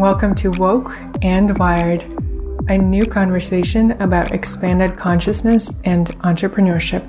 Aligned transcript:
Welcome 0.00 0.34
to 0.36 0.50
Woke 0.52 0.96
and 1.20 1.58
Wired, 1.58 2.00
a 2.70 2.78
new 2.78 3.04
conversation 3.04 3.90
about 4.00 4.30
expanded 4.30 4.96
consciousness 4.96 5.74
and 5.84 6.06
entrepreneurship. 6.20 7.04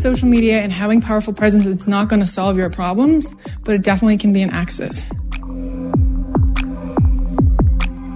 Social 0.00 0.26
media 0.26 0.58
and 0.58 0.72
having 0.72 1.00
powerful 1.00 1.32
presence, 1.32 1.64
it's 1.64 1.86
not 1.86 2.08
going 2.08 2.18
to 2.18 2.26
solve 2.26 2.56
your 2.56 2.70
problems, 2.70 3.32
but 3.62 3.76
it 3.76 3.82
definitely 3.82 4.18
can 4.18 4.32
be 4.32 4.42
an 4.42 4.50
access. 4.50 5.08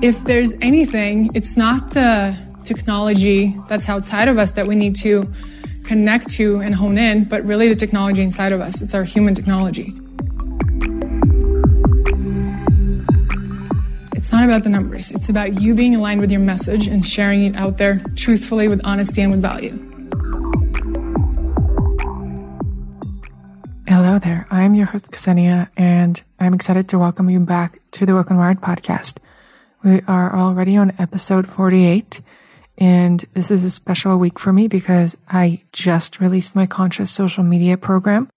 If 0.03 0.25
there's 0.25 0.55
anything, 0.61 1.31
it's 1.33 1.57
not 1.57 1.93
the 1.93 2.37
technology 2.65 3.57
that's 3.69 3.89
outside 3.89 4.27
of 4.27 4.37
us 4.37 4.51
that 4.51 4.67
we 4.67 4.75
need 4.75 4.96
to 4.96 5.33
connect 5.85 6.31
to 6.31 6.59
and 6.59 6.75
hone 6.75 6.99
in, 6.99 7.27
but 7.27 7.45
really 7.45 7.69
the 7.69 7.77
technology 7.77 8.23
inside 8.23 8.51
of 8.51 8.61
us. 8.61 8.82
It's 8.82 8.95
our 8.95 9.04
human 9.04 9.37
technology. 9.37 9.95
It's 14.25 14.33
not 14.33 14.45
about 14.45 14.63
the 14.63 14.71
numbers. 14.71 15.11
It's 15.11 15.29
about 15.29 15.61
you 15.61 15.75
being 15.75 15.95
aligned 15.95 16.23
with 16.23 16.31
your 16.31 16.41
message 16.41 16.87
and 16.87 17.05
sharing 17.05 17.45
it 17.45 17.57
out 17.57 17.77
there 17.77 18.03
truthfully 18.17 18.69
with 18.69 18.81
honesty 18.82 19.21
and 19.21 19.31
with 19.31 19.43
value. 19.43 19.73
Hello 23.87 24.18
there. 24.18 24.46
I'm 24.51 24.75
your 24.75 24.87
host, 24.87 25.11
Ksenia, 25.11 25.68
and 25.77 26.23
I'm 26.41 26.55
excited 26.55 26.89
to 26.89 26.99
welcome 26.99 27.29
you 27.29 27.39
back 27.39 27.81
to 27.91 28.07
the 28.07 28.15
Woke 28.15 28.31
and 28.31 28.39
Wired 28.39 28.63
podcast. 28.63 29.18
We 29.82 30.01
are 30.09 30.35
already 30.35 30.79
on 30.79 30.95
episode 30.99 31.46
48, 31.46 32.23
and 32.79 33.23
this 33.34 33.51
is 33.51 33.62
a 33.62 33.69
special 33.69 34.19
week 34.19 34.39
for 34.39 34.55
me 34.55 34.69
because 34.69 35.19
I 35.29 35.61
just 35.73 36.19
released 36.19 36.56
my 36.56 36.65
conscious 36.65 37.11
social 37.11 37.45
media 37.45 37.77
program, 37.77 38.31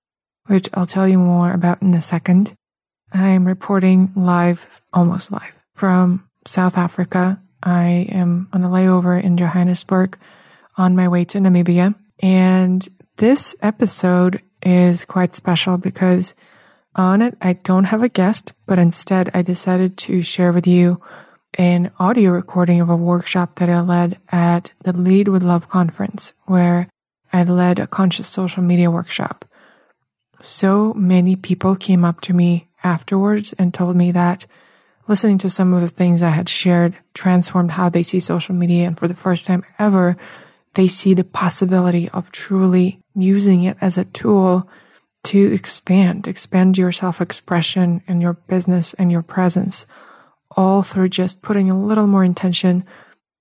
which 0.47 0.67
I'll 0.73 0.85
tell 0.85 1.07
you 1.07 1.17
more 1.17 1.53
about 1.53 1.81
in 1.81 1.93
a 1.93 2.01
second. 2.01 2.53
I'm 3.13 3.47
reporting 3.47 4.11
live, 4.17 4.81
almost 4.91 5.31
live, 5.31 5.56
from 5.77 6.27
South 6.45 6.77
Africa. 6.77 7.39
I 7.61 8.07
am 8.09 8.49
on 8.51 8.63
a 8.63 8.69
layover 8.69 9.21
in 9.21 9.37
Johannesburg 9.37 10.17
on 10.75 10.95
my 10.95 11.07
way 11.07 11.23
to 11.25 11.37
Namibia. 11.37 11.93
And 12.19 12.87
this 13.17 13.55
episode 13.61 14.41
is 14.63 15.05
quite 15.05 15.35
special 15.35 15.77
because 15.77 16.33
on 16.95 17.21
it, 17.21 17.37
I 17.41 17.53
don't 17.53 17.85
have 17.85 18.01
a 18.01 18.09
guest, 18.09 18.53
but 18.65 18.79
instead 18.79 19.29
I 19.35 19.43
decided 19.43 19.97
to 19.99 20.23
share 20.23 20.51
with 20.51 20.65
you 20.65 20.99
an 21.59 21.91
audio 21.99 22.31
recording 22.31 22.81
of 22.81 22.89
a 22.89 22.95
workshop 22.95 23.59
that 23.59 23.69
I 23.69 23.81
led 23.81 24.19
at 24.29 24.73
the 24.83 24.93
Lead 24.93 25.27
with 25.27 25.43
Love 25.43 25.69
conference, 25.69 26.33
where 26.45 26.89
I 27.31 27.43
led 27.43 27.77
a 27.77 27.85
conscious 27.85 28.27
social 28.27 28.63
media 28.63 28.89
workshop. 28.89 29.45
So 30.41 30.93
many 30.95 31.35
people 31.35 31.75
came 31.75 32.03
up 32.03 32.21
to 32.21 32.33
me 32.33 32.67
afterwards 32.83 33.53
and 33.53 33.73
told 33.73 33.95
me 33.95 34.11
that 34.11 34.47
listening 35.07 35.37
to 35.39 35.49
some 35.49 35.73
of 35.73 35.81
the 35.81 35.87
things 35.87 36.21
I 36.21 36.29
had 36.29 36.49
shared 36.49 36.95
transformed 37.13 37.71
how 37.71 37.89
they 37.89 38.03
see 38.03 38.19
social 38.19 38.55
media. 38.55 38.87
And 38.87 38.97
for 38.97 39.07
the 39.07 39.13
first 39.13 39.45
time 39.45 39.63
ever, 39.79 40.17
they 40.73 40.87
see 40.87 41.13
the 41.13 41.23
possibility 41.23 42.09
of 42.09 42.31
truly 42.31 42.99
using 43.15 43.63
it 43.63 43.77
as 43.81 43.97
a 43.97 44.05
tool 44.05 44.69
to 45.25 45.53
expand, 45.53 46.27
expand 46.27 46.77
your 46.77 46.91
self 46.91 47.19
expression 47.19 48.01
and 48.07 48.21
your 48.21 48.33
business 48.33 48.93
and 48.93 49.11
your 49.11 49.23
presence, 49.23 49.87
all 50.51 50.83
through 50.83 51.09
just 51.09 51.41
putting 51.41 51.69
a 51.69 51.79
little 51.79 52.07
more 52.07 52.23
intention 52.23 52.85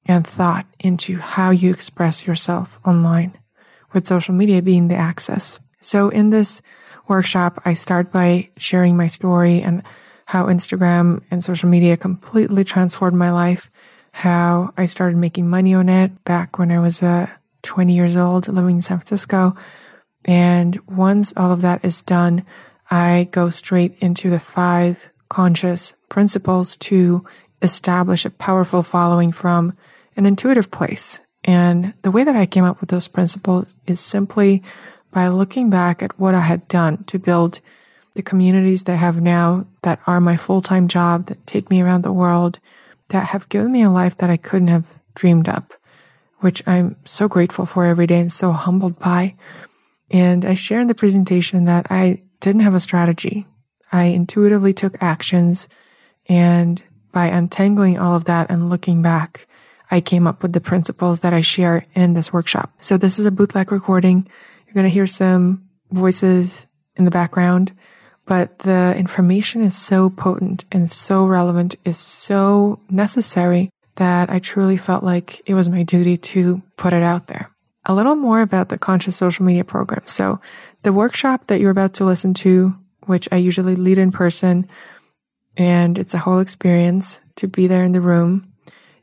and 0.06 0.26
thought 0.26 0.66
into 0.78 1.18
how 1.18 1.50
you 1.50 1.70
express 1.70 2.26
yourself 2.26 2.80
online, 2.86 3.36
with 3.92 4.06
social 4.06 4.34
media 4.34 4.62
being 4.62 4.88
the 4.88 4.94
access. 4.94 5.60
So 5.80 6.08
in 6.08 6.30
this 6.30 6.62
workshop, 7.08 7.60
I 7.64 7.74
start 7.74 8.10
by 8.10 8.50
sharing 8.56 8.96
my 8.96 9.06
story 9.06 9.62
and 9.62 9.82
how 10.26 10.46
Instagram 10.46 11.22
and 11.30 11.42
social 11.42 11.68
media 11.68 11.96
completely 11.96 12.64
transformed 12.64 13.16
my 13.16 13.30
life, 13.30 13.70
how 14.10 14.72
I 14.76 14.86
started 14.86 15.16
making 15.16 15.48
money 15.48 15.72
on 15.72 15.88
it 15.88 16.24
back 16.24 16.58
when 16.58 16.70
I 16.72 16.80
was 16.80 17.02
uh, 17.02 17.28
20 17.62 17.94
years 17.94 18.16
old 18.16 18.48
living 18.48 18.76
in 18.76 18.82
San 18.82 18.98
Francisco. 18.98 19.56
And 20.24 20.78
once 20.88 21.32
all 21.36 21.52
of 21.52 21.62
that 21.62 21.84
is 21.84 22.02
done, 22.02 22.44
I 22.90 23.28
go 23.30 23.50
straight 23.50 23.96
into 24.00 24.28
the 24.28 24.40
five 24.40 25.10
conscious 25.28 25.94
principles 26.08 26.76
to 26.76 27.24
establish 27.62 28.24
a 28.24 28.30
powerful 28.30 28.82
following 28.82 29.30
from 29.30 29.76
an 30.16 30.26
intuitive 30.26 30.72
place. 30.72 31.22
And 31.44 31.94
the 32.02 32.10
way 32.10 32.24
that 32.24 32.34
I 32.34 32.46
came 32.46 32.64
up 32.64 32.80
with 32.80 32.90
those 32.90 33.06
principles 33.06 33.74
is 33.86 34.00
simply 34.00 34.64
by 35.12 35.28
looking 35.28 35.70
back 35.70 36.02
at 36.02 36.18
what 36.18 36.34
I 36.34 36.40
had 36.40 36.66
done 36.66 37.04
to 37.04 37.18
build 37.18 37.60
the 38.16 38.22
communities 38.22 38.84
that 38.84 38.96
have 38.96 39.20
now 39.20 39.66
that 39.82 40.00
are 40.06 40.20
my 40.20 40.36
full 40.36 40.62
time 40.62 40.88
job, 40.88 41.26
that 41.26 41.46
take 41.46 41.70
me 41.70 41.82
around 41.82 42.02
the 42.02 42.12
world, 42.12 42.58
that 43.08 43.28
have 43.28 43.48
given 43.48 43.70
me 43.70 43.82
a 43.82 43.90
life 43.90 44.16
that 44.18 44.30
I 44.30 44.36
couldn't 44.36 44.68
have 44.68 44.86
dreamed 45.14 45.48
up, 45.48 45.74
which 46.40 46.66
I'm 46.66 46.96
so 47.04 47.28
grateful 47.28 47.66
for 47.66 47.84
every 47.84 48.06
day 48.06 48.20
and 48.20 48.32
so 48.32 48.52
humbled 48.52 48.98
by. 48.98 49.36
And 50.10 50.44
I 50.44 50.54
share 50.54 50.80
in 50.80 50.88
the 50.88 50.94
presentation 50.94 51.66
that 51.66 51.86
I 51.90 52.22
didn't 52.40 52.62
have 52.62 52.74
a 52.74 52.80
strategy. 52.80 53.46
I 53.92 54.04
intuitively 54.04 54.72
took 54.72 55.02
actions. 55.02 55.68
And 56.28 56.82
by 57.12 57.26
untangling 57.26 57.98
all 57.98 58.14
of 58.16 58.24
that 58.24 58.50
and 58.50 58.70
looking 58.70 59.02
back, 59.02 59.46
I 59.90 60.00
came 60.00 60.26
up 60.26 60.42
with 60.42 60.52
the 60.52 60.60
principles 60.60 61.20
that 61.20 61.32
I 61.32 61.42
share 61.42 61.86
in 61.94 62.14
this 62.14 62.32
workshop. 62.32 62.72
So 62.80 62.96
this 62.96 63.18
is 63.18 63.26
a 63.26 63.30
bootleg 63.30 63.70
recording. 63.70 64.26
You're 64.66 64.74
going 64.74 64.84
to 64.84 64.90
hear 64.90 65.06
some 65.06 65.68
voices 65.90 66.66
in 66.96 67.04
the 67.04 67.10
background 67.10 67.72
but 68.26 68.58
the 68.60 68.94
information 68.96 69.62
is 69.62 69.76
so 69.76 70.10
potent 70.10 70.64
and 70.72 70.90
so 70.90 71.24
relevant, 71.24 71.76
is 71.84 71.96
so 71.96 72.80
necessary 72.90 73.70
that 73.94 74.28
I 74.30 74.40
truly 74.40 74.76
felt 74.76 75.02
like 75.02 75.40
it 75.48 75.54
was 75.54 75.68
my 75.68 75.84
duty 75.84 76.18
to 76.18 76.60
put 76.76 76.92
it 76.92 77.02
out 77.02 77.28
there. 77.28 77.50
A 77.84 77.94
little 77.94 78.16
more 78.16 78.40
about 78.40 78.68
the 78.68 78.78
conscious 78.78 79.16
social 79.16 79.44
media 79.44 79.64
program. 79.64 80.02
So 80.06 80.40
the 80.82 80.92
workshop 80.92 81.46
that 81.46 81.60
you're 81.60 81.70
about 81.70 81.94
to 81.94 82.04
listen 82.04 82.34
to, 82.34 82.74
which 83.06 83.28
I 83.30 83.36
usually 83.36 83.76
lead 83.76 83.98
in 83.98 84.10
person, 84.10 84.68
and 85.56 85.96
it's 85.96 86.12
a 86.12 86.18
whole 86.18 86.40
experience 86.40 87.20
to 87.36 87.46
be 87.46 87.68
there 87.68 87.84
in 87.84 87.92
the 87.92 88.00
room. 88.00 88.52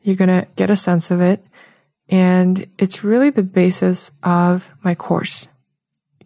You're 0.01 0.17
going 0.17 0.41
to 0.41 0.47
get 0.57 0.69
a 0.69 0.77
sense 0.77 1.11
of 1.11 1.21
it. 1.21 1.43
And 2.09 2.67
it's 2.77 3.03
really 3.03 3.29
the 3.29 3.41
basis 3.41 4.11
of 4.21 4.69
my 4.83 4.93
course 4.95 5.47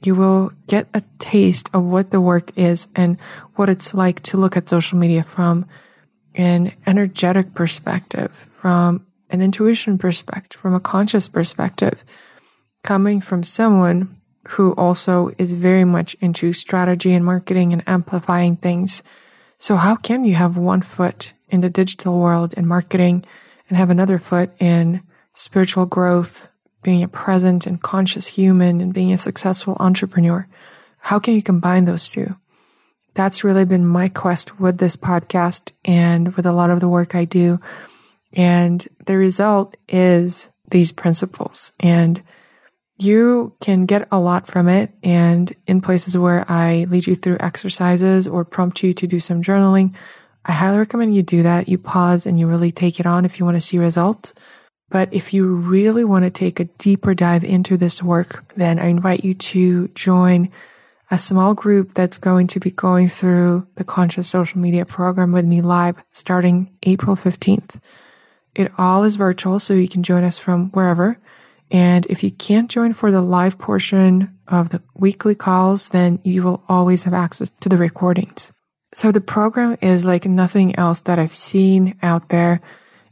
you 0.04 0.16
will 0.16 0.52
get 0.68 0.88
a 0.94 1.04
taste 1.20 1.70
of 1.74 1.84
what 1.84 2.12
the 2.12 2.22
work 2.22 2.58
is 2.58 2.88
and 2.96 3.18
what 3.56 3.70
it's 3.70 3.94
like 3.94 4.22
to 4.24 4.38
look 4.38 4.58
at 4.58 4.70
social 4.70 4.98
media 4.98 5.24
from 5.24 5.66
an 6.36 6.74
energetic 6.86 7.54
perspective, 7.54 8.48
from 8.54 9.06
an 9.30 9.42
intuition 9.42 9.98
perspective, 9.98 10.60
from 10.60 10.74
a 10.74 10.80
conscious 10.80 11.28
perspective, 11.28 12.04
coming 12.84 13.20
from 13.20 13.44
someone 13.44 14.16
who 14.50 14.72
also 14.74 15.32
is 15.38 15.54
very 15.54 15.84
much 15.84 16.16
into 16.22 16.54
strategy 16.54 17.14
and 17.14 17.26
marketing 17.26 17.74
and 17.74 17.84
amplifying 17.88 18.56
things. 18.56 19.04
So, 19.60 19.76
how 19.76 19.96
can 19.96 20.24
you 20.24 20.36
have 20.36 20.56
one 20.58 20.82
foot 20.82 21.34
in 21.50 21.62
the 21.62 21.70
digital 21.70 22.20
world 22.20 22.54
and 22.56 22.68
marketing 22.68 23.26
and 23.68 23.78
have 23.78 23.90
another 23.90 24.20
foot 24.20 24.52
in 24.60 25.02
spiritual 25.34 25.86
growth, 25.86 26.50
being 26.88 27.04
a 27.04 27.08
present 27.10 27.68
and 27.68 27.82
conscious 27.82 28.28
human 28.28 28.80
and 28.80 28.94
being 28.94 29.12
a 29.12 29.18
successful 29.18 29.76
entrepreneur. 29.78 30.48
How 31.00 31.20
can 31.20 31.34
you 31.34 31.44
combine 31.44 31.84
those 31.84 32.08
two? 32.08 32.34
That's 33.14 33.44
really 33.44 33.66
been 33.66 33.86
my 33.86 34.08
quest 34.08 34.58
with 34.58 34.78
this 34.78 34.96
podcast 34.96 35.74
and 35.84 36.34
with 36.38 36.46
a 36.46 36.54
lot 36.54 36.70
of 36.70 36.80
the 36.80 36.88
work 36.88 37.14
I 37.14 37.26
do. 37.26 37.60
And 38.32 38.88
the 39.06 39.18
result 39.18 39.76
is 39.90 40.50
these 40.72 40.94
principles. 40.94 41.74
And 41.82 42.24
you 42.98 43.54
can 43.60 43.86
get 43.86 44.08
a 44.10 44.18
lot 44.18 44.48
from 44.48 44.70
it. 44.70 44.92
And 45.04 45.54
in 45.68 45.82
places 45.82 46.18
where 46.18 46.46
I 46.48 46.86
lead 46.86 47.06
you 47.06 47.18
through 47.18 47.40
exercises 47.42 48.30
or 48.30 48.46
prompt 48.46 48.82
you 48.82 48.94
to 48.94 49.08
do 49.08 49.20
some 49.20 49.44
journaling, 49.44 49.94
I 50.46 50.54
highly 50.54 50.78
recommend 50.78 51.14
you 51.14 51.22
do 51.22 51.44
that. 51.44 51.68
You 51.68 51.80
pause 51.80 52.26
and 52.26 52.40
you 52.40 52.48
really 52.48 52.72
take 52.72 53.02
it 53.02 53.06
on 53.06 53.26
if 53.26 53.40
you 53.40 53.46
want 53.46 53.58
to 53.58 53.62
see 53.62 53.78
results. 53.78 54.34
But 54.90 55.14
if 55.14 55.34
you 55.34 55.48
really 55.48 56.06
want 56.06 56.24
to 56.24 56.30
take 56.30 56.60
a 56.60 56.66
deeper 56.66 57.14
dive 57.14 57.44
into 57.44 57.78
this 57.78 58.02
work, 58.02 58.46
then 58.56 58.80
I 58.80 58.88
invite 58.88 59.24
you 59.24 59.34
to 59.34 59.90
join 59.90 60.50
a 61.12 61.18
small 61.18 61.54
group 61.54 61.94
that's 61.94 62.18
going 62.18 62.48
to 62.48 62.60
be 62.60 62.72
going 62.72 63.10
through 63.10 63.68
the 63.76 63.84
conscious 63.84 64.28
social 64.28 64.60
media 64.60 64.86
program 64.86 65.32
with 65.32 65.46
me 65.46 65.62
live 65.62 65.98
starting 66.12 66.76
April 66.84 67.16
15th. 67.16 67.82
It 68.56 68.72
all 68.78 69.04
is 69.04 69.16
virtual, 69.16 69.60
so 69.60 69.74
you 69.74 69.88
can 69.88 70.04
join 70.04 70.24
us 70.24 70.38
from 70.40 70.70
wherever. 70.72 71.18
And 71.70 72.06
if 72.08 72.24
you 72.24 72.32
can't 72.32 72.72
join 72.72 72.94
for 72.94 73.12
the 73.12 73.22
live 73.22 73.60
portion 73.60 74.38
of 74.48 74.70
the 74.70 74.82
weekly 74.96 75.36
calls, 75.36 75.90
then 75.90 76.20
you 76.24 76.44
will 76.44 76.64
always 76.70 77.04
have 77.04 77.14
access 77.14 77.52
to 77.60 77.70
the 77.70 77.78
recordings. 77.78 78.52
So 78.94 79.12
the 79.12 79.22
program 79.22 79.78
is 79.82 80.06
like 80.06 80.26
nothing 80.26 80.76
else 80.78 81.02
that 81.02 81.20
I've 81.20 81.36
seen 81.36 81.98
out 82.02 82.30
there 82.30 82.62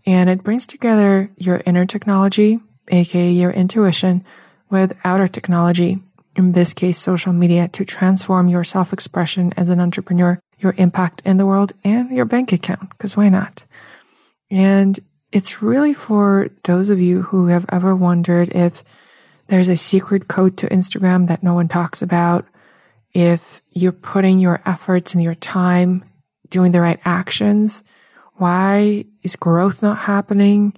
and 0.05 0.29
it 0.29 0.43
brings 0.43 0.67
together 0.67 1.29
your 1.37 1.61
inner 1.65 1.85
technology, 1.85 2.59
aka 2.89 3.31
your 3.31 3.51
intuition, 3.51 4.23
with 4.69 4.97
outer 5.03 5.27
technology, 5.27 5.99
in 6.35 6.51
this 6.51 6.73
case, 6.73 6.99
social 6.99 7.33
media, 7.33 7.67
to 7.69 7.85
transform 7.85 8.47
your 8.47 8.63
self 8.63 8.93
expression 8.93 9.53
as 9.57 9.69
an 9.69 9.79
entrepreneur 9.79 10.39
your 10.59 10.75
impact 10.77 11.21
in 11.25 11.37
the 11.37 11.45
world 11.45 11.73
and 11.83 12.09
your 12.11 12.25
bank 12.25 12.51
account, 12.53 12.89
because 12.89 13.17
why 13.17 13.29
not? 13.29 13.63
And 14.49 14.99
it's 15.31 15.61
really 15.61 15.93
for 15.93 16.49
those 16.63 16.89
of 16.89 16.99
you 16.99 17.23
who 17.23 17.47
have 17.47 17.65
ever 17.69 17.95
wondered 17.95 18.49
if 18.55 18.83
there's 19.47 19.67
a 19.67 19.77
secret 19.77 20.27
code 20.27 20.57
to 20.57 20.67
Instagram 20.69 21.27
that 21.27 21.43
no 21.43 21.53
one 21.53 21.67
talks 21.67 22.01
about, 22.01 22.45
if 23.13 23.61
you're 23.71 23.91
putting 23.91 24.39
your 24.39 24.61
efforts 24.65 25.13
and 25.13 25.23
your 25.23 25.35
time 25.35 26.03
doing 26.49 26.71
the 26.71 26.81
right 26.81 26.99
actions, 27.05 27.83
why 28.37 29.05
is 29.23 29.35
growth 29.35 29.81
not 29.81 29.99
happening? 29.99 30.73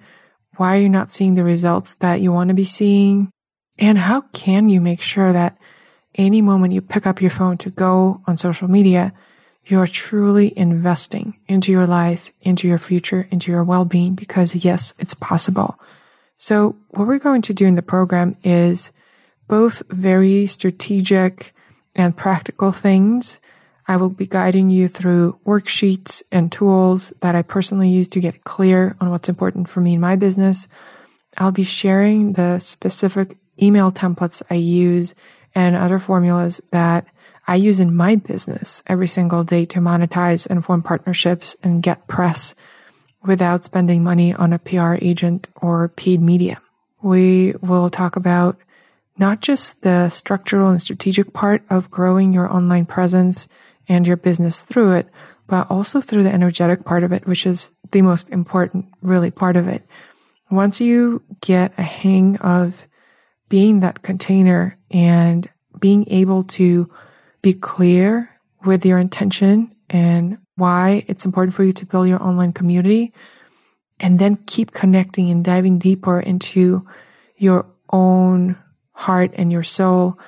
Why 0.57 0.77
are 0.77 0.81
you 0.81 0.89
not 0.89 1.11
seeing 1.11 1.35
the 1.35 1.43
results 1.43 1.95
that 1.95 2.21
you 2.21 2.31
want 2.31 2.49
to 2.49 2.53
be 2.53 2.63
seeing? 2.63 3.31
And 3.77 3.97
how 3.97 4.21
can 4.33 4.69
you 4.69 4.81
make 4.81 5.01
sure 5.01 5.31
that 5.31 5.57
any 6.15 6.41
moment 6.41 6.73
you 6.73 6.81
pick 6.81 7.05
up 7.05 7.21
your 7.21 7.31
phone 7.31 7.57
to 7.59 7.69
go 7.69 8.21
on 8.25 8.37
social 8.37 8.67
media, 8.67 9.13
you 9.65 9.79
are 9.79 9.87
truly 9.87 10.57
investing 10.57 11.37
into 11.47 11.71
your 11.71 11.85
life, 11.85 12.31
into 12.41 12.67
your 12.67 12.77
future, 12.77 13.27
into 13.31 13.51
your 13.51 13.63
well 13.63 13.85
being, 13.85 14.15
because 14.15 14.55
yes, 14.55 14.93
it's 14.97 15.13
possible. 15.13 15.79
So, 16.37 16.75
what 16.89 17.07
we're 17.07 17.19
going 17.19 17.41
to 17.43 17.53
do 17.53 17.65
in 17.65 17.75
the 17.75 17.81
program 17.81 18.37
is 18.43 18.91
both 19.47 19.81
very 19.89 20.47
strategic 20.47 21.53
and 21.95 22.15
practical 22.15 22.71
things. 22.71 23.39
I 23.87 23.97
will 23.97 24.09
be 24.09 24.27
guiding 24.27 24.69
you 24.69 24.87
through 24.87 25.39
worksheets 25.45 26.21
and 26.31 26.51
tools 26.51 27.13
that 27.21 27.35
I 27.35 27.41
personally 27.41 27.89
use 27.89 28.09
to 28.09 28.19
get 28.19 28.43
clear 28.43 28.95
on 28.99 29.09
what's 29.09 29.29
important 29.29 29.69
for 29.69 29.79
me 29.79 29.93
in 29.93 30.01
my 30.01 30.15
business. 30.17 30.67
I'll 31.37 31.51
be 31.51 31.63
sharing 31.63 32.33
the 32.33 32.59
specific 32.59 33.37
email 33.61 33.91
templates 33.91 34.41
I 34.49 34.55
use 34.55 35.15
and 35.55 35.75
other 35.75 35.99
formulas 35.99 36.59
that 36.71 37.07
I 37.47 37.55
use 37.55 37.79
in 37.79 37.95
my 37.95 38.15
business 38.15 38.83
every 38.87 39.07
single 39.07 39.45
day 39.45 39.65
to 39.67 39.79
monetize 39.79 40.47
and 40.47 40.63
form 40.63 40.83
partnerships 40.83 41.55
and 41.63 41.81
get 41.81 42.07
press 42.07 42.55
without 43.25 43.63
spending 43.63 44.03
money 44.03 44.33
on 44.33 44.51
a 44.51 44.59
PR 44.59 44.95
agent 44.95 45.49
or 45.61 45.87
paid 45.89 46.21
media. 46.21 46.61
We 47.01 47.53
will 47.61 47.89
talk 47.89 48.17
about 48.17 48.57
not 49.17 49.39
just 49.41 49.81
the 49.81 50.09
structural 50.09 50.69
and 50.69 50.81
strategic 50.81 51.33
part 51.33 51.63
of 51.69 51.89
growing 51.89 52.33
your 52.33 52.51
online 52.51 52.85
presence 52.85 53.47
and 53.87 54.05
your 54.05 54.17
business 54.17 54.61
through 54.61 54.93
it, 54.93 55.07
but 55.47 55.69
also 55.69 56.01
through 56.01 56.23
the 56.23 56.33
energetic 56.33 56.83
part 56.83 57.03
of 57.03 57.11
it, 57.11 57.25
which 57.25 57.45
is 57.45 57.71
the 57.91 58.01
most 58.01 58.29
important, 58.29 58.85
really 59.01 59.31
part 59.31 59.55
of 59.55 59.67
it. 59.67 59.85
Once 60.49 60.79
you 60.81 61.21
get 61.41 61.73
a 61.77 61.83
hang 61.83 62.37
of 62.37 62.87
being 63.49 63.79
that 63.79 64.01
container 64.01 64.77
and 64.91 65.49
being 65.79 66.05
able 66.09 66.43
to 66.43 66.89
be 67.41 67.53
clear 67.53 68.29
with 68.65 68.85
your 68.85 68.97
intention 68.97 69.73
and 69.89 70.37
why 70.55 71.05
it's 71.07 71.25
important 71.25 71.53
for 71.53 71.63
you 71.63 71.73
to 71.73 71.85
build 71.85 72.07
your 72.07 72.21
online 72.21 72.51
community 72.51 73.13
and 73.99 74.19
then 74.19 74.35
keep 74.47 74.71
connecting 74.71 75.29
and 75.29 75.45
diving 75.45 75.77
deeper 75.77 76.19
into 76.19 76.85
your 77.37 77.65
own 77.91 78.57
heart 78.91 79.31
and 79.35 79.51
your 79.51 79.63
soul 79.63 80.19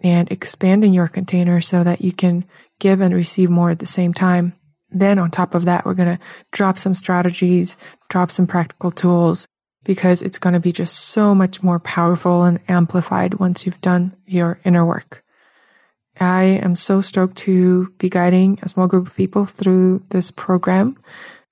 and 0.00 0.30
expanding 0.30 0.92
your 0.92 1.08
container 1.08 1.60
so 1.60 1.82
that 1.82 2.00
you 2.00 2.12
can 2.12 2.44
give 2.78 3.00
and 3.00 3.14
receive 3.14 3.50
more 3.50 3.70
at 3.70 3.78
the 3.78 3.86
same 3.86 4.12
time. 4.12 4.54
Then 4.90 5.18
on 5.18 5.30
top 5.30 5.54
of 5.54 5.64
that, 5.64 5.84
we're 5.84 5.94
going 5.94 6.16
to 6.16 6.22
drop 6.52 6.78
some 6.78 6.94
strategies, 6.94 7.76
drop 8.08 8.30
some 8.30 8.46
practical 8.46 8.90
tools 8.90 9.46
because 9.84 10.22
it's 10.22 10.38
going 10.38 10.54
to 10.54 10.60
be 10.60 10.72
just 10.72 10.96
so 10.96 11.34
much 11.34 11.62
more 11.62 11.78
powerful 11.78 12.44
and 12.44 12.60
amplified 12.68 13.34
once 13.34 13.64
you've 13.64 13.80
done 13.80 14.14
your 14.26 14.58
inner 14.64 14.84
work. 14.84 15.24
I 16.18 16.44
am 16.44 16.76
so 16.76 17.00
stoked 17.00 17.36
to 17.38 17.92
be 17.98 18.08
guiding 18.08 18.58
a 18.62 18.68
small 18.68 18.88
group 18.88 19.06
of 19.06 19.16
people 19.16 19.44
through 19.44 20.02
this 20.08 20.30
program. 20.30 20.96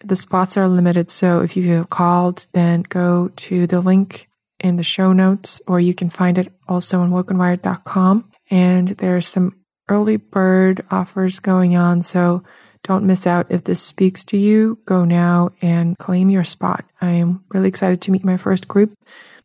The 0.01 0.17
spots 0.17 0.57
are 0.57 0.69
limited, 0.69 1.11
so 1.11 1.41
if 1.41 1.57
you 1.57 1.63
feel 1.63 1.85
called, 1.85 2.47
then 2.53 2.83
go 2.83 3.29
to 3.37 3.67
the 3.67 3.81
link 3.81 4.29
in 4.61 4.77
the 4.77 4.83
show 4.83 5.13
notes, 5.13 5.61
or 5.67 5.81
you 5.81 5.95
can 5.95 6.11
find 6.11 6.39
it 6.39 6.53
also 6.67 7.01
on 7.01 7.11
wokenwired.com. 7.11 8.31
And 8.51 8.89
there's 8.89 9.27
some 9.27 9.57
early 9.89 10.17
bird 10.17 10.85
offers 10.91 11.39
going 11.39 11.77
on, 11.77 12.03
so 12.03 12.43
don't 12.83 13.07
miss 13.07 13.27
out. 13.27 13.47
If 13.51 13.65
this 13.65 13.83
speaks 13.83 14.25
to 14.25 14.37
you, 14.37 14.79
go 14.85 15.05
now 15.05 15.51
and 15.63 15.99
claim 15.99 16.31
your 16.31 16.45
spot. 16.45 16.85
I 17.01 17.13
am 17.13 17.45
really 17.49 17.69
excited 17.69 18.03
to 18.03 18.11
meet 18.11 18.25
my 18.25 18.37
first 18.37 18.69
group, 18.69 18.95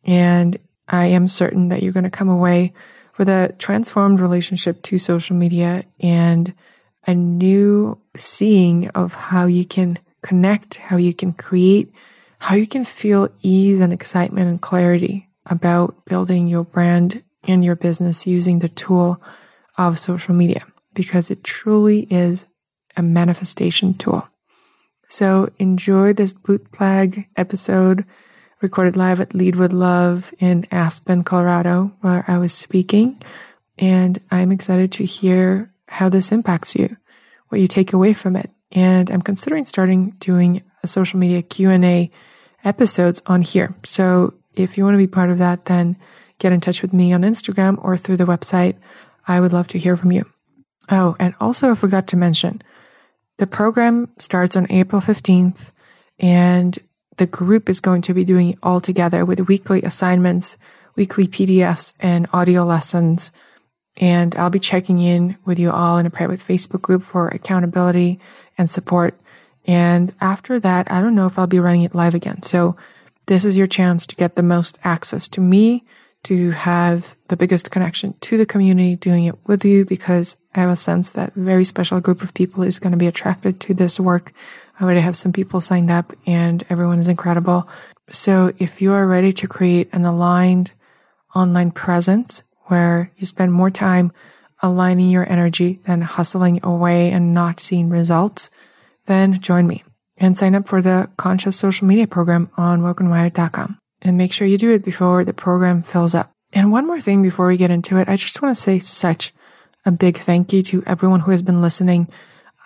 and 0.04 0.58
I 0.88 1.06
am 1.06 1.28
certain 1.28 1.68
that 1.68 1.82
you're 1.82 1.92
going 1.92 2.04
to 2.04 2.10
come 2.10 2.28
away 2.28 2.72
with 3.16 3.28
a 3.28 3.54
transformed 3.58 4.20
relationship 4.20 4.82
to 4.82 4.98
social 4.98 5.36
media 5.36 5.84
and 6.00 6.52
a 7.06 7.14
new 7.14 7.98
seeing 8.16 8.88
of 8.88 9.14
how 9.14 9.46
you 9.46 9.64
can 9.64 9.98
connect, 10.22 10.76
how 10.76 10.96
you 10.96 11.14
can 11.14 11.32
create, 11.32 11.92
how 12.38 12.54
you 12.54 12.66
can 12.66 12.84
feel 12.84 13.28
ease 13.42 13.80
and 13.80 13.92
excitement 13.92 14.48
and 14.48 14.60
clarity 14.60 15.28
about 15.46 16.04
building 16.04 16.48
your 16.48 16.64
brand 16.64 17.22
and 17.44 17.64
your 17.64 17.76
business 17.76 18.26
using 18.26 18.58
the 18.58 18.68
tool 18.68 19.22
of 19.88 19.98
social 19.98 20.34
media 20.34 20.66
because 20.94 21.30
it 21.30 21.42
truly 21.42 22.00
is 22.10 22.46
a 22.96 23.02
manifestation 23.02 23.94
tool. 23.94 24.26
So 25.08 25.50
enjoy 25.58 26.12
this 26.12 26.32
bootleg 26.32 27.28
episode 27.36 28.04
recorded 28.60 28.96
live 28.96 29.20
at 29.20 29.34
Lead 29.34 29.56
with 29.56 29.72
Love 29.72 30.34
in 30.38 30.66
Aspen, 30.70 31.24
Colorado, 31.24 31.92
where 32.02 32.24
I 32.28 32.38
was 32.38 32.52
speaking. 32.52 33.20
And 33.78 34.20
I'm 34.30 34.52
excited 34.52 34.92
to 34.92 35.04
hear 35.04 35.72
how 35.88 36.10
this 36.10 36.30
impacts 36.30 36.76
you, 36.76 36.96
what 37.48 37.60
you 37.60 37.68
take 37.68 37.92
away 37.92 38.12
from 38.12 38.36
it. 38.36 38.50
And 38.72 39.10
I'm 39.10 39.22
considering 39.22 39.64
starting 39.64 40.10
doing 40.18 40.62
a 40.82 40.86
social 40.86 41.18
media 41.18 41.42
Q&A 41.42 42.10
episodes 42.64 43.22
on 43.26 43.42
here. 43.42 43.74
So 43.84 44.34
if 44.54 44.76
you 44.76 44.84
want 44.84 44.94
to 44.94 44.98
be 44.98 45.06
part 45.06 45.30
of 45.30 45.38
that, 45.38 45.64
then 45.64 45.96
get 46.38 46.52
in 46.52 46.60
touch 46.60 46.82
with 46.82 46.92
me 46.92 47.12
on 47.12 47.22
Instagram 47.22 47.82
or 47.82 47.96
through 47.96 48.18
the 48.18 48.26
website. 48.26 48.76
I 49.26 49.40
would 49.40 49.52
love 49.52 49.68
to 49.68 49.78
hear 49.78 49.96
from 49.96 50.12
you. 50.12 50.26
Oh, 50.90 51.16
and 51.18 51.34
also 51.40 51.70
I 51.70 51.74
forgot 51.74 52.08
to 52.08 52.16
mention, 52.16 52.62
the 53.38 53.46
program 53.46 54.08
starts 54.18 54.56
on 54.56 54.66
April 54.70 55.00
15th, 55.00 55.70
and 56.18 56.78
the 57.16 57.26
group 57.26 57.68
is 57.68 57.80
going 57.80 58.02
to 58.02 58.14
be 58.14 58.24
doing 58.24 58.50
it 58.50 58.58
all 58.62 58.80
together 58.80 59.24
with 59.24 59.48
weekly 59.48 59.82
assignments, 59.82 60.56
weekly 60.96 61.26
PDFs, 61.26 61.94
and 62.00 62.28
audio 62.32 62.64
lessons. 62.64 63.32
And 63.96 64.34
I'll 64.36 64.50
be 64.50 64.58
checking 64.58 65.00
in 65.00 65.36
with 65.44 65.58
you 65.58 65.70
all 65.70 65.98
in 65.98 66.06
a 66.06 66.10
private 66.10 66.40
Facebook 66.40 66.82
group 66.82 67.02
for 67.02 67.28
accountability 67.28 68.20
and 68.58 68.70
support. 68.70 69.18
And 69.66 70.14
after 70.20 70.58
that, 70.60 70.90
I 70.90 71.00
don't 71.00 71.14
know 71.14 71.26
if 71.26 71.38
I'll 71.38 71.46
be 71.46 71.60
running 71.60 71.82
it 71.82 71.94
live 71.94 72.14
again. 72.14 72.42
So 72.42 72.76
this 73.26 73.44
is 73.44 73.56
your 73.56 73.66
chance 73.66 74.06
to 74.06 74.16
get 74.16 74.36
the 74.36 74.42
most 74.42 74.78
access 74.82 75.28
to 75.28 75.40
me, 75.40 75.84
to 76.24 76.50
have 76.50 77.16
the 77.28 77.36
biggest 77.36 77.70
connection 77.70 78.14
to 78.20 78.36
the 78.36 78.46
community 78.46 78.96
doing 78.96 79.24
it 79.24 79.36
with 79.46 79.64
you 79.64 79.84
because 79.84 80.36
I 80.54 80.60
have 80.60 80.70
a 80.70 80.76
sense 80.76 81.10
that 81.10 81.34
a 81.36 81.40
very 81.40 81.64
special 81.64 82.00
group 82.00 82.22
of 82.22 82.34
people 82.34 82.62
is 82.62 82.78
going 82.78 82.92
to 82.92 82.98
be 82.98 83.06
attracted 83.06 83.60
to 83.60 83.74
this 83.74 83.98
work. 83.98 84.32
I 84.78 84.84
already 84.84 85.00
have 85.00 85.16
some 85.16 85.32
people 85.32 85.60
signed 85.60 85.90
up 85.90 86.12
and 86.26 86.64
everyone 86.68 86.98
is 86.98 87.08
incredible. 87.08 87.68
So 88.10 88.52
if 88.58 88.82
you 88.82 88.92
are 88.92 89.06
ready 89.06 89.32
to 89.34 89.48
create 89.48 89.88
an 89.92 90.04
aligned 90.04 90.72
online 91.34 91.70
presence 91.70 92.42
where 92.64 93.10
you 93.16 93.26
spend 93.26 93.52
more 93.52 93.70
time 93.70 94.12
aligning 94.62 95.08
your 95.08 95.30
energy 95.30 95.80
than 95.84 96.02
hustling 96.02 96.60
away 96.62 97.10
and 97.10 97.32
not 97.32 97.60
seeing 97.60 97.88
results, 97.88 98.50
then 99.06 99.40
join 99.40 99.66
me 99.66 99.84
and 100.18 100.36
sign 100.36 100.54
up 100.54 100.68
for 100.68 100.82
the 100.82 101.08
conscious 101.16 101.56
social 101.56 101.86
media 101.86 102.06
program 102.06 102.50
on 102.56 102.82
wokenwired.com 102.82 103.79
and 104.02 104.16
make 104.16 104.32
sure 104.32 104.46
you 104.46 104.58
do 104.58 104.70
it 104.70 104.84
before 104.84 105.24
the 105.24 105.32
program 105.32 105.82
fills 105.82 106.14
up. 106.14 106.30
And 106.52 106.72
one 106.72 106.86
more 106.86 107.00
thing 107.00 107.22
before 107.22 107.46
we 107.46 107.56
get 107.56 107.70
into 107.70 107.96
it, 107.96 108.08
I 108.08 108.16
just 108.16 108.42
want 108.42 108.56
to 108.56 108.60
say 108.60 108.78
such 108.78 109.32
a 109.84 109.90
big 109.90 110.18
thank 110.18 110.52
you 110.52 110.62
to 110.64 110.82
everyone 110.86 111.20
who 111.20 111.30
has 111.30 111.42
been 111.42 111.62
listening. 111.62 112.08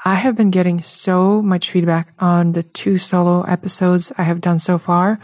I 0.05 0.17
have 0.17 0.37
been 0.37 0.51
getting 0.51 0.81
so 0.81 1.43
much 1.43 1.71
feedback 1.71 2.13
on 2.19 2.53
the 2.53 2.63
two 2.63 2.99
solo 2.99 3.43
episodes 3.43 4.13
I 4.19 4.23
have 4.23 4.41
done 4.41 4.59
so 4.59 4.79
far 4.79 5.19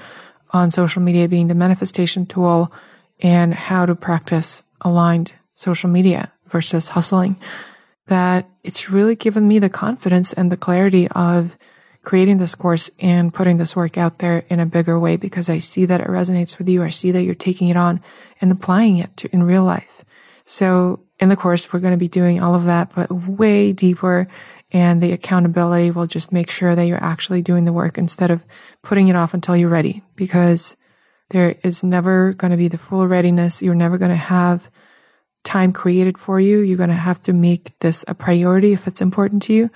on 0.51 0.71
social 0.71 1.03
media 1.03 1.29
being 1.29 1.49
the 1.49 1.55
manifestation 1.55 2.27
tool 2.27 2.73
and 3.21 3.55
how 3.55 3.87
to 3.87 3.95
practice 3.95 4.63
aligned 4.81 5.35
social 5.55 5.91
media 5.91 6.33
versus 6.47 6.89
hustling. 6.89 7.37
That 8.07 8.49
it's 8.65 8.91
really 8.91 9.15
given 9.15 9.47
me 9.47 9.59
the 9.59 9.69
confidence 9.69 10.33
and 10.33 10.51
the 10.51 10.57
clarity 10.57 11.09
of 11.09 11.57
creating 12.11 12.39
this 12.39 12.57
course 12.57 12.91
and 12.99 13.33
putting 13.33 13.57
this 13.57 13.77
work 13.77 13.97
out 13.97 14.19
there 14.19 14.45
in 14.49 14.59
a 14.59 14.67
bigger 14.67 14.99
way 14.99 15.17
because 15.17 15.49
I 15.49 15.59
see 15.59 15.85
that 15.85 16.01
it 16.01 16.09
resonates 16.09 16.59
with 16.59 16.69
you. 16.69 16.83
I 16.83 16.89
see 16.89 17.13
that 17.13 17.23
you're 17.23 17.37
taking 17.37 17.69
it 17.69 17.77
on 17.77 18.03
and 18.41 18.51
applying 18.51 18.97
it 18.97 19.17
to 19.19 19.33
in 19.33 19.45
real 19.45 19.63
life. 19.63 20.05
So 20.45 21.05
in 21.21 21.29
the 21.29 21.37
course, 21.37 21.73
we're 21.73 21.79
going 21.79 21.95
to 21.95 21.97
be 21.97 22.09
doing 22.09 22.43
all 22.43 22.57
of 22.57 22.65
that, 22.65 22.93
but 22.97 23.13
way 23.13 23.73
deeper. 23.73 24.27
And 24.73 25.01
the 25.01 25.13
accountability 25.13 25.93
will 25.93 26.09
just 26.09 26.33
make 26.33 26.51
sure 26.51 26.75
that 26.75 26.83
you're 26.83 27.01
actually 27.01 27.43
doing 27.43 27.65
the 27.65 27.73
work 27.73 27.97
instead 27.97 28.33
of 28.33 28.45
putting 28.83 29.07
it 29.07 29.15
off 29.15 29.33
until 29.33 29.57
you're 29.57 29.69
ready 29.69 30.03
because 30.17 30.77
there 31.29 31.55
is 31.63 31.85
never 31.85 32.33
going 32.33 32.51
to 32.51 32.57
be 32.57 32.67
the 32.67 32.77
full 32.77 33.07
readiness. 33.07 33.63
You're 33.63 33.77
never 33.77 33.99
going 33.99 34.11
to 34.11 34.17
have 34.17 34.69
time 35.45 35.73
created 35.73 36.19
for 36.19 36.41
you. 36.41 36.59
You're 36.59 36.77
going 36.77 36.89
to 36.91 36.97
have 36.97 37.23
to 37.23 37.33
make 37.33 37.79
this 37.79 38.05
a 38.09 38.17
priority 38.17 38.73
if 38.73 38.89
it's 38.89 39.01
important 39.01 39.43
to 39.43 39.53
you 39.53 39.71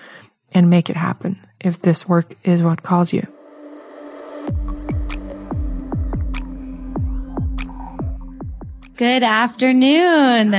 and 0.50 0.68
make 0.68 0.90
it 0.90 0.96
happen 0.96 1.38
if 1.64 1.82
this 1.82 2.08
work 2.08 2.34
is 2.44 2.62
what 2.62 2.82
calls 2.82 3.12
you. 3.12 3.26
Good 8.96 9.24
afternoon. 9.24 10.54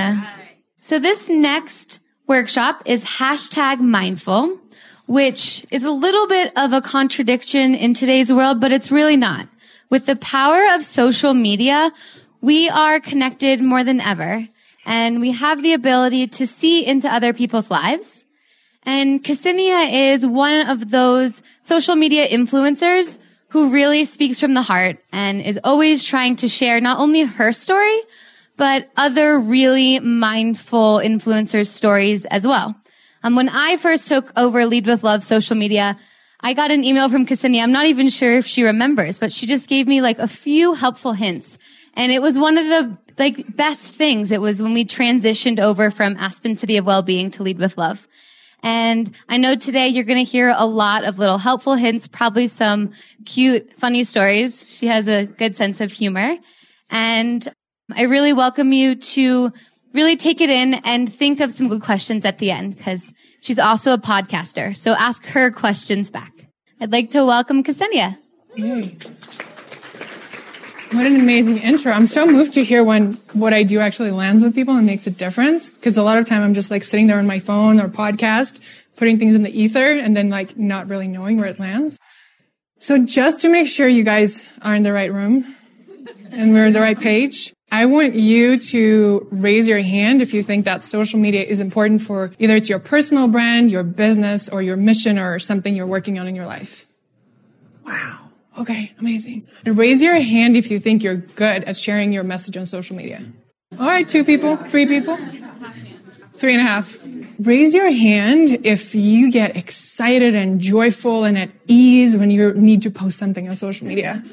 So 0.78 1.00
this 1.00 1.30
next 1.30 2.02
workshop 2.28 2.82
is 2.86 3.04
hashtag 3.04 3.80
mindful, 3.80 4.60
which 5.06 5.66
is 5.72 5.86
a 5.86 5.92
little 5.92 6.28
bit 6.28 6.52
of 6.58 6.74
a 6.74 6.82
contradiction 6.82 7.76
in 7.76 7.94
today's 7.94 8.34
world, 8.34 8.60
but 8.60 8.74
it's 8.74 8.92
really 8.92 9.16
not. 9.16 9.48
With 9.90 10.06
the 10.06 10.18
power 10.18 10.74
of 10.74 10.84
social 10.84 11.34
media, 11.34 11.94
we 12.42 12.68
are 12.68 13.00
connected 13.00 13.62
more 13.62 13.86
than 13.86 14.02
ever 14.02 14.46
and 14.86 15.22
we 15.22 15.32
have 15.32 15.64
the 15.64 15.72
ability 15.72 16.28
to 16.28 16.46
see 16.46 16.86
into 16.86 17.12
other 17.12 17.32
people's 17.32 17.72
lives. 17.72 18.25
And 18.86 19.24
Ksenia 19.24 20.14
is 20.14 20.26
one 20.26 20.70
of 20.70 20.92
those 20.92 21.42
social 21.62 21.96
media 21.96 22.28
influencers 22.28 23.18
who 23.50 23.70
really 23.70 24.06
speaks 24.06 24.40
from 24.40 24.54
the 24.54 24.62
heart 24.62 24.98
and 25.12 25.42
is 25.42 25.60
always 25.64 26.04
trying 26.04 26.36
to 26.38 26.48
share 26.48 26.80
not 26.82 27.00
only 27.00 27.24
her 27.24 27.52
story, 27.52 27.98
but 28.58 28.90
other 28.96 29.40
really 29.40 30.00
mindful 30.00 30.98
influencers 30.98 31.68
stories 31.68 32.26
as 32.26 32.46
well. 32.46 32.76
Um, 33.24 33.36
when 33.36 33.50
I 33.50 33.78
first 33.78 34.08
took 34.08 34.32
over 34.38 34.66
Lead 34.66 34.86
with 34.86 35.04
Love 35.04 35.24
social 35.24 35.56
media, 35.56 35.98
I 36.42 36.54
got 36.54 36.70
an 36.70 36.84
email 36.84 37.10
from 37.10 37.26
Ksenia. 37.26 37.64
I'm 37.64 37.72
not 37.72 37.88
even 37.88 38.10
sure 38.10 38.38
if 38.38 38.46
she 38.46 38.64
remembers, 38.64 39.18
but 39.18 39.32
she 39.32 39.48
just 39.48 39.68
gave 39.68 39.88
me 39.88 40.02
like 40.02 40.20
a 40.20 40.28
few 40.28 40.76
helpful 40.76 41.14
hints. 41.14 41.58
And 41.96 42.12
it 42.12 42.22
was 42.22 42.38
one 42.38 42.58
of 42.58 42.66
the 42.68 42.98
like 43.18 43.56
best 43.56 43.90
things. 43.90 44.30
It 44.30 44.42
was 44.42 44.62
when 44.62 44.74
we 44.74 44.86
transitioned 44.86 45.60
over 45.60 45.90
from 45.90 46.18
Aspen 46.18 46.56
City 46.56 46.78
of 46.78 46.86
Wellbeing 46.86 47.32
to 47.32 47.44
Lead 47.44 47.58
with 47.58 47.78
Love. 47.78 48.08
And 48.66 49.12
I 49.30 49.38
know 49.38 49.56
today 49.56 49.90
you're 49.90 50.04
going 50.04 50.18
to 50.18 50.30
hear 50.30 50.52
a 50.58 50.66
lot 50.66 51.04
of 51.04 51.20
little 51.20 51.38
helpful 51.38 51.76
hints, 51.76 52.08
probably 52.08 52.48
some 52.48 52.94
cute, 53.24 53.72
funny 53.78 54.04
stories. 54.04 54.68
She 54.68 54.88
has 54.88 55.08
a 55.08 55.28
good 55.28 55.56
sense 55.56 55.82
of 55.82 55.92
humor. 55.92 56.36
And 56.90 57.48
I 57.96 58.02
really 58.06 58.34
welcome 58.34 58.74
you 58.74 58.96
to 58.96 59.54
really 59.94 60.16
take 60.16 60.42
it 60.42 60.50
in 60.50 60.74
and 60.84 61.14
think 61.14 61.42
of 61.42 61.52
some 61.52 61.70
good 61.70 61.84
questions 61.84 62.26
at 62.26 62.40
the 62.40 62.50
end 62.50 62.76
because 62.76 63.14
she's 63.40 63.60
also 63.60 63.94
a 63.94 64.00
podcaster. 64.00 64.76
So 64.76 64.94
ask 64.94 65.24
her 65.28 65.52
questions 65.52 66.10
back. 66.10 66.34
I'd 66.82 66.92
like 66.92 67.12
to 67.12 67.24
welcome 67.24 67.64
Ksenia. 67.64 68.18
What 70.96 71.06
an 71.06 71.18
amazing 71.18 71.58
intro. 71.58 71.92
I'm 71.92 72.08
so 72.08 72.26
moved 72.26 72.54
to 72.54 72.64
hear 72.64 72.82
when 72.82 73.16
what 73.34 73.54
I 73.54 73.64
do 73.64 73.82
actually 73.82 74.12
lands 74.12 74.42
with 74.42 74.56
people 74.56 74.78
and 74.78 74.86
makes 74.86 75.06
a 75.06 75.12
difference. 75.12 75.70
Cause 75.82 75.98
a 75.98 76.04
lot 76.04 76.18
of 76.18 76.26
time 76.26 76.42
I'm 76.42 76.54
just 76.54 76.72
like 76.72 76.86
sitting 76.86 77.08
there 77.08 77.20
on 77.20 77.28
my 77.28 77.40
phone 77.40 77.82
or 77.82 77.90
podcast, 77.90 78.62
putting 78.96 79.20
things 79.20 79.36
in 79.36 79.44
the 79.44 79.50
ether 79.50 79.92
and 79.92 80.16
then 80.16 80.30
like 80.30 80.58
not 80.58 80.88
really 80.88 81.10
knowing 81.10 81.36
where 81.36 81.48
it 81.48 81.60
lands. 81.60 82.00
So 82.80 82.98
just 82.98 83.42
to 83.42 83.50
make 83.50 83.68
sure 83.68 83.90
you 83.90 84.06
guys 84.06 84.48
are 84.62 84.74
in 84.74 84.84
the 84.84 84.94
right 84.94 85.12
room 85.12 85.44
and 86.32 86.54
we're 86.54 86.68
on 86.68 86.72
the 86.72 86.80
right 86.80 86.98
page, 86.98 87.52
I 87.74 87.88
want 87.88 88.16
you 88.16 88.58
to 88.58 89.28
raise 89.32 89.68
your 89.68 89.82
hand 89.82 90.22
if 90.22 90.34
you 90.34 90.44
think 90.44 90.64
that 90.64 90.86
social 90.86 91.20
media 91.20 91.44
is 91.44 91.60
important 91.60 92.04
for 92.04 92.32
either 92.40 92.56
it's 92.56 92.70
your 92.70 92.80
personal 92.80 93.28
brand, 93.28 93.70
your 93.70 93.84
business, 93.84 94.48
or 94.48 94.62
your 94.62 94.78
mission 94.78 95.20
or 95.20 95.40
something 95.40 95.76
you're 95.76 95.88
working 95.88 96.18
on 96.20 96.28
in 96.30 96.36
your 96.36 96.46
life. 96.46 96.88
Wow. 97.86 98.25
Okay, 98.58 98.94
amazing. 99.00 99.48
And 99.66 99.78
raise 99.78 100.02
your 100.02 100.20
hand 100.20 100.56
if 100.56 100.72
you 100.72 100.80
think 100.80 101.04
you're 101.04 101.16
good 101.16 101.64
at 101.66 101.76
sharing 101.76 102.14
your 102.14 102.24
message 102.24 102.56
on 102.56 102.66
social 102.66 102.96
media. 102.96 103.26
All 103.80 103.88
right, 103.88 104.08
two 104.08 104.24
people, 104.24 104.56
three 104.56 104.88
people, 104.88 105.18
three 106.36 106.54
and 106.54 106.62
a 106.62 106.66
half. 106.66 106.98
Raise 107.38 107.74
your 107.74 107.92
hand 107.92 108.66
if 108.66 108.96
you 108.96 109.30
get 109.32 109.58
excited 109.58 110.36
and 110.36 110.62
joyful 110.62 111.26
and 111.26 111.38
at 111.38 111.50
ease 111.68 112.16
when 112.16 112.32
you 112.32 112.54
need 112.54 112.82
to 112.84 112.92
post 112.92 113.18
something 113.18 113.50
on 113.50 113.58
social 113.58 113.88
media. 113.88 114.24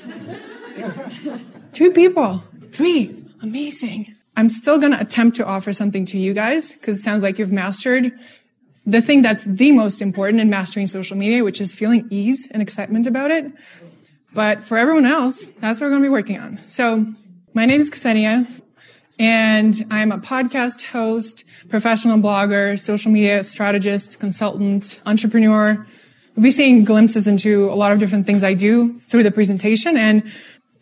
two 1.73 1.91
people, 1.91 2.45
three, 2.71 3.17
amazing. 3.43 4.15
I'm 4.37 4.49
still 4.49 4.79
going 4.79 4.93
to 4.93 5.01
attempt 5.01 5.37
to 5.39 5.45
offer 5.45 5.73
something 5.73 6.07
to 6.07 6.19
you 6.19 6.33
guys 6.33 6.73
because 6.73 7.01
it 7.01 7.03
sounds 7.03 7.23
like 7.25 7.39
you've 7.39 7.53
mastered 7.53 8.13
the 8.87 9.01
thing 9.01 9.23
that's 9.23 9.45
the 9.45 9.73
most 9.73 10.03
important 10.03 10.41
in 10.41 10.51
mastering 10.51 10.87
social 10.87 11.17
media, 11.17 11.45
which 11.45 11.61
is 11.61 11.75
feeling 11.75 12.07
ease 12.11 12.49
and 12.51 12.63
excitement 12.63 13.07
about 13.07 13.31
it. 13.31 13.51
But 14.35 14.65
for 14.65 14.79
everyone 14.79 15.05
else, 15.05 15.47
that's 15.61 15.81
what 15.81 15.87
we're 15.87 15.91
going 15.91 16.03
to 16.03 16.07
be 16.07 16.11
working 16.11 16.39
on. 16.39 16.61
So 16.65 17.07
my 17.53 17.67
name 17.67 17.81
is 17.81 17.91
Ksenia 17.91 18.47
and 19.19 19.87
I'm 19.91 20.11
a 20.11 20.19
podcast 20.19 20.83
host, 20.87 21.45
professional 21.69 22.19
blogger, 22.19 22.81
social 22.81 23.13
media 23.13 23.45
strategist, 23.45 24.19
consultant, 24.21 25.01
entrepreneur. 25.05 25.87
We'll 26.35 26.45
be 26.45 26.51
seeing 26.51 26.85
glimpses 26.85 27.29
into 27.29 27.71
a 27.71 27.75
lot 27.75 27.93
of 27.93 27.99
different 27.99 28.25
things 28.25 28.43
I 28.43 28.55
do 28.55 29.01
through 29.01 29.23
the 29.23 29.31
presentation. 29.31 29.99
And 29.99 30.33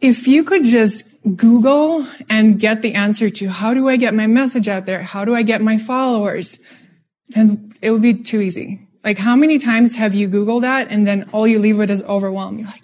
if 0.01 0.29
you 0.29 0.45
could 0.45 0.65
just 0.65 1.05
Google 1.37 2.07
and 2.29 2.59
get 2.59 2.83
the 2.83 2.95
answer 2.95 3.31
to 3.31 3.49
how 3.49 3.75
do 3.75 3.89
I 3.89 3.97
get 3.97 4.15
my 4.15 4.29
message 4.29 4.69
out 4.69 4.87
there? 4.87 5.03
How 5.03 5.25
do 5.25 5.35
I 5.35 5.43
get 5.43 5.61
my 5.61 5.77
followers? 5.77 6.61
Then 7.31 7.73
it 7.83 7.91
would 7.91 8.03
be 8.03 8.15
too 8.15 8.41
easy. 8.41 8.87
Like 9.03 9.19
how 9.19 9.35
many 9.35 9.59
times 9.59 9.97
have 9.97 10.15
you 10.15 10.29
Googled 10.29 10.63
that 10.63 10.89
and 10.89 11.07
then 11.07 11.29
all 11.33 11.49
you 11.49 11.59
leave 11.59 11.79
with 11.79 11.91
is 11.91 12.03
overwhelm? 12.05 12.59
You're 12.59 12.69
like, 12.69 12.83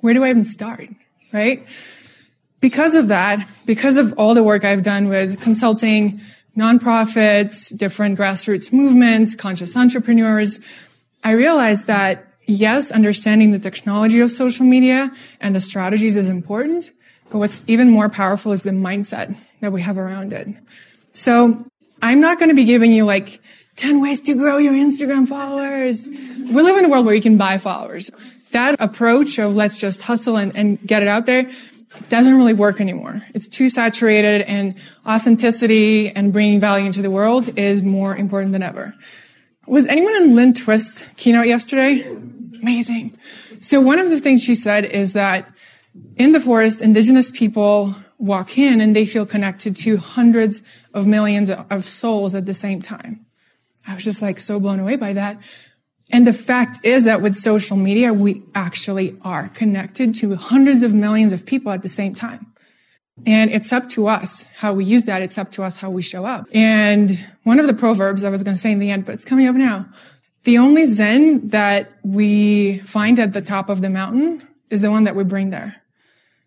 where 0.00 0.14
do 0.14 0.24
I 0.24 0.30
even 0.30 0.44
start? 0.44 0.88
Right? 1.32 1.66
Because 2.60 2.94
of 2.94 3.08
that, 3.08 3.46
because 3.66 3.96
of 3.96 4.14
all 4.16 4.34
the 4.34 4.42
work 4.42 4.64
I've 4.64 4.84
done 4.84 5.08
with 5.08 5.40
consulting 5.40 6.20
nonprofits, 6.56 7.76
different 7.76 8.18
grassroots 8.18 8.72
movements, 8.72 9.34
conscious 9.34 9.76
entrepreneurs, 9.76 10.58
I 11.22 11.32
realized 11.32 11.86
that 11.86 12.26
yes, 12.46 12.90
understanding 12.90 13.50
the 13.50 13.58
technology 13.58 14.20
of 14.20 14.30
social 14.32 14.64
media 14.64 15.12
and 15.40 15.54
the 15.54 15.60
strategies 15.60 16.16
is 16.16 16.28
important, 16.28 16.90
but 17.30 17.38
what's 17.38 17.62
even 17.66 17.90
more 17.90 18.08
powerful 18.08 18.52
is 18.52 18.62
the 18.62 18.70
mindset 18.70 19.36
that 19.60 19.72
we 19.72 19.82
have 19.82 19.98
around 19.98 20.32
it. 20.32 20.48
So 21.12 21.66
I'm 22.00 22.20
not 22.20 22.38
going 22.38 22.50
to 22.50 22.54
be 22.54 22.64
giving 22.64 22.92
you 22.92 23.04
like 23.04 23.40
10 23.76 24.00
ways 24.00 24.22
to 24.22 24.34
grow 24.34 24.58
your 24.58 24.72
Instagram 24.72 25.26
followers. 25.26 26.06
We 26.06 26.62
live 26.62 26.78
in 26.78 26.84
a 26.84 26.88
world 26.88 27.04
where 27.04 27.14
you 27.14 27.22
can 27.22 27.36
buy 27.36 27.58
followers 27.58 28.10
that 28.56 28.76
approach 28.80 29.38
of 29.38 29.54
let's 29.54 29.78
just 29.78 30.02
hustle 30.02 30.36
and, 30.36 30.56
and 30.56 30.80
get 30.86 31.02
it 31.02 31.08
out 31.08 31.26
there 31.26 31.50
doesn't 32.08 32.36
really 32.36 32.54
work 32.54 32.80
anymore. 32.80 33.22
It's 33.34 33.48
too 33.48 33.68
saturated 33.68 34.42
and 34.42 34.74
authenticity 35.06 36.10
and 36.10 36.32
bringing 36.32 36.58
value 36.58 36.86
into 36.86 37.02
the 37.02 37.10
world 37.10 37.58
is 37.58 37.82
more 37.82 38.16
important 38.16 38.52
than 38.52 38.62
ever. 38.62 38.94
Was 39.66 39.86
anyone 39.86 40.14
in 40.16 40.34
Lynn 40.34 40.52
Twist's 40.52 41.08
keynote 41.16 41.46
yesterday? 41.46 42.02
Amazing. 42.62 43.18
So 43.60 43.80
one 43.80 43.98
of 43.98 44.10
the 44.10 44.20
things 44.20 44.42
she 44.42 44.54
said 44.54 44.84
is 44.84 45.12
that 45.12 45.48
in 46.16 46.32
the 46.32 46.40
forest, 46.40 46.80
indigenous 46.82 47.30
people 47.30 47.94
walk 48.18 48.56
in 48.56 48.80
and 48.80 48.96
they 48.96 49.04
feel 49.04 49.26
connected 49.26 49.76
to 49.76 49.98
hundreds 49.98 50.62
of 50.94 51.06
millions 51.06 51.50
of 51.50 51.88
souls 51.88 52.34
at 52.34 52.46
the 52.46 52.54
same 52.54 52.80
time. 52.80 53.26
I 53.86 53.94
was 53.94 54.04
just 54.04 54.22
like 54.22 54.38
so 54.40 54.58
blown 54.58 54.80
away 54.80 54.96
by 54.96 55.12
that. 55.12 55.38
And 56.10 56.26
the 56.26 56.32
fact 56.32 56.84
is 56.84 57.04
that 57.04 57.20
with 57.20 57.34
social 57.34 57.76
media, 57.76 58.12
we 58.12 58.42
actually 58.54 59.18
are 59.22 59.48
connected 59.48 60.14
to 60.16 60.36
hundreds 60.36 60.82
of 60.82 60.94
millions 60.94 61.32
of 61.32 61.44
people 61.44 61.72
at 61.72 61.82
the 61.82 61.88
same 61.88 62.14
time. 62.14 62.52
And 63.24 63.50
it's 63.50 63.72
up 63.72 63.88
to 63.90 64.08
us 64.08 64.46
how 64.56 64.74
we 64.74 64.84
use 64.84 65.04
that. 65.04 65.22
It's 65.22 65.38
up 65.38 65.50
to 65.52 65.62
us 65.62 65.78
how 65.78 65.90
we 65.90 66.02
show 66.02 66.26
up. 66.26 66.46
And 66.52 67.18
one 67.44 67.58
of 67.58 67.66
the 67.66 67.74
proverbs 67.74 68.24
I 68.24 68.28
was 68.28 68.42
going 68.42 68.56
to 68.56 68.60
say 68.60 68.72
in 68.72 68.78
the 68.78 68.90
end, 68.90 69.06
but 69.06 69.14
it's 69.14 69.24
coming 69.24 69.48
up 69.48 69.54
now. 69.54 69.86
The 70.44 70.58
only 70.58 70.84
Zen 70.84 71.48
that 71.48 71.90
we 72.04 72.78
find 72.80 73.18
at 73.18 73.32
the 73.32 73.40
top 73.40 73.68
of 73.68 73.80
the 73.80 73.90
mountain 73.90 74.46
is 74.70 74.80
the 74.80 74.90
one 74.90 75.04
that 75.04 75.16
we 75.16 75.24
bring 75.24 75.50
there. 75.50 75.82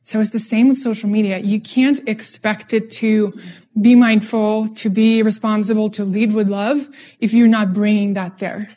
So 0.03 0.21
it's 0.21 0.29
the 0.29 0.39
same 0.39 0.69
with 0.69 0.77
social 0.77 1.09
media. 1.09 1.39
You 1.39 1.59
can't 1.59 2.07
expect 2.07 2.73
it 2.73 2.91
to 2.91 3.37
be 3.79 3.95
mindful, 3.95 4.69
to 4.75 4.89
be 4.89 5.21
responsible, 5.21 5.89
to 5.91 6.05
lead 6.05 6.33
with 6.33 6.47
love 6.47 6.87
if 7.19 7.33
you're 7.33 7.47
not 7.47 7.73
bringing 7.73 8.13
that 8.13 8.39
there. 8.39 8.69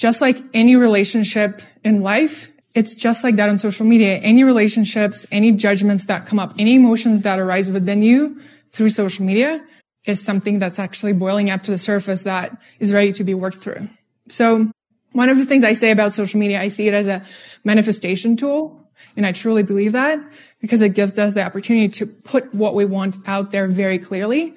Just 0.00 0.22
like 0.22 0.42
any 0.54 0.76
relationship 0.76 1.60
in 1.84 2.00
life, 2.00 2.50
it's 2.74 2.94
just 2.94 3.22
like 3.22 3.36
that 3.36 3.50
on 3.50 3.58
social 3.58 3.84
media. 3.84 4.16
Any 4.16 4.44
relationships, 4.44 5.26
any 5.30 5.52
judgments 5.52 6.06
that 6.06 6.24
come 6.24 6.38
up, 6.38 6.54
any 6.58 6.76
emotions 6.76 7.20
that 7.20 7.38
arise 7.38 7.70
within 7.70 8.02
you 8.02 8.40
through 8.72 8.88
social 8.88 9.26
media 9.26 9.62
is 10.06 10.24
something 10.24 10.58
that's 10.58 10.78
actually 10.78 11.12
boiling 11.12 11.50
up 11.50 11.64
to 11.64 11.70
the 11.70 11.76
surface 11.76 12.22
that 12.22 12.56
is 12.78 12.94
ready 12.94 13.12
to 13.12 13.24
be 13.24 13.34
worked 13.34 13.58
through. 13.58 13.90
So 14.30 14.70
one 15.12 15.28
of 15.28 15.36
the 15.36 15.44
things 15.44 15.64
I 15.64 15.74
say 15.74 15.90
about 15.90 16.14
social 16.14 16.40
media, 16.40 16.62
I 16.62 16.68
see 16.68 16.88
it 16.88 16.94
as 16.94 17.06
a 17.06 17.22
manifestation 17.62 18.38
tool. 18.38 18.88
And 19.18 19.26
I 19.26 19.32
truly 19.32 19.64
believe 19.64 19.92
that 19.92 20.18
because 20.62 20.80
it 20.80 20.94
gives 20.94 21.18
us 21.18 21.34
the 21.34 21.42
opportunity 21.42 21.88
to 21.88 22.06
put 22.06 22.54
what 22.54 22.74
we 22.74 22.86
want 22.86 23.16
out 23.26 23.50
there 23.50 23.68
very 23.68 23.98
clearly. 23.98 24.54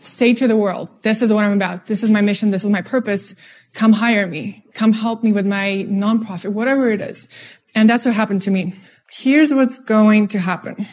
Say 0.00 0.32
to 0.32 0.48
the 0.48 0.56
world, 0.56 0.88
this 1.02 1.20
is 1.20 1.30
what 1.30 1.44
I'm 1.44 1.52
about. 1.52 1.84
This 1.84 2.02
is 2.02 2.10
my 2.10 2.22
mission. 2.22 2.50
This 2.50 2.64
is 2.64 2.70
my 2.70 2.80
purpose 2.80 3.34
come 3.74 3.92
hire 3.92 4.26
me, 4.26 4.64
come 4.74 4.92
help 4.92 5.22
me 5.22 5.32
with 5.32 5.46
my 5.46 5.86
nonprofit, 5.88 6.52
whatever 6.52 6.90
it 6.90 7.00
is. 7.00 7.28
And 7.74 7.88
that's 7.88 8.04
what 8.04 8.14
happened 8.14 8.42
to 8.42 8.50
me. 8.50 8.74
Here's 9.10 9.52
what's 9.52 9.78
going 9.78 10.28
to 10.28 10.38
happen. 10.38 10.86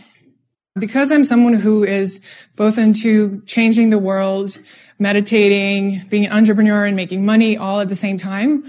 Because 0.77 1.11
I'm 1.11 1.25
someone 1.25 1.55
who 1.55 1.83
is 1.83 2.21
both 2.55 2.77
into 2.77 3.41
changing 3.47 3.89
the 3.89 3.97
world, 3.97 4.59
meditating, 4.99 6.05
being 6.09 6.25
an 6.27 6.31
entrepreneur 6.31 6.85
and 6.85 6.95
making 6.95 7.25
money 7.25 7.57
all 7.57 7.79
at 7.79 7.89
the 7.89 7.95
same 7.95 8.19
time, 8.19 8.63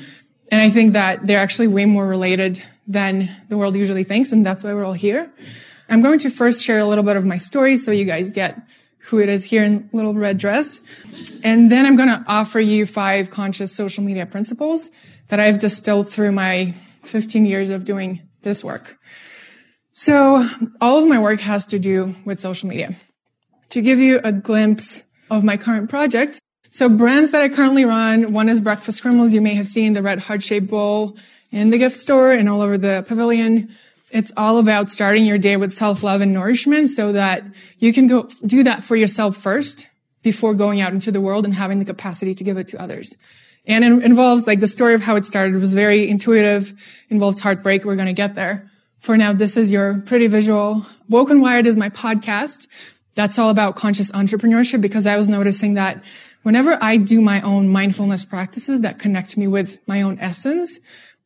And 0.50 0.60
I 0.60 0.70
think 0.70 0.94
that 0.94 1.26
they're 1.26 1.38
actually 1.38 1.68
way 1.68 1.84
more 1.84 2.06
related 2.06 2.62
than 2.86 3.30
the 3.48 3.56
world 3.56 3.76
usually 3.76 4.04
thinks. 4.04 4.32
And 4.32 4.44
that's 4.44 4.64
why 4.64 4.72
we're 4.72 4.84
all 4.84 4.94
here. 4.94 5.30
I'm 5.88 6.02
going 6.02 6.18
to 6.20 6.30
first 6.30 6.64
share 6.64 6.78
a 6.78 6.86
little 6.86 7.04
bit 7.04 7.16
of 7.16 7.24
my 7.24 7.36
story 7.36 7.76
so 7.76 7.90
you 7.90 8.04
guys 8.04 8.30
get 8.30 8.60
who 9.08 9.18
it 9.18 9.28
is 9.28 9.44
here 9.44 9.64
in 9.64 9.88
little 9.92 10.14
red 10.14 10.38
dress. 10.38 10.80
And 11.42 11.70
then 11.70 11.86
I'm 11.86 11.96
going 11.96 12.08
to 12.08 12.24
offer 12.26 12.60
you 12.60 12.86
five 12.86 13.30
conscious 13.30 13.74
social 13.74 14.04
media 14.04 14.26
principles 14.26 14.90
that 15.28 15.40
I've 15.40 15.58
distilled 15.58 16.10
through 16.10 16.32
my 16.32 16.74
15 17.04 17.46
years 17.46 17.70
of 17.70 17.84
doing 17.84 18.28
this 18.42 18.62
work. 18.62 18.98
So 19.92 20.46
all 20.80 20.98
of 21.02 21.08
my 21.08 21.18
work 21.18 21.40
has 21.40 21.66
to 21.66 21.78
do 21.78 22.14
with 22.24 22.40
social 22.40 22.68
media. 22.68 22.96
To 23.70 23.82
give 23.82 23.98
you 23.98 24.20
a 24.22 24.32
glimpse 24.32 25.02
of 25.30 25.42
my 25.42 25.56
current 25.56 25.90
projects, 25.90 26.40
So 26.70 26.88
brands 26.88 27.30
that 27.30 27.40
I 27.40 27.48
currently 27.48 27.84
run, 27.84 28.32
one 28.32 28.48
is 28.48 28.60
Breakfast 28.60 29.00
Criminals. 29.00 29.32
You 29.32 29.40
may 29.40 29.54
have 29.54 29.68
seen 29.68 29.94
the 29.94 30.02
red 30.02 30.18
heart-shaped 30.18 30.68
bowl 30.68 31.16
in 31.50 31.70
the 31.70 31.78
gift 31.78 31.96
store 31.96 32.32
and 32.32 32.46
all 32.48 32.60
over 32.60 32.76
the 32.76 33.04
pavilion. 33.08 33.74
It's 34.10 34.32
all 34.36 34.58
about 34.58 34.90
starting 34.90 35.24
your 35.24 35.38
day 35.38 35.56
with 35.56 35.74
self-love 35.74 36.20
and 36.20 36.32
nourishment 36.32 36.90
so 36.90 37.12
that 37.12 37.42
you 37.78 37.92
can 37.92 38.06
go 38.06 38.30
do 38.44 38.64
that 38.64 38.82
for 38.82 38.96
yourself 38.96 39.36
first 39.36 39.86
before 40.22 40.54
going 40.54 40.80
out 40.80 40.92
into 40.92 41.12
the 41.12 41.20
world 41.20 41.44
and 41.44 41.54
having 41.54 41.78
the 41.78 41.84
capacity 41.84 42.34
to 42.34 42.44
give 42.44 42.56
it 42.56 42.68
to 42.68 42.80
others. 42.80 43.14
And 43.66 43.84
it 43.84 44.02
involves 44.02 44.46
like 44.46 44.60
the 44.60 44.66
story 44.66 44.94
of 44.94 45.02
how 45.02 45.16
it 45.16 45.26
started 45.26 45.60
was 45.60 45.74
very 45.74 46.08
intuitive, 46.08 46.72
involves 47.10 47.42
heartbreak. 47.42 47.84
We're 47.84 47.96
going 47.96 48.06
to 48.06 48.14
get 48.14 48.34
there. 48.34 48.70
For 49.00 49.16
now, 49.16 49.32
this 49.32 49.56
is 49.56 49.70
your 49.70 50.02
pretty 50.06 50.26
visual. 50.26 50.86
Woke 51.08 51.30
and 51.30 51.42
Wired 51.42 51.66
is 51.66 51.76
my 51.76 51.90
podcast. 51.90 52.66
That's 53.14 53.38
all 53.38 53.50
about 53.50 53.76
conscious 53.76 54.10
entrepreneurship 54.12 54.80
because 54.80 55.06
I 55.06 55.16
was 55.16 55.28
noticing 55.28 55.74
that 55.74 56.02
whenever 56.42 56.82
I 56.82 56.96
do 56.96 57.20
my 57.20 57.42
own 57.42 57.68
mindfulness 57.68 58.24
practices 58.24 58.80
that 58.80 58.98
connect 58.98 59.36
me 59.36 59.46
with 59.46 59.78
my 59.86 60.02
own 60.02 60.18
essence, 60.18 60.80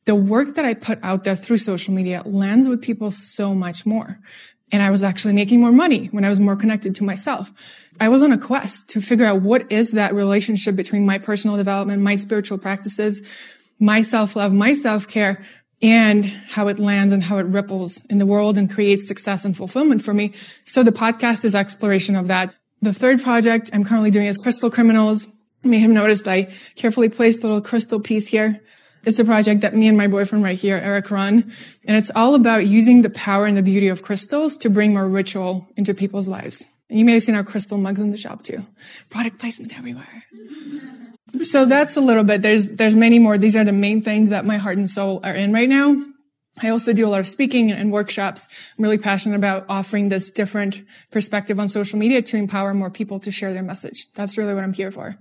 the 0.05 0.15
work 0.15 0.55
that 0.57 0.65
I 0.65 0.75
put 0.75 0.99
out 1.03 1.25
there 1.25 1.37
through 1.37 1.59
social 1.59 1.95
media 1.95 2.23
lands 2.25 2.69
with 2.69 2.83
people 2.83 3.11
so 3.11 3.55
much 3.55 3.87
more. 3.87 4.19
And 4.73 4.83
I 4.83 4.91
was 4.91 5.03
actually 5.03 5.35
making 5.35 5.61
more 5.61 5.71
money 5.71 6.07
when 6.07 6.25
I 6.25 6.31
was 6.31 6.41
more 6.41 6.57
connected 6.57 6.95
to 6.97 7.05
myself. 7.05 7.53
I 8.01 8.09
was 8.09 8.23
on 8.23 8.33
a 8.33 8.39
quest 8.39 8.89
to 8.91 9.03
figure 9.03 9.27
out 9.27 9.43
what 9.43 9.71
is 9.71 9.91
that 9.93 10.15
relationship 10.15 10.75
between 10.75 11.05
my 11.05 11.19
personal 11.19 11.57
development, 11.57 12.03
my 12.03 12.17
spiritual 12.17 12.59
practices, 12.59 13.21
my 13.79 14.01
self-love, 14.01 14.53
my 14.53 14.73
self-care, 14.73 15.45
and 15.83 16.25
how 16.25 16.69
it 16.69 16.79
lands 16.79 17.13
and 17.13 17.25
how 17.25 17.39
it 17.39 17.47
ripples 17.47 18.03
in 18.09 18.19
the 18.19 18.27
world 18.27 18.57
and 18.57 18.73
creates 18.73 19.07
success 19.07 19.45
and 19.45 19.57
fulfillment 19.57 20.03
for 20.03 20.15
me. 20.15 20.33
So 20.65 20.83
the 20.83 20.93
podcast 20.93 21.45
is 21.45 21.55
exploration 21.55 22.17
of 22.17 22.29
that. 22.29 22.55
The 22.81 22.95
third 22.95 23.23
project 23.23 23.71
I'm 23.73 23.85
currently 23.85 24.11
doing 24.11 24.27
is 24.27 24.39
Crystal 24.39 24.71
Criminals. 24.71 25.27
You 25.63 25.71
may 25.71 25.81
have 25.81 25.91
noticed 25.91 26.27
I 26.27 26.53
carefully 26.77 27.09
placed 27.09 27.41
a 27.41 27.47
little 27.47 27.61
crystal 27.61 28.01
piece 28.01 28.29
here. 28.29 28.61
It's 29.05 29.19
a 29.19 29.25
project 29.25 29.63
that 29.63 29.75
me 29.75 29.89
and 29.89 29.99
my 29.99 30.07
boyfriend 30.07 30.45
right 30.45 30.59
here, 30.59 30.77
Eric, 30.77 31.11
run. 31.11 31.53
And 31.85 31.97
it's 31.97 32.11
all 32.15 32.35
about 32.35 32.67
using 32.67 33.03
the 33.03 33.11
power 33.11 33.47
and 33.47 33.57
the 33.57 33.63
beauty 33.63 33.89
of 33.89 34.03
crystals 34.03 34.57
to 34.59 34.71
bring 34.71 34.93
more 34.93 35.09
ritual 35.09 35.67
into 35.77 35.93
people's 35.93 36.29
lives. 36.29 36.65
And 36.89 36.99
you 36.99 37.05
may 37.05 37.15
have 37.15 37.23
seen 37.23 37.35
our 37.35 37.45
crystal 37.45 37.79
mugs 37.79 38.01
in 38.01 38.11
the 38.11 38.17
shop 38.17 38.45
too. 38.45 38.65
Product 39.11 39.39
placement 39.39 39.77
everywhere. 39.77 40.25
So 41.43 41.65
that's 41.65 41.97
a 41.97 42.01
little 42.01 42.25
bit. 42.25 42.43
There's, 42.43 42.69
there's 42.69 42.95
many 42.95 43.19
more. 43.19 43.39
These 43.39 43.57
are 43.57 43.65
the 43.65 43.73
main 43.73 44.03
things 44.03 44.29
that 44.29 44.45
my 44.45 44.59
heart 44.59 44.77
and 44.77 44.89
soul 44.89 45.21
are 45.25 45.35
in 45.35 45.53
right 45.53 45.69
now. 45.69 46.05
I 46.61 46.69
also 46.69 46.93
do 46.93 47.07
a 47.07 47.09
lot 47.09 47.21
of 47.21 47.29
speaking 47.29 47.73
and 47.73 47.91
workshops. 47.91 48.47
I'm 48.77 48.85
really 48.85 48.99
passionate 48.99 49.37
about 49.37 49.65
offering 49.69 50.11
this 50.11 50.31
different 50.31 50.83
perspective 51.11 51.59
on 51.59 51.69
social 51.69 51.99
media 51.99 52.21
to 52.21 52.37
empower 52.37 52.75
more 52.75 52.91
people 52.91 53.19
to 53.21 53.31
share 53.31 53.55
their 53.55 53.63
message. 53.63 54.09
That's 54.15 54.37
really 54.37 54.53
what 54.53 54.63
I'm 54.63 54.75
here 54.75 54.93
for. 54.93 55.17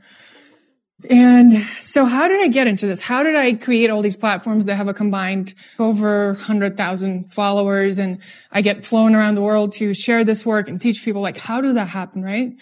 And 1.10 1.58
so 1.82 2.06
how 2.06 2.28
did 2.28 2.42
I 2.42 2.48
get 2.48 2.68
into 2.68 2.86
this? 2.86 3.02
How 3.02 3.24
did 3.24 3.36
I 3.36 3.54
create 3.54 3.90
all 3.90 4.02
these 4.02 4.18
platforms 4.18 4.66
that 4.66 4.76
have 4.76 4.88
a 4.88 4.94
combined 4.94 5.54
over 5.80 6.34
100,000 6.34 7.34
followers 7.34 7.98
and 7.98 8.20
I 8.52 8.62
get 8.62 8.86
flown 8.86 9.16
around 9.16 9.36
the 9.36 9.42
world 9.42 9.72
to 9.74 9.94
share 9.94 10.24
this 10.24 10.46
work 10.46 10.68
and 10.68 10.80
teach 10.80 11.04
people 11.04 11.22
like, 11.22 11.38
how 11.38 11.62
does 11.62 11.74
that 11.76 11.90
happen, 11.90 12.24
right? 12.24 12.54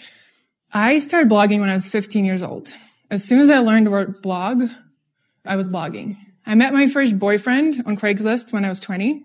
I 0.72 1.00
started 1.00 1.30
blogging 1.30 1.60
when 1.60 1.70
I 1.70 1.74
was 1.74 1.88
15 1.88 2.26
years 2.26 2.44
old. 2.44 2.70
As 3.10 3.28
soon 3.28 3.40
as 3.40 3.50
I 3.50 3.60
learned 3.60 3.88
the 3.88 3.92
word 3.92 4.22
blog, 4.22 4.70
I 5.46 5.56
was 5.56 5.68
blogging. 5.68 6.18
I 6.46 6.56
met 6.56 6.74
my 6.74 6.88
first 6.88 7.18
boyfriend 7.18 7.84
on 7.86 7.98
Craigslist 7.98 8.54
when 8.54 8.64
I 8.64 8.70
was 8.70 8.80
20. 8.80 9.24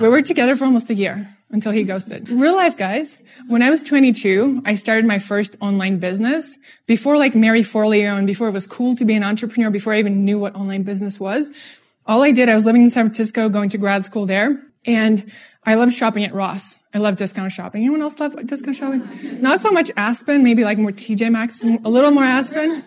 we 0.00 0.08
were 0.08 0.22
together 0.22 0.54
for 0.56 0.64
almost 0.64 0.90
a 0.90 0.94
year 0.94 1.35
until 1.56 1.72
he 1.72 1.84
ghosted. 1.84 2.28
Real 2.28 2.54
life, 2.54 2.76
guys. 2.76 3.16
When 3.48 3.62
I 3.62 3.70
was 3.70 3.82
22, 3.82 4.62
I 4.66 4.74
started 4.74 5.06
my 5.06 5.18
first 5.18 5.56
online 5.62 5.98
business. 5.98 6.58
Before 6.84 7.16
like 7.16 7.34
Marie 7.34 7.64
Forleo 7.64 8.16
and 8.18 8.26
before 8.26 8.48
it 8.48 8.52
was 8.52 8.66
cool 8.66 8.94
to 8.96 9.06
be 9.06 9.14
an 9.14 9.24
entrepreneur, 9.24 9.70
before 9.70 9.94
I 9.94 9.98
even 9.98 10.26
knew 10.26 10.38
what 10.38 10.54
online 10.54 10.82
business 10.82 11.18
was, 11.18 11.50
all 12.04 12.22
I 12.22 12.30
did, 12.30 12.50
I 12.50 12.54
was 12.54 12.66
living 12.66 12.82
in 12.82 12.90
San 12.90 13.06
Francisco, 13.06 13.48
going 13.48 13.70
to 13.70 13.78
grad 13.78 14.04
school 14.04 14.26
there, 14.26 14.62
and 14.84 15.32
I 15.64 15.74
love 15.74 15.92
shopping 15.94 16.24
at 16.24 16.34
Ross. 16.34 16.78
I 16.92 16.98
love 16.98 17.16
discount 17.16 17.52
shopping. 17.52 17.80
Anyone 17.80 18.02
else 18.02 18.20
love 18.20 18.36
discount 18.46 18.76
shopping? 18.76 19.40
Not 19.40 19.60
so 19.60 19.70
much 19.72 19.90
Aspen, 19.96 20.44
maybe 20.44 20.62
like 20.62 20.76
more 20.76 20.92
TJ 20.92 21.32
Maxx, 21.32 21.64
a 21.64 21.88
little 21.88 22.10
more 22.10 22.24
Aspen. 22.24 22.82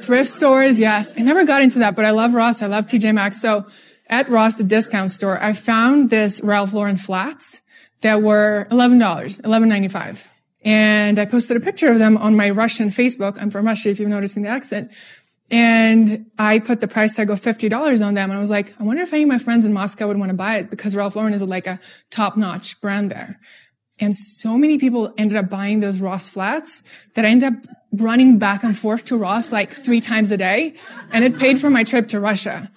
Thrift 0.00 0.30
stores, 0.30 0.78
yes. 0.78 1.12
I 1.16 1.20
never 1.20 1.44
got 1.44 1.60
into 1.60 1.80
that, 1.80 1.94
but 1.94 2.06
I 2.06 2.10
love 2.10 2.32
Ross. 2.32 2.62
I 2.62 2.66
love 2.66 2.86
TJ 2.86 3.14
Maxx. 3.14 3.40
So 3.40 3.66
at 4.08 4.28
Ross, 4.28 4.56
the 4.56 4.64
discount 4.64 5.10
store, 5.10 5.42
I 5.42 5.52
found 5.52 6.10
this 6.10 6.40
Ralph 6.42 6.72
Lauren 6.72 6.96
flats 6.96 7.62
that 8.02 8.22
were 8.22 8.66
$11, 8.70 8.98
$11.95. 9.40 10.26
And 10.62 11.18
I 11.18 11.24
posted 11.24 11.56
a 11.56 11.60
picture 11.60 11.90
of 11.90 11.98
them 11.98 12.16
on 12.16 12.36
my 12.36 12.50
Russian 12.50 12.88
Facebook. 12.88 13.36
I'm 13.40 13.50
from 13.50 13.66
Russia, 13.66 13.90
if 13.90 13.98
you're 13.98 14.08
noticing 14.08 14.42
the 14.42 14.48
accent. 14.48 14.90
And 15.50 16.26
I 16.38 16.58
put 16.58 16.80
the 16.80 16.88
price 16.88 17.14
tag 17.14 17.30
of 17.30 17.40
$50 17.40 18.04
on 18.04 18.14
them. 18.14 18.30
And 18.30 18.36
I 18.36 18.40
was 18.40 18.50
like, 18.50 18.74
I 18.80 18.82
wonder 18.82 19.02
if 19.02 19.12
any 19.12 19.24
of 19.24 19.28
my 19.28 19.38
friends 19.38 19.64
in 19.64 19.72
Moscow 19.72 20.08
would 20.08 20.18
want 20.18 20.30
to 20.30 20.34
buy 20.34 20.56
it 20.56 20.70
because 20.70 20.96
Ralph 20.96 21.16
Lauren 21.16 21.34
is 21.34 21.42
like 21.42 21.66
a 21.66 21.80
top 22.10 22.36
notch 22.36 22.80
brand 22.80 23.10
there. 23.10 23.38
And 24.00 24.16
so 24.16 24.56
many 24.56 24.78
people 24.78 25.12
ended 25.16 25.36
up 25.36 25.48
buying 25.48 25.80
those 25.80 26.00
Ross 26.00 26.28
flats 26.28 26.82
that 27.14 27.24
I 27.24 27.28
ended 27.28 27.52
up 27.52 27.76
running 27.92 28.38
back 28.38 28.64
and 28.64 28.76
forth 28.76 29.04
to 29.06 29.16
Ross 29.16 29.52
like 29.52 29.72
three 29.72 30.00
times 30.00 30.30
a 30.30 30.36
day. 30.36 30.74
And 31.12 31.24
it 31.24 31.38
paid 31.38 31.60
for 31.60 31.70
my 31.70 31.84
trip 31.84 32.08
to 32.08 32.20
Russia. 32.20 32.70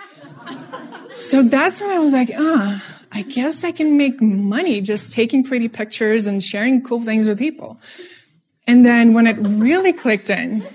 So 1.30 1.44
that's 1.44 1.82
when 1.82 1.90
I 1.90 2.00
was 2.00 2.14
like, 2.14 2.32
ah, 2.38 2.82
I 3.12 3.22
guess 3.24 3.66
I 3.66 3.74
can 3.74 3.98
make 3.98 4.22
money 4.22 4.80
just 4.80 5.12
taking 5.12 5.44
pretty 5.44 5.68
pictures 5.68 6.26
and 6.26 6.42
sharing 6.42 6.82
cool 6.82 7.04
things 7.04 7.28
with 7.28 7.38
people. 7.38 7.82
And 8.66 8.86
then 8.86 9.14
when 9.14 9.28
it 9.28 9.36
really 9.42 9.92
clicked 9.92 10.30
in 10.30 10.66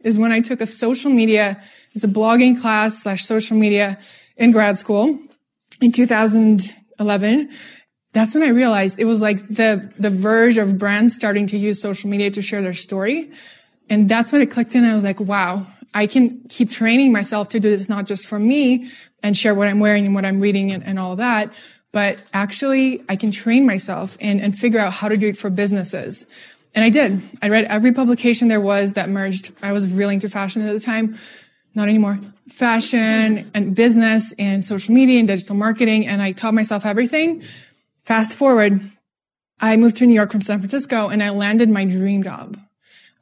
is 0.00 0.18
when 0.18 0.32
I 0.32 0.40
took 0.40 0.60
a 0.60 0.66
social 0.66 1.10
media, 1.10 1.62
it's 1.92 2.02
a 2.02 2.08
blogging 2.08 2.60
class 2.60 3.04
slash 3.04 3.24
social 3.24 3.56
media 3.56 3.96
in 4.36 4.50
grad 4.50 4.76
school 4.76 5.18
in 5.80 5.92
2011. 5.92 7.50
That's 8.12 8.34
when 8.34 8.42
I 8.42 8.48
realized 8.48 8.98
it 8.98 9.04
was 9.04 9.20
like 9.20 9.46
the, 9.46 9.92
the 10.00 10.10
verge 10.10 10.58
of 10.58 10.78
brands 10.78 11.14
starting 11.14 11.46
to 11.48 11.56
use 11.56 11.80
social 11.80 12.10
media 12.10 12.30
to 12.32 12.42
share 12.42 12.60
their 12.60 12.74
story. 12.74 13.30
And 13.88 14.08
that's 14.08 14.32
when 14.32 14.42
it 14.42 14.50
clicked 14.50 14.74
in. 14.74 14.84
I 14.84 14.96
was 14.96 15.04
like, 15.04 15.20
wow, 15.20 15.68
I 15.94 16.06
can 16.06 16.42
keep 16.48 16.70
training 16.70 17.12
myself 17.12 17.50
to 17.50 17.60
do 17.60 17.70
this 17.70 17.88
not 17.88 18.06
just 18.06 18.26
for 18.26 18.38
me, 18.38 18.90
and 19.22 19.36
share 19.36 19.54
what 19.54 19.68
I'm 19.68 19.80
wearing 19.80 20.04
and 20.06 20.14
what 20.14 20.24
I'm 20.24 20.40
reading 20.40 20.72
and, 20.72 20.82
and 20.82 20.98
all 20.98 21.16
that. 21.16 21.52
But 21.92 22.18
actually, 22.32 23.04
I 23.08 23.16
can 23.16 23.30
train 23.30 23.66
myself 23.66 24.16
and, 24.20 24.40
and 24.40 24.58
figure 24.58 24.80
out 24.80 24.94
how 24.94 25.08
to 25.08 25.16
do 25.16 25.28
it 25.28 25.36
for 25.36 25.50
businesses. 25.50 26.26
And 26.74 26.84
I 26.84 26.88
did. 26.88 27.22
I 27.42 27.48
read 27.48 27.66
every 27.66 27.92
publication 27.92 28.48
there 28.48 28.60
was 28.60 28.94
that 28.94 29.08
merged. 29.08 29.52
I 29.62 29.72
was 29.72 29.86
really 29.86 30.14
into 30.14 30.28
fashion 30.28 30.66
at 30.66 30.72
the 30.72 30.80
time. 30.80 31.18
Not 31.74 31.88
anymore. 31.88 32.18
Fashion 32.48 33.50
and 33.54 33.74
business 33.74 34.32
and 34.38 34.64
social 34.64 34.94
media 34.94 35.18
and 35.18 35.28
digital 35.28 35.54
marketing. 35.54 36.06
And 36.06 36.22
I 36.22 36.32
taught 36.32 36.54
myself 36.54 36.86
everything. 36.86 37.44
Fast 38.04 38.34
forward, 38.34 38.90
I 39.60 39.76
moved 39.76 39.98
to 39.98 40.06
New 40.06 40.14
York 40.14 40.32
from 40.32 40.42
San 40.42 40.58
Francisco 40.58 41.08
and 41.08 41.22
I 41.22 41.30
landed 41.30 41.68
my 41.68 41.84
dream 41.84 42.22
job. 42.22 42.58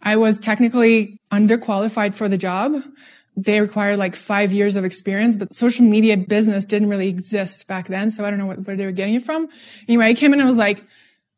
I 0.02 0.16
was 0.16 0.38
technically 0.38 1.20
underqualified 1.30 2.14
for 2.14 2.28
the 2.28 2.38
job, 2.38 2.82
they 3.36 3.60
required 3.60 3.98
like 3.98 4.16
five 4.16 4.52
years 4.52 4.76
of 4.76 4.84
experience, 4.84 5.36
but 5.36 5.54
social 5.54 5.84
media 5.84 6.16
business 6.16 6.64
didn't 6.64 6.88
really 6.88 7.08
exist 7.08 7.66
back 7.66 7.88
then. 7.88 8.10
So 8.10 8.24
I 8.24 8.30
don't 8.30 8.38
know 8.38 8.46
what, 8.46 8.66
where 8.66 8.76
they 8.76 8.84
were 8.84 8.92
getting 8.92 9.14
it 9.14 9.24
from. 9.24 9.48
Anyway, 9.88 10.06
I 10.06 10.14
came 10.14 10.34
in 10.34 10.40
and 10.40 10.48
was 10.48 10.58
like, 10.58 10.84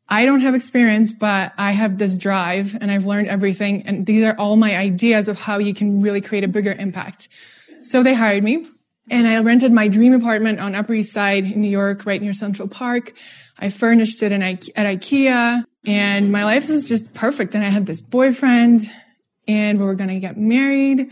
I 0.09 0.25
don't 0.25 0.41
have 0.41 0.53
experience, 0.53 1.11
but 1.11 1.53
I 1.57 1.71
have 1.71 1.97
this 1.97 2.17
drive 2.17 2.77
and 2.81 2.91
I've 2.91 3.05
learned 3.05 3.29
everything. 3.29 3.83
And 3.83 4.05
these 4.05 4.23
are 4.23 4.35
all 4.37 4.57
my 4.57 4.75
ideas 4.75 5.27
of 5.27 5.39
how 5.39 5.59
you 5.59 5.73
can 5.73 6.01
really 6.01 6.21
create 6.21 6.43
a 6.43 6.47
bigger 6.47 6.73
impact. 6.73 7.29
So 7.83 8.03
they 8.03 8.13
hired 8.13 8.43
me 8.43 8.67
and 9.09 9.27
I 9.27 9.39
rented 9.39 9.71
my 9.71 9.87
dream 9.87 10.13
apartment 10.13 10.59
on 10.59 10.75
Upper 10.75 10.93
East 10.93 11.13
Side 11.13 11.45
in 11.45 11.61
New 11.61 11.69
York, 11.69 12.05
right 12.05 12.21
near 12.21 12.33
Central 12.33 12.67
Park. 12.67 13.13
I 13.57 13.69
furnished 13.69 14.23
it 14.23 14.31
in, 14.31 14.41
at 14.41 14.61
IKEA 14.75 15.63
and 15.85 16.31
my 16.31 16.43
life 16.43 16.69
was 16.69 16.87
just 16.87 17.13
perfect. 17.13 17.55
And 17.55 17.63
I 17.63 17.69
had 17.69 17.85
this 17.85 18.01
boyfriend 18.01 18.89
and 19.47 19.79
we 19.79 19.85
were 19.85 19.95
going 19.95 20.09
to 20.09 20.19
get 20.19 20.37
married 20.37 21.09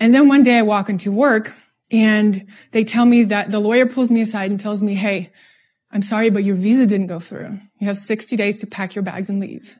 and 0.00 0.14
then 0.14 0.28
one 0.28 0.42
day 0.42 0.58
I 0.58 0.62
walk 0.62 0.88
into 0.88 1.12
work 1.12 1.52
and 1.90 2.46
they 2.72 2.84
tell 2.84 3.04
me 3.04 3.24
that 3.24 3.50
the 3.50 3.60
lawyer 3.60 3.86
pulls 3.86 4.10
me 4.10 4.20
aside 4.20 4.50
and 4.50 4.58
tells 4.58 4.82
me, 4.82 4.94
Hey, 4.94 5.32
I'm 5.90 6.02
sorry, 6.02 6.30
but 6.30 6.44
your 6.44 6.56
visa 6.56 6.86
didn't 6.86 7.06
go 7.06 7.20
through. 7.20 7.60
You 7.78 7.86
have 7.86 7.98
60 7.98 8.36
days 8.36 8.58
to 8.58 8.66
pack 8.66 8.94
your 8.94 9.02
bags 9.02 9.30
and 9.30 9.40
leave. 9.40 9.76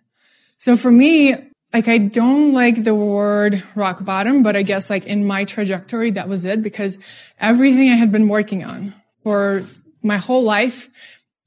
So 0.58 0.76
for 0.76 0.90
me, 0.90 1.34
like 1.72 1.88
I 1.88 1.98
don't 1.98 2.52
like 2.52 2.84
the 2.84 2.94
word 2.94 3.64
rock 3.74 4.04
bottom, 4.04 4.42
but 4.44 4.54
I 4.54 4.62
guess 4.62 4.88
like 4.88 5.06
in 5.06 5.26
my 5.26 5.44
trajectory, 5.44 6.12
that 6.12 6.28
was 6.28 6.44
it 6.44 6.62
because 6.62 6.98
everything 7.40 7.90
I 7.90 7.96
had 7.96 8.12
been 8.12 8.28
working 8.28 8.62
on 8.62 8.94
for 9.24 9.66
my 10.02 10.18
whole 10.18 10.44
life, 10.44 10.88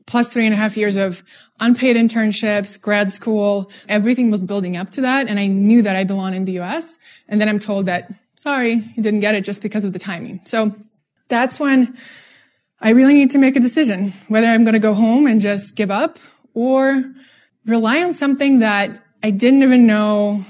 plus 0.08 0.30
three 0.30 0.46
and 0.46 0.54
a 0.54 0.58
half 0.58 0.76
years 0.76 0.98
of 0.98 1.24
unpaid 1.60 1.96
internships, 1.96 2.82
grad 2.82 3.12
school, 3.12 3.70
everything 3.88 4.32
was 4.32 4.42
building 4.42 4.76
up 4.76 4.90
to 4.92 5.02
that. 5.02 5.28
And 5.28 5.40
I 5.40 5.46
knew 5.46 5.84
that 5.84 5.96
I 5.96 6.04
belong 6.04 6.34
in 6.34 6.46
the 6.46 6.60
US. 6.60 6.98
And 7.28 7.40
then 7.40 7.48
I'm 7.48 7.60
told 7.60 7.86
that, 7.86 8.12
sorry, 8.38 8.74
you 8.96 9.04
didn't 9.04 9.20
get 9.20 9.36
it 9.36 9.42
just 9.42 9.62
because 9.62 9.84
of 9.84 9.94
the 9.94 10.00
timing. 10.00 10.42
So 10.46 10.74
that's 11.28 11.60
when 11.60 11.98
I 12.80 12.90
really 12.92 13.14
need 13.14 13.32
to 13.32 13.38
make 13.38 13.56
a 13.56 13.60
decision 13.60 14.14
whether 14.28 14.48
I'm 14.48 14.64
going 14.64 14.74
to 14.74 14.80
go 14.80 14.94
home 14.94 15.28
and 15.28 15.42
just 15.42 15.76
give 15.76 15.92
up 15.92 16.20
or 16.54 17.04
rely 17.66 18.02
on 18.02 18.14
something 18.14 18.60
that 18.60 19.04
I 19.22 19.32
didn't 19.32 19.62
even 19.62 19.86
know 19.86 20.46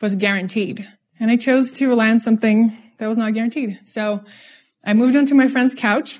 was 0.00 0.16
guaranteed. 0.16 0.88
And 1.20 1.30
I 1.30 1.36
chose 1.36 1.70
to 1.72 1.88
rely 1.88 2.10
on 2.10 2.18
something 2.18 2.76
that 2.98 3.08
was 3.08 3.18
not 3.18 3.34
guaranteed. 3.34 3.78
So 3.84 4.24
I 4.84 4.94
moved 4.94 5.16
onto 5.16 5.34
my 5.34 5.48
friend's 5.48 5.74
couch. 5.74 6.18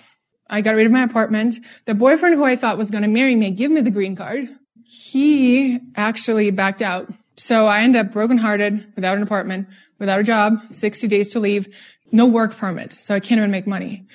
I 0.52 0.60
got 0.60 0.74
rid 0.74 0.86
of 0.86 0.92
my 0.92 1.02
apartment. 1.02 1.54
The 1.86 1.94
boyfriend 1.94 2.36
who 2.36 2.44
I 2.44 2.56
thought 2.56 2.76
was 2.78 2.90
going 2.90 3.02
to 3.02 3.08
marry 3.08 3.34
me, 3.34 3.50
give 3.50 3.70
me 3.70 3.80
the 3.80 3.90
green 3.90 4.14
card, 4.14 4.48
he 4.84 5.80
actually 5.96 6.50
backed 6.50 6.82
out. 6.82 7.12
So 7.36 7.66
I 7.66 7.80
ended 7.80 8.06
up 8.06 8.12
brokenhearted 8.12 8.92
without 8.94 9.16
an 9.16 9.22
apartment, 9.22 9.68
without 9.98 10.20
a 10.20 10.22
job, 10.22 10.58
60 10.70 11.08
days 11.08 11.32
to 11.32 11.40
leave, 11.40 11.74
no 12.12 12.26
work 12.26 12.56
permit. 12.56 12.92
So 12.92 13.14
I 13.14 13.20
can't 13.20 13.38
even 13.38 13.50
make 13.50 13.66
money. 13.66 14.06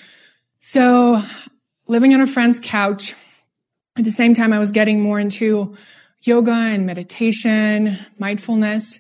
So 0.60 1.24
living 1.88 2.14
on 2.14 2.22
a 2.22 2.28
friend's 2.28 2.60
couch, 2.62 3.16
at 3.98 4.06
the 4.06 4.12
same 4.12 4.36
time, 4.36 4.54
I 4.54 4.60
was 4.60 4.72
getting 4.72 5.02
more 5.02 5.20
into 5.20 5.76
yoga 6.22 6.52
and 6.52 6.86
meditation, 6.86 7.98
mindfulness, 8.20 9.00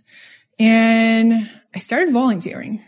and 0.57 1.47
I 1.75 1.77
started 1.77 2.11
volunteering. 2.11 2.81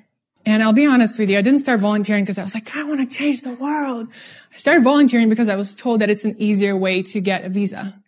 And 0.46 0.64
I'll 0.64 0.74
be 0.74 0.88
honest 0.88 1.20
with 1.20 1.30
you, 1.30 1.38
I 1.38 1.42
didn't 1.42 1.60
start 1.60 1.80
volunteering 1.80 2.24
because 2.24 2.40
I 2.40 2.44
was 2.44 2.56
like, 2.56 2.76
I 2.76 2.84
want 2.84 3.08
to 3.08 3.18
change 3.18 3.42
the 3.42 3.54
world. 3.54 4.08
I 4.54 4.58
started 4.58 4.84
volunteering 4.84 5.30
because 5.30 5.50
I 5.50 5.56
was 5.56 5.76
told 5.76 6.02
that 6.02 6.10
it's 6.10 6.26
an 6.26 6.36
easier 6.40 6.76
way 6.76 7.04
to 7.04 7.22
get 7.22 7.46
a 7.46 7.50
visa. 7.50 8.02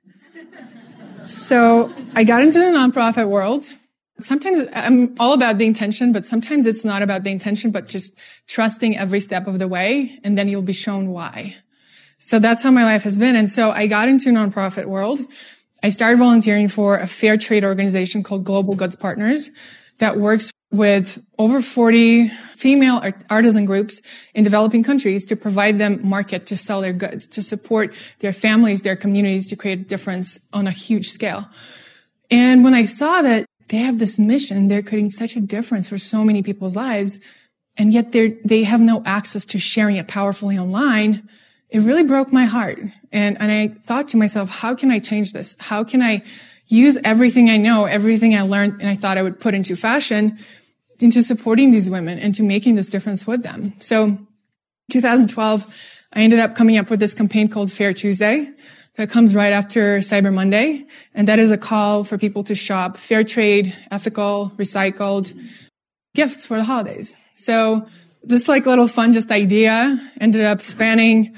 so 1.26 1.92
I 2.16 2.24
got 2.24 2.42
into 2.42 2.60
the 2.60 2.66
nonprofit 2.66 3.28
world. 3.28 3.66
Sometimes 4.20 4.68
I'm 4.74 5.16
all 5.20 5.34
about 5.34 5.58
the 5.58 5.66
intention, 5.66 6.12
but 6.12 6.26
sometimes 6.26 6.66
it's 6.66 6.86
not 6.86 7.02
about 7.02 7.24
the 7.24 7.32
intention, 7.32 7.72
but 7.72 7.88
just 7.88 8.14
trusting 8.48 8.98
every 8.98 9.20
step 9.20 9.48
of 9.48 9.58
the 9.58 9.68
way, 9.68 10.20
and 10.24 10.38
then 10.38 10.48
you'll 10.48 10.62
be 10.62 10.74
shown 10.74 11.10
why. 11.10 11.56
So 12.20 12.38
that's 12.38 12.62
how 12.62 12.70
my 12.70 12.84
life 12.84 13.02
has 13.04 13.18
been. 13.18 13.36
And 13.36 13.50
so 13.50 13.72
I 13.72 13.88
got 13.88 14.08
into 14.08 14.30
nonprofit 14.30 14.86
world. 14.86 15.22
I 15.82 15.90
started 15.90 16.20
volunteering 16.20 16.68
for 16.68 17.00
a 17.00 17.08
fair 17.08 17.36
trade 17.36 17.64
organization 17.64 18.22
called 18.22 18.44
Global 18.44 18.76
Goods 18.76 18.96
Partners 18.96 19.50
that 19.98 20.20
works 20.20 20.51
with 20.72 21.22
over 21.38 21.62
40 21.62 22.30
female 22.56 23.02
artisan 23.30 23.66
groups 23.66 24.02
in 24.34 24.44
developing 24.44 24.84
countries 24.84 25.26
to 25.26 25.36
provide 25.36 25.78
them 25.78 26.00
market 26.08 26.46
to 26.46 26.56
sell 26.56 26.82
their 26.82 26.94
goods, 26.94 27.28
to 27.28 27.44
support 27.44 27.94
their 28.20 28.32
families, 28.32 28.82
their 28.82 28.96
communities, 28.96 29.48
to 29.48 29.56
create 29.56 29.80
a 29.80 29.84
difference 29.84 30.40
on 30.54 30.68
a 30.68 30.72
huge 30.72 31.12
scale. 31.12 31.48
And 32.30 32.64
when 32.64 32.74
I 32.74 32.86
saw 32.86 33.22
that 33.22 33.46
they 33.68 33.78
have 33.78 34.00
this 34.00 34.18
mission, 34.18 34.70
they're 34.70 34.82
creating 34.82 35.10
such 35.10 35.36
a 35.36 35.42
difference 35.42 35.88
for 35.88 35.98
so 35.98 36.24
many 36.24 36.42
people's 36.42 36.76
lives, 36.76 37.20
and 37.78 37.94
yet 37.94 38.12
they 38.12 38.38
they 38.46 38.64
have 38.64 38.82
no 38.82 39.02
access 39.06 39.46
to 39.46 39.60
sharing 39.60 39.98
it 39.98 40.08
powerfully 40.08 40.58
online, 40.58 41.28
it 41.70 41.80
really 41.80 42.04
broke 42.04 42.32
my 42.32 42.46
heart. 42.46 42.80
And, 43.12 43.40
and 43.42 43.52
I 43.52 43.70
thought 43.70 44.10
to 44.10 44.18
myself, 44.18 44.50
how 44.50 44.76
can 44.76 44.92
I 44.92 45.00
change 45.00 45.32
this? 45.32 45.56
How 45.60 45.84
can 45.84 46.02
I 46.02 46.24
use 46.68 46.98
everything 47.04 47.50
I 47.50 47.58
know, 47.58 47.86
everything 47.86 48.36
I 48.36 48.42
learned 48.42 48.82
and 48.82 48.90
I 48.90 48.96
thought 48.96 49.18
I 49.18 49.22
would 49.22 49.40
put 49.40 49.54
into 49.54 49.76
fashion 49.76 50.40
into 51.04 51.24
supporting 51.24 51.72
these 51.72 51.90
women 51.90 52.20
and 52.20 52.34
to 52.36 52.44
making 52.44 52.76
this 52.76 52.88
difference 52.88 53.26
with 53.26 53.44
them. 53.44 53.74
So 53.80 54.18
2012, 54.92 55.66
I 56.14 56.22
ended 56.22 56.40
up 56.40 56.56
coming 56.56 56.78
up 56.78 56.90
with 56.90 57.00
this 57.00 57.14
campaign 57.14 57.48
called 57.48 57.72
Fair 57.72 57.94
Tuesday 57.94 58.50
that 58.98 59.10
comes 59.10 59.34
right 59.34 59.54
after 59.54 60.00
Cyber 60.00 60.34
Monday. 60.34 60.86
And 61.14 61.28
that 61.28 61.40
is 61.40 61.52
a 61.52 61.58
call 61.58 62.04
for 62.04 62.18
people 62.18 62.44
to 62.46 62.56
shop 62.56 62.98
fair 62.98 63.24
trade, 63.24 63.76
ethical, 63.90 64.52
recycled 64.58 65.34
gifts 66.14 66.46
for 66.46 66.58
the 66.58 66.64
holidays. 66.64 67.18
So 67.36 67.88
this 68.24 68.48
like 68.48 68.66
little 68.66 68.88
fun 68.88 69.14
just 69.14 69.32
idea 69.32 70.12
ended 70.20 70.44
up 70.44 70.62
spanning 70.62 71.34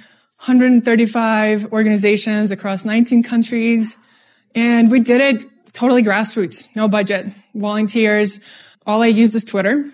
135 0.46 1.72
organizations 1.72 2.52
across 2.52 2.84
19 2.84 3.24
countries. 3.24 3.98
And 4.56 4.92
we 4.92 5.00
did 5.00 5.22
it 5.22 5.50
totally 5.74 6.04
grassroots, 6.04 6.68
no 6.76 6.88
budget, 6.88 7.28
volunteers. 7.56 8.40
All 8.86 9.02
I 9.02 9.08
used 9.08 9.36
is 9.36 9.44
Twitter. 9.44 9.90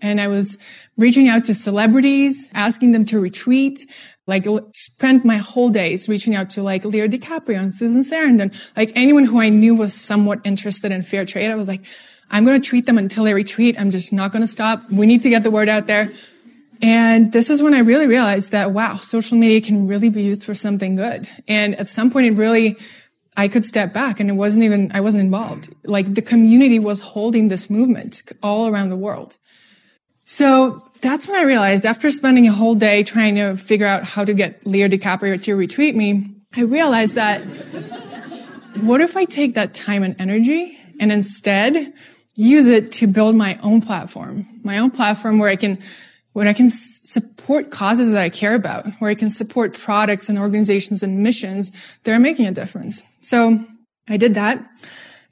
And 0.00 0.20
I 0.20 0.28
was 0.28 0.58
reaching 0.96 1.28
out 1.28 1.44
to 1.46 1.54
celebrities, 1.54 2.50
asking 2.54 2.92
them 2.92 3.04
to 3.06 3.20
retweet, 3.20 3.80
like 4.28 4.46
spent 4.76 5.24
my 5.24 5.38
whole 5.38 5.70
days 5.70 6.08
reaching 6.08 6.36
out 6.36 6.50
to 6.50 6.62
like 6.62 6.84
Leo 6.84 7.08
DiCaprio 7.08 7.58
and 7.58 7.74
Susan 7.74 8.04
Sarandon, 8.04 8.54
like 8.76 8.92
anyone 8.94 9.24
who 9.24 9.40
I 9.40 9.48
knew 9.48 9.74
was 9.74 9.94
somewhat 9.94 10.40
interested 10.44 10.92
in 10.92 11.02
fair 11.02 11.24
trade. 11.24 11.50
I 11.50 11.56
was 11.56 11.66
like, 11.66 11.82
I'm 12.30 12.44
going 12.44 12.60
to 12.60 12.68
tweet 12.68 12.86
them 12.86 12.98
until 12.98 13.24
they 13.24 13.32
retweet. 13.32 13.74
I'm 13.78 13.90
just 13.90 14.12
not 14.12 14.30
going 14.30 14.42
to 14.42 14.48
stop. 14.48 14.88
We 14.90 15.06
need 15.06 15.22
to 15.22 15.30
get 15.30 15.42
the 15.42 15.50
word 15.50 15.68
out 15.68 15.86
there. 15.86 16.12
And 16.80 17.32
this 17.32 17.50
is 17.50 17.60
when 17.62 17.74
I 17.74 17.80
really 17.80 18.06
realized 18.06 18.52
that, 18.52 18.72
wow, 18.72 18.98
social 18.98 19.36
media 19.36 19.60
can 19.60 19.88
really 19.88 20.10
be 20.10 20.22
used 20.22 20.44
for 20.44 20.54
something 20.54 20.94
good. 20.94 21.28
And 21.48 21.74
at 21.74 21.90
some 21.90 22.10
point 22.10 22.26
it 22.26 22.32
really, 22.32 22.76
I 23.38 23.46
could 23.46 23.64
step 23.64 23.92
back 23.92 24.18
and 24.18 24.28
it 24.28 24.32
wasn't 24.32 24.64
even, 24.64 24.90
I 24.92 25.00
wasn't 25.00 25.22
involved. 25.22 25.72
Like 25.84 26.12
the 26.12 26.22
community 26.22 26.80
was 26.80 27.00
holding 27.00 27.46
this 27.46 27.70
movement 27.70 28.20
all 28.42 28.66
around 28.66 28.90
the 28.90 28.96
world. 28.96 29.36
So 30.24 30.82
that's 31.00 31.28
when 31.28 31.36
I 31.36 31.42
realized 31.42 31.86
after 31.86 32.10
spending 32.10 32.48
a 32.48 32.52
whole 32.52 32.74
day 32.74 33.04
trying 33.04 33.36
to 33.36 33.56
figure 33.56 33.86
out 33.86 34.02
how 34.02 34.24
to 34.24 34.34
get 34.34 34.66
Leo 34.66 34.88
DiCaprio 34.88 35.40
to 35.44 35.56
retweet 35.56 35.94
me, 35.94 36.34
I 36.52 36.62
realized 36.62 37.14
that 37.14 37.42
what 38.80 39.00
if 39.00 39.16
I 39.16 39.24
take 39.24 39.54
that 39.54 39.72
time 39.72 40.02
and 40.02 40.16
energy 40.18 40.76
and 40.98 41.12
instead 41.12 41.92
use 42.34 42.66
it 42.66 42.90
to 42.94 43.06
build 43.06 43.36
my 43.36 43.56
own 43.62 43.82
platform, 43.82 44.48
my 44.64 44.78
own 44.78 44.90
platform 44.90 45.38
where 45.38 45.48
I 45.48 45.56
can 45.56 45.78
where 46.38 46.46
I 46.46 46.52
can 46.52 46.70
support 46.70 47.72
causes 47.72 48.12
that 48.12 48.22
I 48.22 48.28
care 48.28 48.54
about, 48.54 48.86
where 49.00 49.10
I 49.10 49.16
can 49.16 49.28
support 49.28 49.76
products 49.76 50.28
and 50.28 50.38
organizations 50.38 51.02
and 51.02 51.20
missions 51.20 51.72
that 52.04 52.12
are 52.12 52.20
making 52.20 52.46
a 52.46 52.52
difference. 52.52 53.02
So 53.22 53.64
I 54.08 54.18
did 54.18 54.34
that 54.34 54.64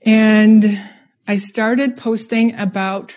and 0.05 0.81
I 1.29 1.37
started 1.37 1.97
posting 1.97 2.57
about 2.57 3.15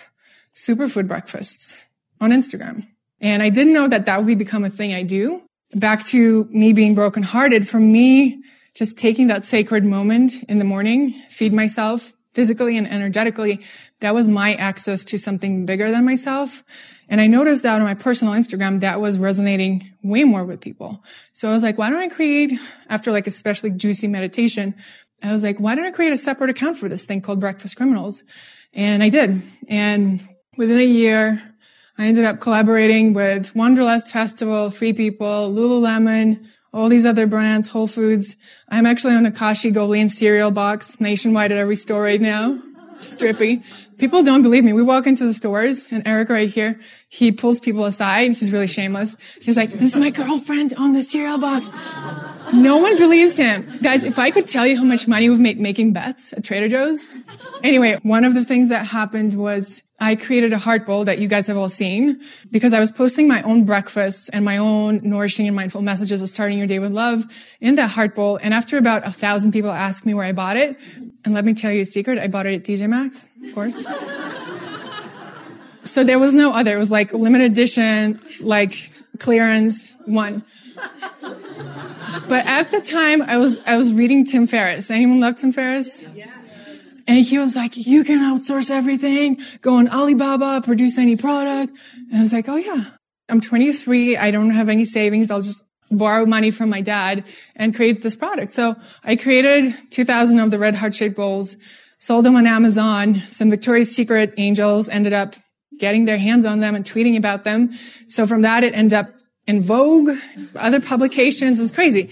superfood 0.54 1.08
breakfasts 1.08 1.86
on 2.20 2.30
Instagram. 2.30 2.86
And 3.20 3.42
I 3.42 3.48
didn't 3.48 3.72
know 3.72 3.88
that 3.88 4.06
that 4.06 4.24
would 4.24 4.38
become 4.38 4.64
a 4.64 4.70
thing 4.70 4.94
I 4.94 5.02
do. 5.02 5.42
Back 5.74 6.06
to 6.06 6.48
me 6.52 6.72
being 6.72 6.94
brokenhearted, 6.94 7.66
for 7.66 7.80
me, 7.80 8.40
just 8.72 8.98
taking 8.98 9.26
that 9.26 9.42
sacred 9.42 9.84
moment 9.84 10.34
in 10.48 10.60
the 10.60 10.64
morning, 10.64 11.20
feed 11.28 11.52
myself 11.52 12.12
physically 12.34 12.76
and 12.76 12.88
energetically, 12.88 13.60
that 14.00 14.14
was 14.14 14.28
my 14.28 14.54
access 14.54 15.04
to 15.04 15.18
something 15.18 15.66
bigger 15.66 15.90
than 15.90 16.04
myself. 16.04 16.62
And 17.10 17.20
I 17.20 17.26
noticed 17.26 17.64
that 17.64 17.74
on 17.74 17.82
my 17.82 17.94
personal 17.94 18.34
Instagram, 18.34 18.80
that 18.80 19.00
was 19.00 19.18
resonating 19.18 19.92
way 20.02 20.24
more 20.24 20.44
with 20.44 20.60
people. 20.60 21.02
So 21.32 21.50
I 21.50 21.52
was 21.52 21.62
like, 21.62 21.76
why 21.76 21.90
don't 21.90 22.00
I 22.00 22.08
create, 22.08 22.58
after 22.88 23.10
like 23.10 23.26
especially 23.26 23.72
juicy 23.72 24.06
meditation, 24.06 24.76
I 25.22 25.32
was 25.32 25.42
like, 25.42 25.58
why 25.58 25.74
don't 25.74 25.84
I 25.84 25.90
create 25.90 26.12
a 26.12 26.16
separate 26.16 26.50
account 26.50 26.78
for 26.78 26.88
this 26.88 27.04
thing 27.04 27.20
called 27.20 27.40
Breakfast 27.40 27.76
Criminals? 27.76 28.22
And 28.72 29.02
I 29.02 29.08
did. 29.08 29.42
And 29.68 30.26
within 30.56 30.78
a 30.78 30.84
year, 30.84 31.42
I 31.98 32.06
ended 32.06 32.24
up 32.24 32.40
collaborating 32.40 33.12
with 33.12 33.54
Wanderlust 33.54 34.08
Festival, 34.08 34.70
Free 34.70 34.92
People, 34.92 35.52
Lululemon, 35.52 36.46
all 36.72 36.88
these 36.88 37.04
other 37.04 37.26
brands, 37.26 37.68
Whole 37.68 37.88
Foods. 37.88 38.36
I'm 38.68 38.86
actually 38.86 39.14
on 39.14 39.26
a 39.26 39.32
Kashi 39.32 39.72
GoLean 39.72 40.08
cereal 40.08 40.52
box 40.52 41.00
nationwide 41.00 41.50
at 41.50 41.58
every 41.58 41.76
store 41.76 42.02
right 42.02 42.20
now. 42.20 42.62
Strippy. 42.98 43.64
People 44.00 44.22
don't 44.22 44.42
believe 44.42 44.64
me. 44.64 44.72
We 44.72 44.82
walk 44.82 45.06
into 45.06 45.26
the 45.26 45.34
stores 45.34 45.86
and 45.90 46.02
Eric 46.06 46.30
right 46.30 46.48
here, 46.48 46.80
he 47.10 47.32
pulls 47.32 47.60
people 47.60 47.84
aside. 47.84 48.36
He's 48.38 48.50
really 48.50 48.66
shameless. 48.66 49.14
He's 49.42 49.58
like, 49.58 49.72
this 49.72 49.92
is 49.92 49.96
my 49.96 50.08
girlfriend 50.08 50.72
on 50.74 50.94
the 50.94 51.02
cereal 51.02 51.36
box. 51.36 51.66
No 52.54 52.78
one 52.78 52.96
believes 52.96 53.36
him. 53.36 53.68
Guys, 53.82 54.02
if 54.02 54.18
I 54.18 54.30
could 54.30 54.48
tell 54.48 54.66
you 54.66 54.78
how 54.78 54.84
much 54.84 55.06
money 55.06 55.28
we've 55.28 55.38
made 55.38 55.60
making 55.60 55.92
bets 55.92 56.32
at 56.32 56.44
Trader 56.44 56.68
Joe's. 56.68 57.08
Anyway, 57.62 57.98
one 58.02 58.24
of 58.24 58.32
the 58.32 58.44
things 58.44 58.70
that 58.70 58.86
happened 58.86 59.34
was 59.34 59.82
I 60.02 60.16
created 60.16 60.54
a 60.54 60.58
heart 60.58 60.86
bowl 60.86 61.04
that 61.04 61.18
you 61.18 61.28
guys 61.28 61.46
have 61.48 61.58
all 61.58 61.68
seen 61.68 62.22
because 62.50 62.72
I 62.72 62.80
was 62.80 62.90
posting 62.90 63.28
my 63.28 63.42
own 63.42 63.64
breakfasts 63.64 64.30
and 64.30 64.44
my 64.46 64.56
own 64.56 65.00
nourishing 65.02 65.46
and 65.46 65.54
mindful 65.54 65.82
messages 65.82 66.22
of 66.22 66.30
starting 66.30 66.56
your 66.56 66.66
day 66.66 66.78
with 66.78 66.90
love 66.90 67.24
in 67.60 67.74
that 67.74 67.90
heart 67.90 68.14
bowl. 68.14 68.38
And 68.42 68.54
after 68.54 68.78
about 68.78 69.06
a 69.06 69.12
thousand 69.12 69.52
people 69.52 69.70
asked 69.70 70.06
me 70.06 70.14
where 70.14 70.24
I 70.24 70.32
bought 70.32 70.56
it, 70.56 70.78
and 71.22 71.34
let 71.34 71.44
me 71.44 71.52
tell 71.52 71.70
you 71.70 71.82
a 71.82 71.84
secret, 71.84 72.18
I 72.18 72.28
bought 72.28 72.46
it 72.46 72.54
at 72.54 72.64
TJ 72.64 72.88
Maxx, 72.88 73.28
of 73.44 73.54
course. 73.54 73.76
so 75.84 76.02
there 76.02 76.18
was 76.18 76.32
no 76.32 76.52
other. 76.52 76.76
It 76.76 76.78
was 76.78 76.90
like 76.90 77.12
limited 77.12 77.52
edition, 77.52 78.20
like 78.40 78.74
clearance 79.18 79.94
one. 80.06 80.44
But 82.26 82.46
at 82.46 82.70
the 82.70 82.80
time, 82.80 83.20
I 83.22 83.36
was 83.36 83.58
I 83.66 83.76
was 83.76 83.92
reading 83.92 84.24
Tim 84.24 84.46
Ferriss. 84.46 84.90
Anyone 84.90 85.20
love 85.20 85.36
Tim 85.36 85.52
Ferriss? 85.52 86.02
Yeah. 86.14 86.39
And 87.10 87.18
he 87.18 87.38
was 87.38 87.56
like, 87.56 87.76
you 87.76 88.04
can 88.04 88.20
outsource 88.20 88.70
everything, 88.70 89.38
go 89.62 89.74
on 89.74 89.88
Alibaba, 89.88 90.60
produce 90.64 90.96
any 90.96 91.16
product. 91.16 91.76
And 92.08 92.18
I 92.18 92.22
was 92.22 92.32
like, 92.32 92.48
oh 92.48 92.54
yeah, 92.54 92.90
I'm 93.28 93.40
23. 93.40 94.16
I 94.16 94.30
don't 94.30 94.50
have 94.50 94.68
any 94.68 94.84
savings. 94.84 95.28
I'll 95.28 95.42
just 95.42 95.64
borrow 95.90 96.24
money 96.24 96.52
from 96.52 96.70
my 96.70 96.82
dad 96.82 97.24
and 97.56 97.74
create 97.74 98.02
this 98.02 98.14
product. 98.14 98.52
So 98.52 98.76
I 99.02 99.16
created 99.16 99.74
2000 99.90 100.38
of 100.38 100.52
the 100.52 100.58
red 100.60 100.76
heart 100.76 100.94
shaped 100.94 101.16
bowls, 101.16 101.56
sold 101.98 102.24
them 102.24 102.36
on 102.36 102.46
Amazon. 102.46 103.24
Some 103.28 103.50
Victoria's 103.50 103.92
Secret 103.92 104.32
angels 104.36 104.88
ended 104.88 105.12
up 105.12 105.34
getting 105.80 106.04
their 106.04 106.18
hands 106.18 106.44
on 106.44 106.60
them 106.60 106.76
and 106.76 106.84
tweeting 106.84 107.18
about 107.18 107.42
them. 107.42 107.76
So 108.06 108.24
from 108.24 108.42
that, 108.42 108.62
it 108.62 108.72
ended 108.72 108.94
up 108.94 109.12
in 109.50 109.62
Vogue, 109.62 110.10
other 110.54 110.80
publications. 110.80 111.58
It's 111.58 111.74
crazy. 111.80 112.10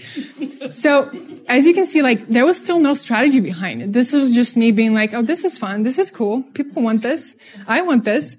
So 0.69 1.09
as 1.47 1.65
you 1.65 1.73
can 1.73 1.85
see, 1.87 2.01
like 2.01 2.27
there 2.27 2.45
was 2.45 2.59
still 2.59 2.79
no 2.79 2.93
strategy 2.93 3.39
behind 3.39 3.81
it. 3.81 3.93
This 3.93 4.11
was 4.11 4.35
just 4.35 4.57
me 4.57 4.71
being 4.71 4.93
like, 4.93 5.13
oh, 5.13 5.23
this 5.23 5.43
is 5.43 5.57
fun. 5.57 5.83
This 5.83 5.97
is 5.97 6.11
cool. 6.11 6.43
People 6.53 6.83
want 6.83 7.01
this. 7.01 7.35
I 7.67 7.81
want 7.81 8.03
this. 8.03 8.37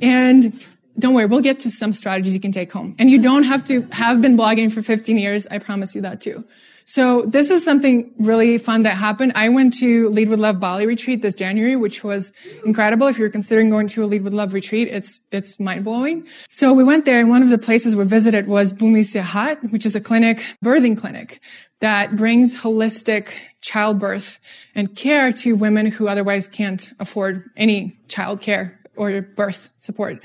And 0.00 0.60
don't 0.98 1.14
worry, 1.14 1.26
we'll 1.26 1.46
get 1.50 1.60
to 1.60 1.70
some 1.70 1.92
strategies 1.92 2.34
you 2.34 2.40
can 2.40 2.52
take 2.52 2.72
home. 2.72 2.96
And 2.98 3.08
you 3.10 3.22
don't 3.22 3.44
have 3.44 3.66
to 3.68 3.82
have 3.92 4.20
been 4.20 4.36
blogging 4.36 4.72
for 4.72 4.82
15 4.82 5.16
years. 5.16 5.46
I 5.46 5.58
promise 5.58 5.94
you 5.94 6.02
that 6.02 6.20
too. 6.20 6.44
So 6.90 7.22
this 7.24 7.50
is 7.50 7.62
something 7.62 8.10
really 8.18 8.58
fun 8.58 8.82
that 8.82 8.96
happened. 8.96 9.30
I 9.36 9.48
went 9.50 9.74
to 9.74 10.08
Lead 10.08 10.28
with 10.28 10.40
Love 10.40 10.58
Bali 10.58 10.86
retreat 10.86 11.22
this 11.22 11.36
January, 11.36 11.76
which 11.76 12.02
was 12.02 12.32
incredible. 12.64 13.06
If 13.06 13.16
you're 13.16 13.30
considering 13.30 13.70
going 13.70 13.86
to 13.94 14.02
a 14.02 14.06
Lead 14.06 14.24
with 14.24 14.32
Love 14.32 14.52
retreat, 14.52 14.88
it's, 14.88 15.20
it's 15.30 15.60
mind 15.60 15.84
blowing. 15.84 16.26
So 16.48 16.72
we 16.72 16.82
went 16.82 17.04
there 17.04 17.20
and 17.20 17.28
one 17.30 17.44
of 17.44 17.48
the 17.48 17.58
places 17.58 17.94
we 17.94 18.04
visited 18.06 18.48
was 18.48 18.74
Bumi 18.74 19.02
Sehat, 19.02 19.70
which 19.70 19.86
is 19.86 19.94
a 19.94 20.00
clinic, 20.00 20.42
birthing 20.64 20.98
clinic 20.98 21.40
that 21.78 22.16
brings 22.16 22.62
holistic 22.62 23.34
childbirth 23.60 24.40
and 24.74 24.96
care 24.96 25.32
to 25.32 25.54
women 25.54 25.86
who 25.86 26.08
otherwise 26.08 26.48
can't 26.48 26.90
afford 26.98 27.50
any 27.56 28.00
child 28.08 28.40
care 28.40 28.79
or 29.00 29.22
birth 29.22 29.70
support. 29.78 30.22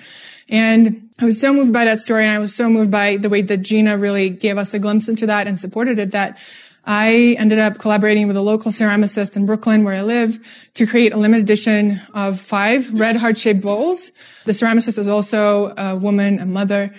And 0.50 1.10
I 1.18 1.24
was 1.24 1.40
so 1.40 1.54
moved 1.54 1.72
by 1.72 1.86
that 1.86 2.00
story 2.00 2.26
and 2.26 2.34
I 2.34 2.40
was 2.40 2.54
so 2.54 2.70
moved 2.70 2.92
by 2.92 3.16
the 3.16 3.30
way 3.30 3.42
that 3.42 3.62
Gina 3.62 3.98
really 3.98 4.30
gave 4.30 4.58
us 4.58 4.74
a 4.74 4.80
glimpse 4.80 5.08
into 5.08 5.26
that 5.28 5.48
and 5.48 5.58
supported 5.58 5.98
it 5.98 6.12
that 6.12 6.38
I 6.84 7.36
ended 7.40 7.58
up 7.58 7.80
collaborating 7.80 8.28
with 8.28 8.36
a 8.36 8.42
local 8.42 8.72
ceramicist 8.74 9.38
in 9.38 9.46
Brooklyn 9.46 9.86
where 9.86 9.96
I 9.96 10.02
live 10.02 10.38
to 10.74 10.86
create 10.86 11.14
a 11.14 11.18
limited 11.18 11.46
edition 11.46 12.02
of 12.14 12.42
five 12.42 13.00
red 13.00 13.16
heart-shaped 13.16 13.62
bowls. 13.62 14.12
The 14.44 14.52
ceramicist 14.52 15.00
is 15.00 15.08
also 15.08 15.74
a 15.78 15.96
woman, 15.96 16.40
a 16.40 16.46
mother. 16.46 16.94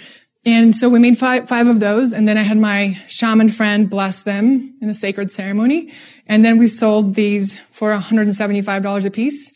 And 0.46 0.74
so 0.74 0.88
we 0.88 0.98
made 0.98 1.18
five, 1.18 1.46
five 1.46 1.66
of 1.66 1.78
those. 1.78 2.12
And 2.14 2.26
then 2.26 2.38
I 2.38 2.42
had 2.42 2.56
my 2.56 2.98
shaman 3.06 3.50
friend 3.50 3.90
bless 3.90 4.22
them 4.22 4.74
in 4.80 4.88
a 4.88 4.94
sacred 4.94 5.30
ceremony. 5.30 5.92
And 6.26 6.42
then 6.42 6.56
we 6.56 6.68
sold 6.68 7.14
these 7.14 7.58
for 7.70 7.94
$175 7.94 9.04
a 9.04 9.10
piece 9.10 9.52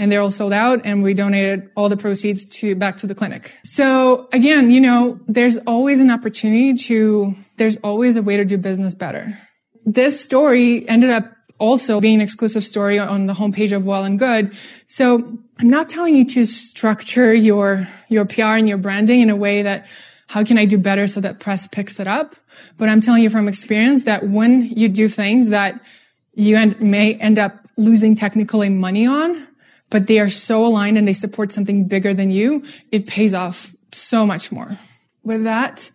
and 0.00 0.10
they're 0.10 0.22
all 0.22 0.30
sold 0.30 0.54
out 0.54 0.80
and 0.84 1.02
we 1.02 1.12
donated 1.12 1.70
all 1.76 1.90
the 1.90 1.96
proceeds 1.96 2.46
to 2.46 2.74
back 2.74 2.96
to 2.96 3.06
the 3.06 3.14
clinic. 3.14 3.54
So 3.62 4.30
again, 4.32 4.70
you 4.70 4.80
know, 4.80 5.20
there's 5.28 5.58
always 5.58 6.00
an 6.00 6.10
opportunity 6.10 6.72
to, 6.86 7.36
there's 7.58 7.76
always 7.84 8.16
a 8.16 8.22
way 8.22 8.38
to 8.38 8.46
do 8.46 8.56
business 8.56 8.94
better. 8.94 9.38
This 9.84 10.18
story 10.18 10.88
ended 10.88 11.10
up 11.10 11.30
also 11.58 12.00
being 12.00 12.14
an 12.14 12.20
exclusive 12.22 12.64
story 12.64 12.98
on 12.98 13.26
the 13.26 13.34
homepage 13.34 13.76
of 13.76 13.84
Well 13.84 14.04
and 14.04 14.18
Good. 14.18 14.56
So 14.86 15.38
I'm 15.58 15.68
not 15.68 15.90
telling 15.90 16.16
you 16.16 16.24
to 16.24 16.46
structure 16.46 17.34
your, 17.34 17.86
your 18.08 18.24
PR 18.24 18.56
and 18.56 18.66
your 18.66 18.78
branding 18.78 19.20
in 19.20 19.28
a 19.28 19.36
way 19.36 19.62
that 19.62 19.86
how 20.28 20.42
can 20.44 20.56
I 20.56 20.64
do 20.64 20.78
better 20.78 21.08
so 21.08 21.20
that 21.20 21.40
press 21.40 21.68
picks 21.68 22.00
it 22.00 22.06
up? 22.06 22.36
But 22.78 22.88
I'm 22.88 23.02
telling 23.02 23.22
you 23.22 23.28
from 23.28 23.48
experience 23.48 24.04
that 24.04 24.26
when 24.26 24.62
you 24.62 24.88
do 24.88 25.10
things 25.10 25.50
that 25.50 25.78
you 26.32 26.56
end, 26.56 26.80
may 26.80 27.14
end 27.16 27.38
up 27.38 27.68
losing 27.76 28.16
technically 28.16 28.70
money 28.70 29.06
on, 29.06 29.46
but 29.90 30.06
they 30.06 30.18
are 30.18 30.30
so 30.30 30.64
aligned 30.64 30.96
and 30.96 31.06
they 31.06 31.12
support 31.12 31.52
something 31.52 31.86
bigger 31.86 32.14
than 32.14 32.30
you, 32.30 32.64
it 32.90 33.06
pays 33.06 33.34
off 33.34 33.74
so 33.92 34.24
much 34.24 34.50
more. 34.50 34.78
With 35.22 35.44
that, 35.44 35.90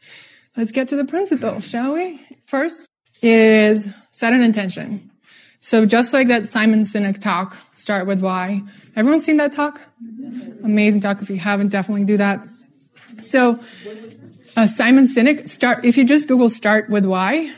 let's 0.56 0.72
get 0.72 0.90
to 0.90 0.96
the 0.96 1.06
principles, 1.06 1.68
shall 1.68 1.94
we? 1.94 2.20
First 2.46 2.88
is 3.22 3.88
set 4.12 4.34
an 4.34 4.44
intention. 4.44 5.10
So 5.62 5.86
just 5.86 6.14
like 6.14 6.28
that 6.28 6.52
Simon 6.52 6.82
Sinek 6.82 7.22
talk, 7.22 7.56
start 7.74 8.06
with 8.06 8.20
why. 8.20 8.62
Everyone 8.96 9.20
seen 9.20 9.38
that 9.38 9.54
talk? 9.54 9.82
Amazing 10.64 11.02
talk. 11.02 11.22
If 11.22 11.30
you 11.30 11.38
haven't, 11.38 11.70
definitely 11.70 12.06
do 12.06 12.18
that. 12.18 12.46
So, 13.20 13.60
uh, 14.56 14.68
Simon 14.68 15.08
Sinek, 15.08 15.50
start, 15.50 15.84
if 15.84 15.98
you 15.98 16.06
just 16.06 16.28
Google 16.28 16.50
start 16.50 16.90
with 16.90 17.06
why, 17.06 17.54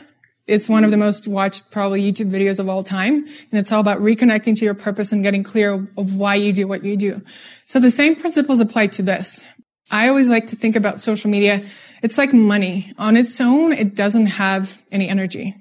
it's 0.48 0.68
one 0.68 0.82
of 0.82 0.90
the 0.90 0.96
most 0.96 1.28
watched 1.28 1.70
probably 1.70 2.00
YouTube 2.02 2.30
videos 2.30 2.58
of 2.58 2.68
all 2.68 2.82
time. 2.82 3.26
And 3.52 3.60
it's 3.60 3.70
all 3.70 3.80
about 3.80 4.00
reconnecting 4.00 4.58
to 4.58 4.64
your 4.64 4.74
purpose 4.74 5.12
and 5.12 5.22
getting 5.22 5.44
clear 5.44 5.86
of 5.96 6.14
why 6.14 6.36
you 6.36 6.52
do 6.52 6.66
what 6.66 6.82
you 6.82 6.96
do. 6.96 7.22
So 7.66 7.78
the 7.78 7.90
same 7.90 8.16
principles 8.16 8.58
apply 8.58 8.88
to 8.88 9.02
this. 9.02 9.44
I 9.90 10.08
always 10.08 10.28
like 10.28 10.46
to 10.48 10.56
think 10.56 10.74
about 10.74 11.00
social 11.00 11.30
media. 11.30 11.64
It's 12.02 12.16
like 12.16 12.32
money. 12.32 12.94
On 12.98 13.16
its 13.16 13.40
own, 13.40 13.72
it 13.72 13.94
doesn't 13.94 14.26
have 14.26 14.82
any 14.90 15.08
energy. 15.08 15.54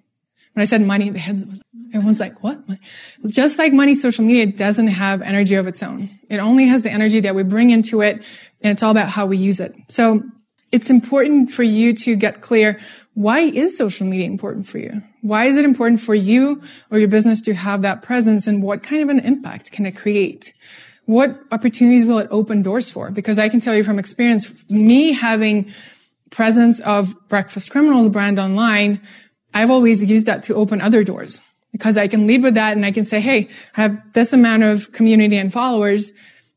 When 0.53 0.61
I 0.61 0.65
said 0.65 0.81
money, 0.81 1.09
the 1.09 1.19
heads, 1.19 1.43
everyone's 1.93 2.19
like, 2.19 2.41
what? 2.41 2.59
Just 3.27 3.59
like 3.59 3.73
money, 3.73 3.93
social 3.93 4.23
media 4.23 4.45
doesn't 4.45 4.87
have 4.87 5.21
energy 5.21 5.55
of 5.55 5.67
its 5.67 5.83
own. 5.83 6.17
It 6.29 6.37
only 6.37 6.67
has 6.67 6.83
the 6.83 6.91
energy 6.91 7.19
that 7.21 7.35
we 7.35 7.43
bring 7.43 7.69
into 7.69 8.01
it, 8.01 8.23
and 8.61 8.71
it's 8.71 8.83
all 8.83 8.91
about 8.91 9.09
how 9.09 9.25
we 9.25 9.37
use 9.37 9.59
it. 9.59 9.75
So 9.89 10.23
it's 10.71 10.89
important 10.89 11.51
for 11.51 11.63
you 11.63 11.93
to 11.93 12.15
get 12.15 12.41
clear 12.41 12.79
why 13.13 13.39
is 13.39 13.75
social 13.75 14.05
media 14.05 14.27
important 14.27 14.67
for 14.67 14.77
you? 14.77 15.01
Why 15.21 15.45
is 15.45 15.57
it 15.57 15.65
important 15.65 16.01
for 16.01 16.13
you 16.13 16.61
or 16.91 16.99
your 16.99 17.07
business 17.07 17.41
to 17.43 17.55
have 17.55 17.81
that 17.81 18.03
presence 18.03 18.45
and 18.45 18.61
what 18.61 18.83
kind 18.83 19.01
of 19.01 19.09
an 19.09 19.19
impact 19.19 19.71
can 19.71 19.87
it 19.87 19.93
create? 19.95 20.53
What 21.05 21.39
opportunities 21.51 22.05
will 22.05 22.19
it 22.19 22.27
open 22.29 22.61
doors 22.61 22.91
for? 22.91 23.09
Because 23.09 23.39
I 23.39 23.49
can 23.49 23.59
tell 23.59 23.73
you 23.73 23.83
from 23.83 23.97
experience, 23.97 24.69
me 24.69 25.13
having 25.13 25.73
presence 26.29 26.79
of 26.81 27.15
Breakfast 27.27 27.71
Criminals 27.71 28.09
brand 28.09 28.37
online, 28.37 29.01
I've 29.51 29.71
always 29.71 30.07
used 30.07 30.27
that 30.27 30.43
to 30.43 30.53
open 30.53 30.79
other 30.79 31.03
doors 31.03 31.41
because 31.71 31.97
I 31.97 32.07
can 32.07 32.27
lead 32.27 32.43
with 32.43 32.53
that 32.53 32.77
and 32.77 32.85
I 32.85 32.91
can 32.91 33.05
say, 33.05 33.19
Hey, 33.19 33.49
I 33.75 33.81
have 33.81 34.13
this 34.13 34.31
amount 34.31 34.61
of 34.61 34.91
community 34.91 35.37
and 35.37 35.51
followers. 35.51 36.11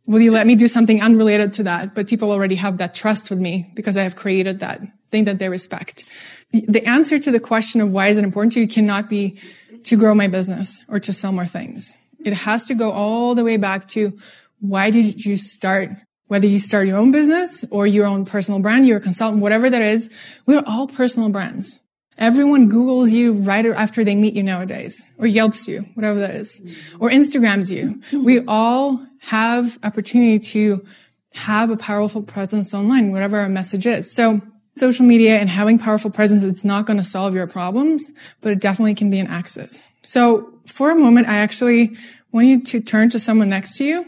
Will 0.07 0.21
you 0.21 0.33
let 0.33 0.47
me 0.47 0.57
do 0.57 0.67
something 0.67 1.01
unrelated 1.01 1.53
to 1.55 1.63
that? 1.65 1.95
But 1.95 2.09
people 2.09 2.33
already 2.33 2.57
have 2.57 2.79
that 2.79 2.95
trust 2.95 3.31
with 3.31 3.39
me 3.39 3.71
because 3.75 3.97
I 3.97 4.03
have 4.03 4.17
created 4.17 4.61
that 4.61 4.81
thing 5.11 5.25
that 5.25 5.39
they 5.39 5.49
respect 5.49 6.05
the 6.53 6.85
answer 6.87 7.19
to 7.19 7.31
the 7.31 7.41
question 7.41 7.81
of 7.81 7.91
why 7.91 8.09
is 8.09 8.17
it 8.17 8.25
important 8.25 8.53
to 8.55 8.61
you 8.61 8.69
cannot 8.69 9.09
be 9.09 9.39
to 9.85 9.97
grow 9.97 10.15
my 10.15 10.29
business 10.29 10.83
or 10.89 11.01
to 11.01 11.13
sell 11.13 11.33
more 11.33 11.47
things. 11.47 11.93
It 12.25 12.33
has 12.33 12.65
to 12.67 12.75
go 12.75 12.91
all 12.91 13.35
the 13.35 13.45
way 13.45 13.57
back 13.57 13.89
to 13.89 14.19
why 14.61 14.91
did 14.91 15.25
you 15.25 15.37
start? 15.37 15.91
Whether 16.27 16.47
you 16.47 16.59
start 16.59 16.87
your 16.87 16.97
own 16.97 17.11
business 17.11 17.65
or 17.71 17.87
your 17.87 18.07
own 18.07 18.25
personal 18.25 18.61
brand, 18.61 18.87
you're 18.87 18.99
a 18.99 19.01
consultant, 19.01 19.43
whatever 19.43 19.69
that 19.69 19.83
is, 19.83 20.11
we're 20.47 20.63
all 20.65 20.87
personal 20.87 21.29
brands. 21.29 21.81
Everyone 22.20 22.70
Googles 22.70 23.11
you 23.11 23.33
right 23.33 23.64
after 23.64 24.04
they 24.04 24.14
meet 24.14 24.35
you 24.35 24.42
nowadays, 24.42 25.04
or 25.18 25.26
Yelps 25.26 25.66
you, 25.66 25.87
whatever 25.94 26.20
that 26.20 26.35
is, 26.35 26.61
or 27.00 27.11
Instagrams 27.11 27.70
you. 27.70 28.02
We 28.12 28.44
all 28.46 29.04
have 29.20 29.78
opportunity 29.83 30.38
to 30.38 30.87
have 31.33 31.70
a 31.70 31.76
powerful 31.76 32.22
presence 32.22 32.74
online, 32.74 33.11
whatever 33.11 33.40
our 33.40 33.48
message 33.48 33.87
is. 33.87 34.14
So 34.14 34.42
social 34.76 35.06
media 35.06 35.38
and 35.38 35.48
having 35.48 35.78
powerful 35.78 36.11
presence, 36.11 36.42
it's 36.42 36.64
not 36.64 36.87
going 36.87 36.96
to 36.98 37.04
solve 37.04 37.35
your 37.35 37.46
problems, 37.46 38.11
but 38.40 38.52
it 38.52 38.61
definitely 38.61 38.94
can 38.94 39.11
be 39.11 39.18
an 39.18 39.26
access. 39.26 39.87
So 40.02 40.52
for 40.66 40.90
a 40.90 40.94
moment, 40.94 41.28
I 41.28 41.38
actually 41.38 41.96
want 42.33 42.46
you 42.46 42.62
to 42.62 42.80
turn 42.80 43.11
to 43.11 43.18
someone 43.18 43.48
next 43.48 43.78
to 43.78 43.85
you. 43.85 44.06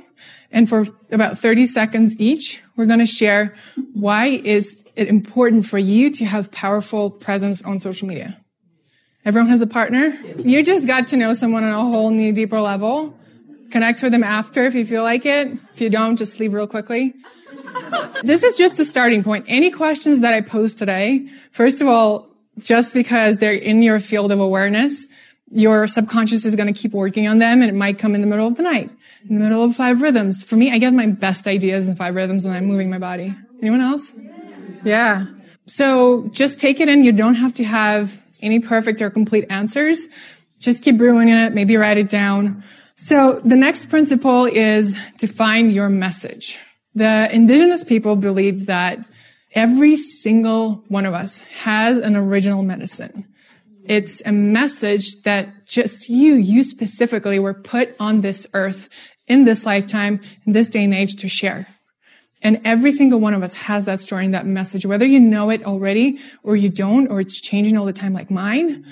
And 0.51 0.68
for 0.68 0.87
about 1.11 1.38
30 1.38 1.66
seconds 1.66 2.14
each, 2.18 2.62
we're 2.77 2.87
going 2.87 2.98
to 2.98 3.07
share 3.07 3.55
why 3.94 4.27
is 4.27 4.82
it 4.97 5.09
important 5.09 5.67
for 5.67 5.79
you 5.79 6.11
to 6.13 6.25
have 6.25 6.51
powerful 6.51 7.11
presence 7.11 7.63
on 7.63 7.79
social 7.79 8.09
media. 8.09 8.39
Everyone 9.25 9.51
has 9.51 9.63
a 9.63 9.67
partner. 9.67 10.19
You 10.39 10.65
just 10.65 10.87
got 10.87 11.09
to 11.09 11.17
know 11.17 11.33
someone 11.33 11.65
on 11.65 11.73
a 11.73 11.81
whole 11.81 12.11
new, 12.11 12.33
deeper 12.33 12.61
level. 12.61 13.17
Connect 13.71 14.03
with 14.03 14.13
them 14.13 14.25
after 14.25 14.67
if 14.67 14.75
you 14.75 14.85
feel 14.85 15.03
like 15.03 15.25
it. 15.25 15.49
If 15.75 15.81
you 15.81 15.89
don't, 15.89 16.17
just 16.17 16.41
leave 16.41 16.53
real 16.53 16.67
quickly 16.67 17.15
this 18.23 18.43
is 18.43 18.57
just 18.57 18.77
the 18.77 18.85
starting 18.85 19.23
point. 19.23 19.47
Any 19.49 19.71
questions 19.71 20.21
that 20.21 20.35
I 20.35 20.41
pose 20.41 20.75
today, 20.75 21.29
first 21.51 21.81
of 21.81 21.89
all, 21.89 22.29
just 22.59 22.95
because 22.95 23.39
they're 23.39 23.55
in 23.55 23.83
your 23.83 23.99
field 23.99 24.31
of 24.33 24.41
awareness, 24.41 25.07
your 25.51 25.87
subconscious 25.87 26.45
is 26.45 26.57
going 26.57 26.73
to 26.73 26.79
keep 26.79 26.93
working 26.93 27.29
on 27.29 27.39
them 27.39 27.63
and 27.63 27.71
it 27.71 27.75
might 27.75 27.99
come 27.99 28.15
in 28.15 28.21
the 28.21 28.27
middle 28.27 28.47
of 28.47 28.57
the 28.57 28.63
night, 28.63 28.91
in 29.29 29.39
the 29.39 29.43
middle 29.43 29.63
of 29.63 29.75
five 29.75 30.03
rhythms. 30.03 30.43
For 30.43 30.57
me, 30.57 30.71
I 30.71 30.79
get 30.79 30.93
my 30.93 31.07
best 31.07 31.47
ideas 31.47 31.89
in 31.89 31.97
five 31.97 32.15
rhythms 32.15 32.45
when 32.45 32.55
I'm 32.55 32.67
moving 32.67 32.91
my 32.91 32.99
body. 32.99 33.35
Anyone 33.61 33.81
else? 33.81 34.13
Yeah. 34.85 35.27
So 35.66 36.29
just 36.33 36.61
take 36.61 36.81
it 36.81 36.88
in. 36.88 37.05
You 37.05 37.12
don't 37.12 37.37
have 37.37 37.55
to 37.55 37.64
have 37.64 38.23
any 38.40 38.59
perfect 38.59 39.01
or 39.01 39.11
complete 39.11 39.47
answers. 39.49 40.07
Just 40.59 40.83
keep 40.83 40.99
brewing 40.99 41.29
it. 41.29 41.55
Maybe 41.55 41.77
write 41.77 41.99
it 41.99 42.11
down. 42.11 42.64
So 42.95 43.40
the 43.45 43.57
next 43.57 43.88
principle 43.88 44.45
is 44.45 44.97
define 45.18 45.71
your 45.71 45.88
message. 45.88 46.59
The 46.95 47.35
indigenous 47.35 47.85
people 47.85 48.16
believed 48.16 48.66
that 48.66 48.99
every 49.55 49.97
single 49.97 50.85
one 50.88 51.07
of 51.07 51.14
us 51.14 51.40
has 51.40 51.99
an 51.99 52.16
original 52.16 52.62
medicine. 52.62 53.27
It's 53.85 54.23
a 54.25 54.33
message 54.33 55.23
that 55.23 55.66
just 55.66 56.09
you, 56.09 56.35
you 56.35 56.62
specifically 56.62 57.38
were 57.38 57.55
put 57.55 57.97
on 57.99 58.21
this 58.21 58.47
earth 58.55 58.88
in 59.27 59.45
this 59.45 59.64
lifetime, 59.64 60.21
in 60.47 60.53
this 60.53 60.68
day 60.68 60.85
and 60.85 60.95
age 60.95 61.16
to 61.16 61.29
share. 61.29 61.66
And 62.43 62.61
every 62.65 62.91
single 62.91 63.21
one 63.21 63.35
of 63.35 63.43
us 63.43 63.55
has 63.55 63.85
that 63.85 64.01
story 64.01 64.25
and 64.25 64.35
that 64.35 64.47
message, 64.47 64.85
whether 64.85 65.07
you 65.07 65.21
know 65.21 65.51
it 65.51 65.65
already 65.65 66.19
or 66.43 66.57
you 66.57 66.69
don't, 66.69 67.07
or 67.09 67.21
it's 67.21 67.41
changing 67.41 67.77
all 67.79 67.87
the 67.87 67.93
time 67.93 68.13
like 68.13 68.31
mine. 68.31 68.85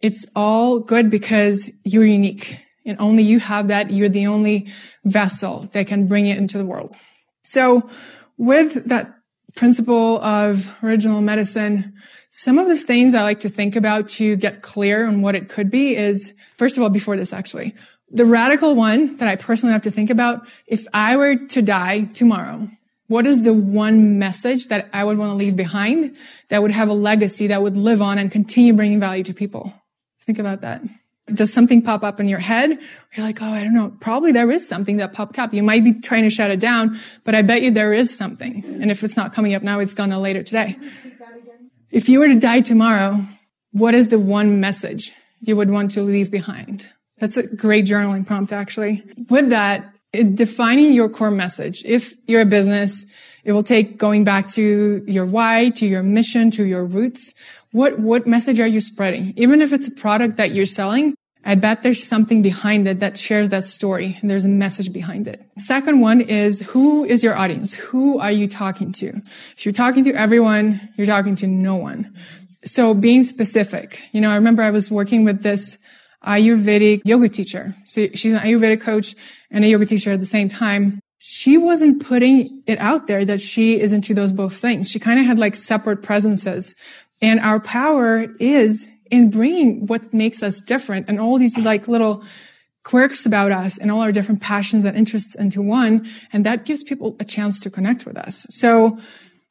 It's 0.00 0.26
all 0.36 0.78
good 0.78 1.10
because 1.10 1.70
you're 1.84 2.04
unique 2.04 2.58
and 2.84 2.98
only 3.00 3.22
you 3.22 3.40
have 3.40 3.68
that. 3.68 3.90
You're 3.90 4.08
the 4.08 4.26
only 4.26 4.72
vessel 5.04 5.68
that 5.72 5.86
can 5.86 6.06
bring 6.06 6.26
it 6.26 6.36
into 6.36 6.58
the 6.58 6.64
world. 6.64 6.94
So 7.42 7.88
with 8.36 8.84
that 8.86 9.14
principle 9.56 10.22
of 10.22 10.74
original 10.82 11.20
medicine, 11.20 11.94
some 12.28 12.58
of 12.58 12.68
the 12.68 12.76
things 12.76 13.14
I 13.14 13.22
like 13.22 13.40
to 13.40 13.48
think 13.48 13.76
about 13.76 14.08
to 14.10 14.36
get 14.36 14.62
clear 14.62 15.06
on 15.06 15.22
what 15.22 15.34
it 15.34 15.48
could 15.48 15.70
be 15.70 15.96
is, 15.96 16.32
first 16.56 16.76
of 16.76 16.82
all, 16.82 16.90
before 16.90 17.16
this 17.16 17.32
actually, 17.32 17.74
the 18.10 18.24
radical 18.24 18.74
one 18.74 19.16
that 19.16 19.28
I 19.28 19.36
personally 19.36 19.72
have 19.72 19.82
to 19.82 19.90
think 19.90 20.10
about, 20.10 20.46
if 20.66 20.86
I 20.92 21.16
were 21.16 21.36
to 21.36 21.62
die 21.62 22.04
tomorrow, 22.04 22.68
what 23.10 23.26
is 23.26 23.42
the 23.42 23.52
one 23.52 24.20
message 24.20 24.68
that 24.68 24.88
I 24.92 25.02
would 25.02 25.18
want 25.18 25.32
to 25.32 25.34
leave 25.34 25.56
behind 25.56 26.16
that 26.48 26.62
would 26.62 26.70
have 26.70 26.88
a 26.88 26.92
legacy 26.92 27.48
that 27.48 27.60
would 27.60 27.76
live 27.76 28.00
on 28.00 28.18
and 28.18 28.30
continue 28.30 28.72
bringing 28.72 29.00
value 29.00 29.24
to 29.24 29.34
people? 29.34 29.74
Think 30.22 30.38
about 30.38 30.60
that. 30.60 30.80
Does 31.26 31.52
something 31.52 31.82
pop 31.82 32.04
up 32.04 32.20
in 32.20 32.28
your 32.28 32.38
head? 32.38 32.70
You're 33.16 33.26
like, 33.26 33.42
oh, 33.42 33.50
I 33.50 33.64
don't 33.64 33.74
know. 33.74 33.92
Probably 33.98 34.30
there 34.30 34.48
is 34.52 34.68
something 34.68 34.98
that 34.98 35.12
popped 35.12 35.40
up. 35.40 35.52
You 35.52 35.64
might 35.64 35.82
be 35.82 36.00
trying 36.00 36.22
to 36.22 36.30
shut 36.30 36.52
it 36.52 36.60
down, 36.60 37.00
but 37.24 37.34
I 37.34 37.42
bet 37.42 37.62
you 37.62 37.72
there 37.72 37.92
is 37.92 38.16
something. 38.16 38.62
And 38.64 38.92
if 38.92 39.02
it's 39.02 39.16
not 39.16 39.32
coming 39.32 39.54
up 39.54 39.64
now, 39.64 39.80
it's 39.80 39.92
gonna 39.94 40.20
later 40.20 40.44
today. 40.44 40.78
If 41.90 42.08
you 42.08 42.20
were 42.20 42.28
to 42.28 42.38
die 42.38 42.60
tomorrow, 42.60 43.26
what 43.72 43.96
is 43.96 44.06
the 44.06 44.20
one 44.20 44.60
message 44.60 45.10
you 45.40 45.56
would 45.56 45.70
want 45.70 45.90
to 45.92 46.02
leave 46.02 46.30
behind? 46.30 46.88
That's 47.18 47.36
a 47.36 47.44
great 47.44 47.86
journaling 47.86 48.24
prompt, 48.24 48.52
actually. 48.52 49.02
With 49.28 49.50
that, 49.50 49.92
defining 50.12 50.92
your 50.92 51.08
core 51.08 51.30
message. 51.30 51.82
If 51.84 52.14
you're 52.26 52.40
a 52.40 52.46
business, 52.46 53.06
it 53.44 53.52
will 53.52 53.62
take 53.62 53.96
going 53.96 54.24
back 54.24 54.48
to 54.50 55.04
your 55.06 55.24
why, 55.24 55.70
to 55.76 55.86
your 55.86 56.02
mission, 56.02 56.50
to 56.52 56.64
your 56.64 56.84
roots. 56.84 57.32
What, 57.72 57.98
what 57.98 58.26
message 58.26 58.60
are 58.60 58.66
you 58.66 58.80
spreading? 58.80 59.32
Even 59.36 59.60
if 59.60 59.72
it's 59.72 59.86
a 59.86 59.92
product 59.92 60.36
that 60.36 60.52
you're 60.52 60.66
selling, 60.66 61.14
I 61.42 61.54
bet 61.54 61.82
there's 61.82 62.06
something 62.06 62.42
behind 62.42 62.86
it 62.86 63.00
that 63.00 63.16
shares 63.16 63.48
that 63.48 63.66
story 63.66 64.18
and 64.20 64.30
there's 64.30 64.44
a 64.44 64.48
message 64.48 64.92
behind 64.92 65.26
it. 65.26 65.42
Second 65.56 66.00
one 66.00 66.20
is 66.20 66.60
who 66.60 67.04
is 67.04 67.24
your 67.24 67.36
audience? 67.36 67.74
Who 67.74 68.18
are 68.18 68.32
you 68.32 68.46
talking 68.46 68.92
to? 68.94 69.22
If 69.56 69.64
you're 69.64 69.72
talking 69.72 70.04
to 70.04 70.12
everyone, 70.12 70.92
you're 70.96 71.06
talking 71.06 71.36
to 71.36 71.46
no 71.46 71.76
one. 71.76 72.14
So 72.66 72.92
being 72.92 73.24
specific, 73.24 74.02
you 74.12 74.20
know, 74.20 74.30
I 74.30 74.34
remember 74.34 74.62
I 74.62 74.70
was 74.70 74.90
working 74.90 75.24
with 75.24 75.42
this 75.42 75.78
Ayurvedic 76.26 77.00
yoga 77.06 77.30
teacher. 77.30 77.74
So 77.86 78.08
she's 78.12 78.34
an 78.34 78.40
Ayurvedic 78.40 78.82
coach 78.82 79.14
and 79.50 79.64
a 79.64 79.68
yoga 79.68 79.86
teacher 79.86 80.12
at 80.12 80.20
the 80.20 80.26
same 80.26 80.48
time. 80.48 81.00
She 81.18 81.58
wasn't 81.58 82.04
putting 82.04 82.62
it 82.66 82.78
out 82.78 83.06
there 83.06 83.24
that 83.24 83.40
she 83.40 83.78
is 83.80 83.92
into 83.92 84.14
those 84.14 84.32
both 84.32 84.56
things. 84.56 84.90
She 84.90 84.98
kind 84.98 85.20
of 85.20 85.26
had 85.26 85.38
like 85.38 85.54
separate 85.54 86.02
presences. 86.02 86.74
And 87.20 87.40
our 87.40 87.60
power 87.60 88.26
is 88.38 88.88
in 89.10 89.30
bringing 89.30 89.86
what 89.86 90.14
makes 90.14 90.42
us 90.42 90.60
different 90.60 91.06
and 91.08 91.20
all 91.20 91.38
these 91.38 91.58
like 91.58 91.88
little 91.88 92.24
quirks 92.82 93.26
about 93.26 93.52
us 93.52 93.76
and 93.76 93.90
all 93.90 94.00
our 94.00 94.12
different 94.12 94.40
passions 94.40 94.84
and 94.84 94.96
interests 94.96 95.34
into 95.34 95.60
one. 95.60 96.08
And 96.32 96.46
that 96.46 96.64
gives 96.64 96.82
people 96.82 97.16
a 97.20 97.24
chance 97.24 97.60
to 97.60 97.70
connect 97.70 98.06
with 98.06 98.16
us. 98.16 98.46
So 98.48 98.98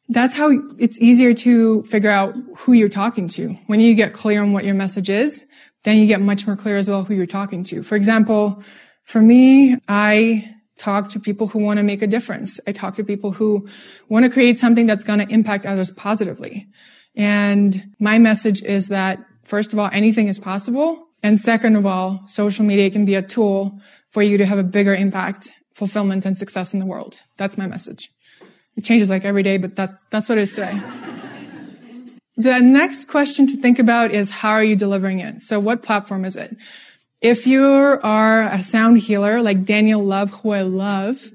that's 0.07 0.35
how 0.35 0.49
it's 0.79 0.99
easier 0.99 1.33
to 1.35 1.83
figure 1.83 2.09
out 2.09 2.35
who 2.57 2.73
you're 2.73 2.89
talking 2.89 3.27
to. 3.29 3.49
When 3.67 3.79
you 3.79 3.93
get 3.93 4.13
clear 4.13 4.41
on 4.41 4.53
what 4.53 4.65
your 4.65 4.73
message 4.73 5.09
is, 5.09 5.45
then 5.83 5.97
you 5.97 6.07
get 6.07 6.19
much 6.19 6.47
more 6.47 6.55
clear 6.55 6.77
as 6.77 6.89
well 6.89 7.03
who 7.03 7.13
you're 7.13 7.27
talking 7.27 7.63
to. 7.65 7.83
For 7.83 7.95
example, 7.95 8.63
for 9.09 9.23
me, 9.23 9.75
I 9.87 10.53
talk 10.77 11.09
to 11.09 11.19
people 11.19 11.47
who 11.47 11.57
want 11.57 11.77
to 11.77 11.83
make 11.83 12.03
a 12.03 12.07
difference. 12.07 12.59
I 12.67 12.73
talk 12.73 12.93
to 12.97 13.03
people 13.03 13.31
who 13.31 13.67
want 14.07 14.23
to 14.23 14.29
create 14.29 14.59
something 14.59 14.85
that's 14.85 15.03
going 15.03 15.17
to 15.17 15.27
impact 15.33 15.65
others 15.65 15.89
positively. 15.89 16.67
And 17.15 17.95
my 17.99 18.19
message 18.19 18.61
is 18.61 18.89
that 18.89 19.17
first 19.43 19.73
of 19.73 19.79
all, 19.79 19.89
anything 19.91 20.27
is 20.27 20.37
possible. 20.37 21.07
And 21.23 21.39
second 21.39 21.75
of 21.75 21.87
all, 21.87 22.21
social 22.27 22.63
media 22.63 22.91
can 22.91 23.03
be 23.03 23.15
a 23.15 23.23
tool 23.23 23.79
for 24.11 24.21
you 24.21 24.37
to 24.37 24.45
have 24.45 24.59
a 24.59 24.63
bigger 24.63 24.93
impact, 24.93 25.49
fulfillment 25.73 26.23
and 26.27 26.37
success 26.37 26.71
in 26.71 26.79
the 26.79 26.85
world. 26.85 27.21
That's 27.37 27.57
my 27.57 27.65
message. 27.65 28.11
It 28.75 28.83
changes 28.83 29.09
like 29.09 29.25
every 29.25 29.41
day, 29.41 29.57
but 29.57 29.75
that's, 29.75 29.99
that's 30.11 30.29
what 30.29 30.37
it 30.37 30.41
is 30.41 30.53
today. 30.53 30.79
The 32.39 32.61
next 32.61 33.09
question 33.09 33.47
to 33.47 33.57
think 33.57 33.79
about 33.79 34.13
is 34.13 34.29
how 34.29 34.51
are 34.51 34.63
you 34.63 34.77
delivering 34.77 35.19
it? 35.19 35.41
So 35.41 35.59
what 35.59 35.83
platform 35.83 36.23
is 36.23 36.37
it? 36.37 36.55
If 37.21 37.45
you 37.45 37.65
are 37.65 38.43
a 38.43 38.61
sound 38.61 38.99
healer 38.99 39.41
like 39.41 39.65
Daniel 39.65 40.01
Love, 40.01 40.31
who 40.31 40.51
I 40.51 40.61
love, 40.61 41.27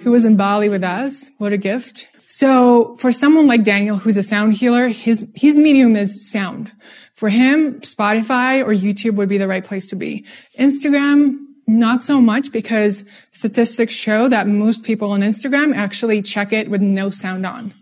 who 0.00 0.10
was 0.10 0.24
in 0.24 0.36
Bali 0.36 0.68
with 0.68 0.82
us, 0.82 1.30
what 1.38 1.52
a 1.52 1.56
gift. 1.56 2.08
So 2.26 2.96
for 2.96 3.12
someone 3.12 3.46
like 3.46 3.62
Daniel, 3.62 3.98
who's 3.98 4.16
a 4.16 4.22
sound 4.24 4.54
healer, 4.54 4.88
his, 4.88 5.30
his 5.36 5.56
medium 5.56 5.94
is 5.94 6.28
sound. 6.28 6.72
For 7.14 7.28
him, 7.28 7.80
Spotify 7.82 8.64
or 8.64 8.70
YouTube 8.70 9.14
would 9.14 9.28
be 9.28 9.38
the 9.38 9.46
right 9.46 9.64
place 9.64 9.88
to 9.90 9.96
be. 9.96 10.24
Instagram, 10.58 11.36
not 11.68 12.02
so 12.02 12.20
much 12.20 12.50
because 12.50 13.04
statistics 13.30 13.94
show 13.94 14.28
that 14.28 14.48
most 14.48 14.82
people 14.82 15.12
on 15.12 15.20
Instagram 15.20 15.72
actually 15.72 16.20
check 16.20 16.52
it 16.52 16.68
with 16.68 16.80
no 16.80 17.10
sound 17.10 17.46
on. 17.46 17.74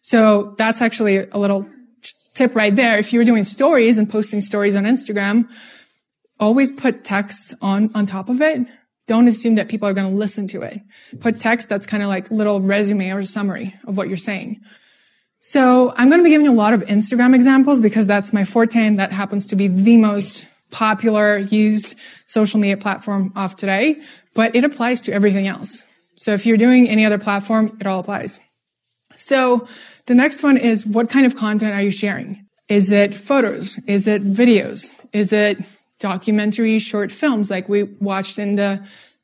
So 0.00 0.56
that's 0.58 0.82
actually 0.82 1.18
a 1.18 1.38
little 1.38 1.64
tip 2.34 2.56
right 2.56 2.74
there. 2.74 2.98
If 2.98 3.12
you're 3.12 3.24
doing 3.24 3.44
stories 3.44 3.98
and 3.98 4.10
posting 4.10 4.40
stories 4.40 4.74
on 4.74 4.82
Instagram, 4.82 5.48
always 6.38 6.72
put 6.72 7.04
text 7.04 7.54
on, 7.62 7.90
on 7.94 8.06
top 8.06 8.28
of 8.28 8.40
it. 8.40 8.66
Don't 9.06 9.28
assume 9.28 9.56
that 9.56 9.68
people 9.68 9.86
are 9.88 9.92
going 9.92 10.10
to 10.10 10.16
listen 10.16 10.48
to 10.48 10.62
it. 10.62 10.80
Put 11.20 11.38
text 11.38 11.68
that's 11.68 11.86
kind 11.86 12.02
of 12.02 12.08
like 12.08 12.30
little 12.30 12.60
resume 12.60 13.10
or 13.10 13.24
summary 13.24 13.74
of 13.86 13.96
what 13.96 14.08
you're 14.08 14.16
saying. 14.16 14.60
So 15.40 15.92
I'm 15.96 16.08
going 16.08 16.20
to 16.20 16.24
be 16.24 16.30
giving 16.30 16.48
a 16.48 16.52
lot 16.52 16.72
of 16.72 16.80
Instagram 16.82 17.34
examples 17.34 17.78
because 17.78 18.06
that's 18.06 18.32
my 18.32 18.44
forte 18.44 18.80
and 18.80 18.98
that 18.98 19.12
happens 19.12 19.46
to 19.48 19.56
be 19.56 19.68
the 19.68 19.98
most 19.98 20.46
popular 20.70 21.36
used 21.36 21.96
social 22.26 22.58
media 22.58 22.78
platform 22.78 23.32
of 23.36 23.54
today, 23.54 24.00
but 24.34 24.56
it 24.56 24.64
applies 24.64 25.02
to 25.02 25.12
everything 25.12 25.46
else. 25.46 25.86
So 26.16 26.32
if 26.32 26.46
you're 26.46 26.56
doing 26.56 26.88
any 26.88 27.04
other 27.04 27.18
platform, 27.18 27.76
it 27.80 27.86
all 27.86 28.00
applies. 28.00 28.40
So 29.16 29.68
the 30.06 30.14
next 30.14 30.42
one 30.42 30.56
is 30.56 30.86
what 30.86 31.10
kind 31.10 31.26
of 31.26 31.36
content 31.36 31.74
are 31.74 31.82
you 31.82 31.90
sharing? 31.90 32.46
Is 32.68 32.90
it 32.90 33.14
photos? 33.14 33.78
Is 33.86 34.08
it 34.08 34.24
videos? 34.24 34.92
Is 35.12 35.32
it 35.32 35.58
documentary 36.04 36.78
short 36.78 37.10
films 37.10 37.50
like 37.50 37.66
we 37.66 37.84
watched 38.10 38.38
in 38.38 38.56
the 38.56 38.72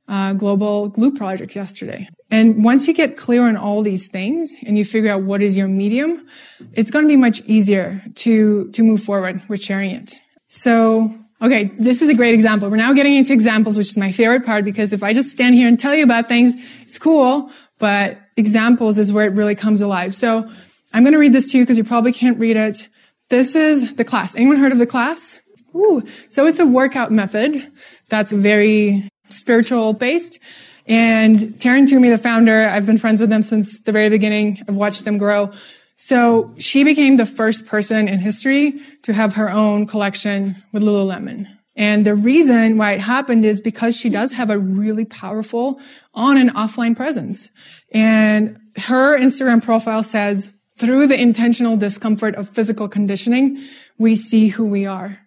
uh, 0.08 0.32
global 0.32 0.88
glue 0.88 1.12
project 1.14 1.54
yesterday? 1.54 2.08
And 2.30 2.64
once 2.64 2.88
you 2.88 2.94
get 2.94 3.18
clear 3.18 3.46
on 3.46 3.56
all 3.56 3.82
these 3.82 4.08
things 4.08 4.54
and 4.64 4.78
you 4.78 4.84
figure 4.84 5.10
out 5.12 5.22
what 5.22 5.42
is 5.42 5.58
your 5.58 5.68
medium, 5.68 6.26
it's 6.72 6.90
going 6.90 7.04
to 7.04 7.08
be 7.08 7.18
much 7.18 7.42
easier 7.42 8.02
to, 8.22 8.70
to 8.70 8.82
move 8.82 9.02
forward 9.02 9.42
with 9.46 9.60
sharing 9.60 9.90
it. 9.90 10.14
So, 10.48 11.14
okay, 11.42 11.64
this 11.64 12.00
is 12.00 12.08
a 12.08 12.14
great 12.14 12.32
example. 12.32 12.70
We're 12.70 12.76
now 12.76 12.94
getting 12.94 13.16
into 13.16 13.34
examples, 13.34 13.76
which 13.76 13.88
is 13.88 13.98
my 13.98 14.10
favorite 14.10 14.46
part 14.46 14.64
because 14.64 14.94
if 14.94 15.02
I 15.02 15.12
just 15.12 15.30
stand 15.30 15.54
here 15.54 15.68
and 15.68 15.78
tell 15.78 15.94
you 15.94 16.04
about 16.04 16.28
things, 16.28 16.54
it's 16.86 16.98
cool, 16.98 17.50
but 17.78 18.18
examples 18.38 18.96
is 18.96 19.12
where 19.12 19.26
it 19.26 19.34
really 19.34 19.54
comes 19.54 19.82
alive. 19.82 20.14
So 20.14 20.48
I'm 20.94 21.02
going 21.02 21.12
to 21.12 21.18
read 21.18 21.34
this 21.34 21.52
to 21.52 21.58
you 21.58 21.64
because 21.64 21.76
you 21.76 21.84
probably 21.84 22.14
can't 22.14 22.38
read 22.38 22.56
it. 22.56 22.88
This 23.28 23.54
is 23.54 23.94
the 23.96 24.04
class. 24.04 24.34
Anyone 24.34 24.56
heard 24.56 24.72
of 24.72 24.78
the 24.78 24.86
class? 24.86 25.40
Ooh. 25.74 26.02
So 26.28 26.46
it's 26.46 26.58
a 26.58 26.66
workout 26.66 27.12
method 27.12 27.70
that's 28.08 28.32
very 28.32 29.08
spiritual 29.28 29.92
based. 29.92 30.38
And 30.86 31.38
Taryn 31.58 31.88
Toomey, 31.88 32.08
the 32.08 32.18
founder, 32.18 32.68
I've 32.68 32.86
been 32.86 32.98
friends 32.98 33.20
with 33.20 33.30
them 33.30 33.42
since 33.42 33.80
the 33.80 33.92
very 33.92 34.08
beginning. 34.08 34.62
I've 34.68 34.74
watched 34.74 35.04
them 35.04 35.18
grow. 35.18 35.52
So 35.96 36.54
she 36.58 36.82
became 36.82 37.16
the 37.16 37.26
first 37.26 37.66
person 37.66 38.08
in 38.08 38.18
history 38.18 38.80
to 39.02 39.12
have 39.12 39.34
her 39.34 39.50
own 39.50 39.86
collection 39.86 40.56
with 40.72 40.82
Lululemon. 40.82 41.46
And 41.76 42.04
the 42.04 42.14
reason 42.14 42.76
why 42.78 42.94
it 42.94 43.00
happened 43.00 43.44
is 43.44 43.60
because 43.60 43.96
she 43.96 44.08
does 44.08 44.32
have 44.32 44.50
a 44.50 44.58
really 44.58 45.04
powerful 45.04 45.78
on 46.14 46.36
and 46.36 46.50
offline 46.54 46.96
presence. 46.96 47.50
And 47.92 48.58
her 48.76 49.18
Instagram 49.18 49.62
profile 49.62 50.02
says, 50.02 50.50
through 50.78 51.06
the 51.06 51.20
intentional 51.20 51.76
discomfort 51.76 52.34
of 52.34 52.48
physical 52.48 52.88
conditioning, 52.88 53.62
we 53.98 54.16
see 54.16 54.48
who 54.48 54.64
we 54.64 54.86
are. 54.86 55.18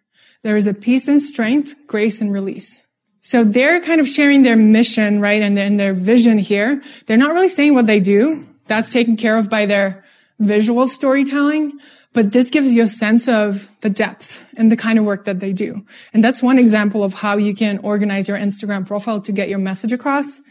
There 0.43 0.57
is 0.57 0.67
a 0.67 0.73
peace 0.73 1.07
and 1.07 1.21
strength, 1.21 1.75
grace 1.87 2.21
and 2.21 2.31
release. 2.31 2.79
So 3.21 3.45
they're 3.45 3.81
kind 3.81 4.01
of 4.01 4.07
sharing 4.07 4.43
their 4.43 4.57
mission, 4.57 5.21
right? 5.21 5.41
And, 5.41 5.79
their 5.79 5.93
vision 5.93 6.37
here. 6.37 6.81
They're 7.05 7.17
not 7.17 7.33
really 7.33 7.49
saying 7.49 7.73
what 7.73 7.87
they 7.87 8.01
do. 8.01 8.45
That's 8.67 8.91
taken 8.91 9.15
care 9.15 9.37
of 9.37 9.49
by 9.49 9.65
their 9.65 10.03
visual 10.39 10.87
storytelling. 10.89 11.79
But 12.11 12.31
this 12.31 12.49
gives 12.49 12.71
you 12.71 12.83
a 12.83 12.87
sense 12.87 13.27
of 13.27 13.69
the 13.81 13.89
depth 13.89 14.43
and 14.55 14.71
the 14.71 14.77
kind 14.77 14.99
of 14.99 15.05
work 15.05 15.25
that 15.25 15.39
they 15.39 15.53
do. 15.53 15.85
And 16.13 16.23
that's 16.23 16.43
one 16.43 16.59
example 16.59 17.03
of 17.03 17.13
how 17.13 17.37
you 17.37 17.55
can 17.55 17.79
organize 17.79 18.27
your 18.27 18.37
Instagram 18.37 18.85
profile 18.85 19.21
to 19.21 19.31
get 19.31 19.49
your 19.49 19.59
message 19.59 19.93
across. 19.93 20.41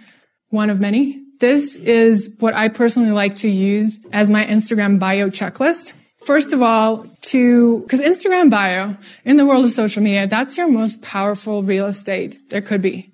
One 0.49 0.70
of 0.70 0.80
many. 0.80 1.22
This 1.40 1.76
is 1.76 2.34
what 2.38 2.55
I 2.55 2.68
personally 2.68 3.12
like 3.12 3.36
to 3.36 3.49
use 3.49 3.99
as 4.12 4.30
my 4.30 4.45
Instagram 4.47 4.99
bio 4.99 5.28
checklist. 5.28 5.93
First 6.24 6.52
of 6.52 6.62
all, 6.62 7.06
to, 7.22 7.80
because 7.80 8.00
Instagram 8.00 8.48
bio 8.50 8.96
in 9.24 9.36
the 9.36 9.46
world 9.46 9.64
of 9.64 9.72
social 9.72 10.02
media, 10.02 10.26
that's 10.26 10.56
your 10.56 10.68
most 10.68 11.02
powerful 11.02 11.62
real 11.62 11.86
estate 11.86 12.50
there 12.50 12.62
could 12.62 12.80
be. 12.80 13.12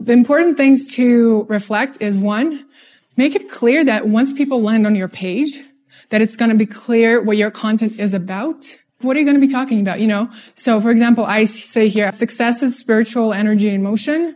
The 0.00 0.12
important 0.12 0.56
things 0.56 0.92
to 0.94 1.44
reflect 1.48 2.00
is 2.00 2.16
one, 2.16 2.66
make 3.16 3.34
it 3.34 3.50
clear 3.50 3.84
that 3.84 4.08
once 4.08 4.32
people 4.32 4.62
land 4.62 4.86
on 4.86 4.96
your 4.96 5.08
page, 5.08 5.60
that 6.10 6.20
it's 6.20 6.36
going 6.36 6.50
to 6.50 6.56
be 6.56 6.66
clear 6.66 7.20
what 7.20 7.36
your 7.36 7.50
content 7.50 7.98
is 7.98 8.14
about. 8.14 8.76
What 9.02 9.16
are 9.16 9.20
you 9.20 9.26
going 9.26 9.40
to 9.40 9.46
be 9.46 9.52
talking 9.52 9.80
about? 9.80 10.00
You 10.00 10.08
know, 10.08 10.30
so 10.54 10.80
for 10.80 10.90
example, 10.90 11.24
I 11.24 11.44
say 11.44 11.88
here, 11.88 12.10
success 12.12 12.62
is 12.62 12.78
spiritual 12.78 13.32
energy 13.32 13.68
in 13.68 13.82
motion 13.82 14.34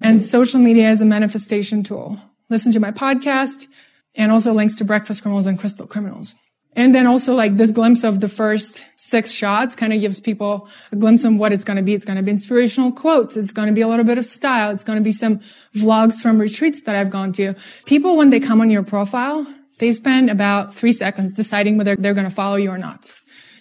and 0.00 0.20
social 0.20 0.60
media 0.60 0.90
is 0.90 1.00
a 1.00 1.06
manifestation 1.06 1.84
tool. 1.84 2.20
Listen 2.50 2.72
to 2.72 2.80
my 2.80 2.90
podcast 2.90 3.66
and 4.14 4.30
also 4.30 4.52
links 4.52 4.74
to 4.76 4.84
breakfast 4.84 5.22
criminals 5.22 5.46
and 5.46 5.58
crystal 5.58 5.86
criminals. 5.86 6.34
And 6.74 6.94
then 6.94 7.06
also 7.06 7.34
like 7.34 7.56
this 7.56 7.70
glimpse 7.70 8.02
of 8.02 8.20
the 8.20 8.28
first 8.28 8.84
six 8.96 9.30
shots 9.30 9.76
kind 9.76 9.92
of 9.92 10.00
gives 10.00 10.20
people 10.20 10.68
a 10.90 10.96
glimpse 10.96 11.24
of 11.24 11.34
what 11.34 11.52
it's 11.52 11.64
going 11.64 11.76
to 11.76 11.82
be. 11.82 11.92
It's 11.92 12.06
going 12.06 12.16
to 12.16 12.22
be 12.22 12.30
inspirational 12.30 12.92
quotes. 12.92 13.36
It's 13.36 13.52
going 13.52 13.68
to 13.68 13.74
be 13.74 13.82
a 13.82 13.88
little 13.88 14.06
bit 14.06 14.16
of 14.16 14.24
style. 14.24 14.70
It's 14.70 14.84
going 14.84 14.96
to 14.96 15.02
be 15.02 15.12
some 15.12 15.40
vlogs 15.74 16.14
from 16.14 16.38
retreats 16.38 16.82
that 16.82 16.96
I've 16.96 17.10
gone 17.10 17.32
to. 17.34 17.54
People, 17.84 18.16
when 18.16 18.30
they 18.30 18.40
come 18.40 18.60
on 18.62 18.70
your 18.70 18.82
profile, 18.82 19.46
they 19.78 19.92
spend 19.92 20.30
about 20.30 20.74
three 20.74 20.92
seconds 20.92 21.34
deciding 21.34 21.76
whether 21.76 21.94
they're 21.94 22.14
going 22.14 22.28
to 22.28 22.34
follow 22.34 22.56
you 22.56 22.70
or 22.70 22.78
not. 22.78 23.12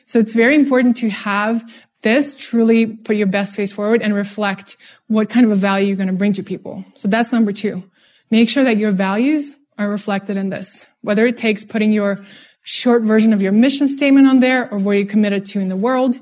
So 0.06 0.20
it's 0.20 0.34
very 0.34 0.56
important 0.56 0.98
to 0.98 1.10
have 1.10 1.64
this 2.04 2.36
truly 2.36 2.86
put 2.86 3.16
your 3.16 3.28
best 3.28 3.56
face 3.56 3.72
forward 3.72 4.02
and 4.02 4.14
reflect 4.14 4.78
what 5.08 5.30
kind 5.30 5.46
of 5.46 5.52
a 5.52 5.56
value 5.56 5.88
you're 5.88 5.98
going 5.98 6.08
to 6.08 6.14
bring 6.14 6.34
to 6.34 6.44
people. 6.44 6.86
So 6.96 7.08
that's 7.08 7.32
number 7.32 7.52
two. 7.52 7.84
Make 8.30 8.50
sure 8.50 8.64
that 8.64 8.78
your 8.78 8.92
values 8.92 9.56
are 9.78 9.90
reflected 9.90 10.38
in 10.38 10.50
this, 10.50 10.86
whether 11.02 11.26
it 11.26 11.38
takes 11.38 11.66
putting 11.66 11.92
your 11.92 12.24
short 12.64 13.04
version 13.04 13.34
of 13.34 13.42
your 13.42 13.52
mission 13.52 13.88
statement 13.88 14.28
on 14.28 14.40
there 14.40 14.72
or 14.72 14.78
what 14.78 14.94
you're 14.94 15.06
committed 15.06 15.46
to 15.48 15.60
in 15.60 15.70
the 15.70 15.76
world. 15.76 16.18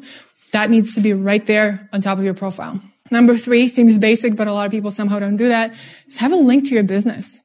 That 0.52 0.70
needs 0.70 0.96
to 0.96 1.02
be 1.02 1.14
right 1.14 1.46
there 1.46 1.90
on 1.94 2.02
top 2.02 2.18
of 2.18 2.24
your 2.24 2.34
profile. 2.34 2.82
Number 3.12 3.36
three 3.36 3.68
seems 3.68 3.98
basic, 3.98 4.36
but 4.36 4.48
a 4.48 4.54
lot 4.54 4.66
of 4.66 4.72
people 4.72 4.92
somehow 4.92 5.20
don't 5.20 5.38
do 5.38 5.48
that. 5.48 5.74
Is 6.08 6.18
have 6.18 6.32
a 6.32 6.36
link 6.36 6.66
to 6.66 6.74
your 6.74 6.84
business. 6.84 7.40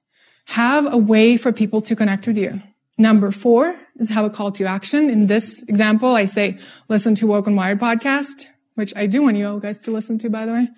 Have 0.47 0.93
a 0.93 0.97
way 0.97 1.37
for 1.37 1.53
people 1.53 1.81
to 1.83 1.97
connect 1.97 2.27
with 2.27 2.37
you. 2.37 2.63
Number 2.99 3.31
four 3.31 3.77
is 3.97 4.11
have 4.11 4.25
a 4.25 4.31
call 4.31 4.53
to 4.53 4.67
action. 4.67 5.11
In 5.11 5.27
this 5.27 5.63
example, 5.65 6.15
I 6.15 6.27
say, 6.27 6.59
listen 6.89 7.15
to 7.17 7.27
Woke 7.27 7.47
and 7.47 7.57
Wired 7.57 7.81
podcast, 7.81 8.47
which 8.75 8.95
I 8.95 9.07
do 9.07 9.23
want 9.23 9.37
you 9.37 9.49
all 9.49 9.59
guys 9.59 9.79
to 9.81 9.91
listen 9.91 10.19
to, 10.19 10.31
by 10.31 10.47
the 10.47 10.53
way. 10.53 10.69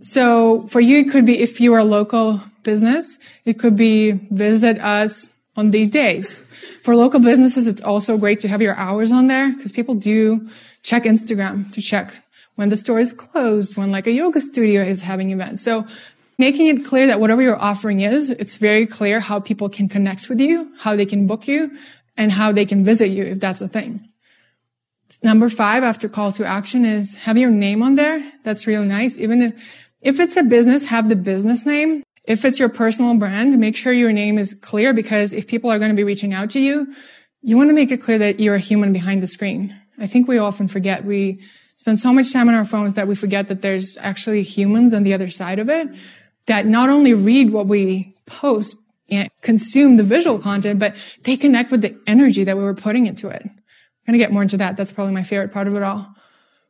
So 0.00 0.66
for 0.68 0.80
you, 0.80 0.98
it 0.98 1.10
could 1.10 1.24
be 1.24 1.40
if 1.40 1.60
you 1.60 1.72
are 1.74 1.78
a 1.78 1.84
local 1.84 2.42
business, 2.62 3.18
it 3.44 3.58
could 3.58 3.74
be 3.74 4.12
visit 4.30 4.78
us 4.78 5.30
on 5.56 5.70
these 5.70 5.90
days. 5.90 6.44
For 6.84 6.94
local 6.94 7.18
businesses, 7.18 7.66
it's 7.66 7.80
also 7.80 8.18
great 8.18 8.40
to 8.40 8.48
have 8.48 8.60
your 8.60 8.76
hours 8.76 9.10
on 9.10 9.26
there 9.26 9.50
because 9.50 9.72
people 9.72 9.94
do 9.94 10.50
check 10.82 11.04
Instagram 11.04 11.72
to 11.72 11.80
check 11.80 12.14
when 12.56 12.68
the 12.68 12.76
store 12.76 12.98
is 12.98 13.14
closed, 13.14 13.74
when 13.74 13.90
like 13.90 14.06
a 14.06 14.12
yoga 14.12 14.38
studio 14.38 14.82
is 14.82 15.00
having 15.00 15.30
events. 15.30 15.64
So 15.64 15.86
making 16.36 16.66
it 16.66 16.84
clear 16.84 17.06
that 17.06 17.20
whatever 17.20 17.40
your 17.40 17.56
offering 17.56 18.02
is, 18.02 18.28
it's 18.28 18.56
very 18.56 18.86
clear 18.86 19.18
how 19.18 19.40
people 19.40 19.70
can 19.70 19.88
connect 19.88 20.28
with 20.28 20.40
you, 20.40 20.72
how 20.78 20.94
they 20.94 21.06
can 21.06 21.26
book 21.26 21.48
you, 21.48 21.70
and 22.18 22.30
how 22.30 22.52
they 22.52 22.66
can 22.66 22.84
visit 22.84 23.08
you 23.08 23.24
if 23.24 23.40
that's 23.40 23.62
a 23.62 23.68
thing. 23.68 24.06
Number 25.22 25.48
five 25.48 25.84
after 25.84 26.06
call 26.06 26.32
to 26.32 26.44
action 26.44 26.84
is 26.84 27.14
have 27.14 27.38
your 27.38 27.50
name 27.50 27.82
on 27.82 27.94
there. 27.94 28.30
That's 28.42 28.66
really 28.66 28.86
nice. 28.86 29.16
Even 29.16 29.40
if, 29.40 29.54
if 30.02 30.20
it's 30.20 30.36
a 30.36 30.42
business, 30.42 30.84
have 30.84 31.08
the 31.08 31.16
business 31.16 31.64
name. 31.64 32.03
If 32.24 32.44
it's 32.44 32.58
your 32.58 32.70
personal 32.70 33.14
brand, 33.16 33.58
make 33.58 33.76
sure 33.76 33.92
your 33.92 34.12
name 34.12 34.38
is 34.38 34.54
clear 34.54 34.94
because 34.94 35.32
if 35.32 35.46
people 35.46 35.70
are 35.70 35.78
going 35.78 35.90
to 35.90 35.96
be 35.96 36.04
reaching 36.04 36.32
out 36.32 36.50
to 36.50 36.60
you, 36.60 36.94
you 37.42 37.56
want 37.56 37.68
to 37.68 37.74
make 37.74 37.90
it 37.90 38.02
clear 38.02 38.18
that 38.18 38.40
you're 38.40 38.54
a 38.54 38.60
human 38.60 38.92
behind 38.92 39.22
the 39.22 39.26
screen. 39.26 39.78
I 39.98 40.06
think 40.06 40.26
we 40.26 40.38
often 40.38 40.66
forget. 40.66 41.04
We 41.04 41.40
spend 41.76 41.98
so 41.98 42.12
much 42.12 42.32
time 42.32 42.48
on 42.48 42.54
our 42.54 42.64
phones 42.64 42.94
that 42.94 43.06
we 43.06 43.14
forget 43.14 43.48
that 43.48 43.60
there's 43.60 43.98
actually 43.98 44.42
humans 44.42 44.94
on 44.94 45.02
the 45.02 45.12
other 45.12 45.28
side 45.28 45.58
of 45.58 45.68
it 45.68 45.88
that 46.46 46.66
not 46.66 46.88
only 46.88 47.12
read 47.12 47.52
what 47.52 47.66
we 47.66 48.14
post 48.26 48.76
and 49.10 49.28
consume 49.42 49.96
the 49.98 50.02
visual 50.02 50.38
content, 50.38 50.78
but 50.78 50.96
they 51.24 51.36
connect 51.36 51.70
with 51.70 51.82
the 51.82 51.94
energy 52.06 52.44
that 52.44 52.56
we 52.56 52.62
were 52.62 52.74
putting 52.74 53.06
into 53.06 53.28
it. 53.28 53.42
I'm 53.44 54.12
going 54.12 54.18
to 54.18 54.24
get 54.24 54.32
more 54.32 54.42
into 54.42 54.56
that. 54.58 54.76
That's 54.76 54.92
probably 54.92 55.14
my 55.14 55.22
favorite 55.22 55.52
part 55.52 55.68
of 55.68 55.76
it 55.76 55.82
all. 55.82 56.14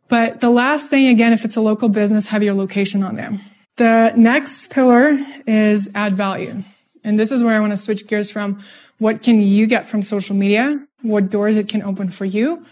But 0.09 0.40
the 0.40 0.50
last 0.50 0.90
thing, 0.90 1.07
again, 1.07 1.32
if 1.32 1.44
it's 1.44 1.57
a 1.57 1.61
local 1.61 1.88
business, 1.88 2.26
have 2.26 2.42
your 2.42 2.55
location 2.55 3.02
on 3.02 3.16
there. 3.16 3.38
The 3.77 4.12
next 4.16 4.70
pillar 4.70 5.18
is 5.47 5.91
add 5.95 6.16
value. 6.16 6.64
And 7.03 7.18
this 7.18 7.33
is 7.33 7.43
where 7.43 7.57
I 7.57 7.61
want 7.61 7.72
to 7.72 7.77
switch 7.77 8.07
gears 8.07 8.31
from 8.31 8.62
what 8.99 9.22
can 9.22 9.43
you 9.43 9.66
get 9.66 9.89
from 9.89 10.03
social 10.03 10.37
media, 10.37 10.87
what 11.03 11.31
doors 11.31 11.57
it 11.57 11.68
can 11.68 11.83
open 11.83 12.11
for 12.11 12.25
you, 12.25 12.64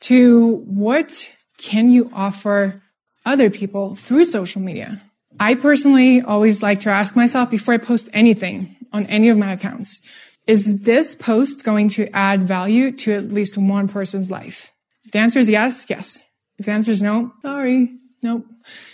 to 0.00 0.64
what 0.66 1.32
can 1.58 1.90
you 1.90 2.10
offer 2.12 2.82
other 3.24 3.50
people 3.50 3.96
through 3.96 4.24
social 4.24 4.62
media. 4.62 5.02
I 5.38 5.54
personally 5.54 6.22
always 6.22 6.62
like 6.62 6.80
to 6.80 6.90
ask 6.90 7.16
myself 7.16 7.50
before 7.50 7.74
I 7.74 7.78
post 7.78 8.08
anything 8.12 8.76
on 8.92 9.04
any 9.06 9.28
of 9.28 9.36
my 9.36 9.52
accounts, 9.52 10.00
is 10.46 10.82
this 10.82 11.14
post 11.14 11.64
going 11.64 11.88
to 11.90 12.08
add 12.16 12.46
value 12.46 12.92
to 12.92 13.12
at 13.12 13.32
least 13.32 13.58
one 13.58 13.88
person's 13.88 14.30
life? 14.30 14.72
If 15.04 15.10
the 15.10 15.18
answer 15.18 15.40
is 15.40 15.50
yes, 15.50 15.86
yes. 15.88 16.24
If 16.58 16.66
the 16.66 16.72
answer 16.72 16.92
is 16.92 17.02
no, 17.02 17.32
sorry, 17.42 17.90
nope. 18.22 18.46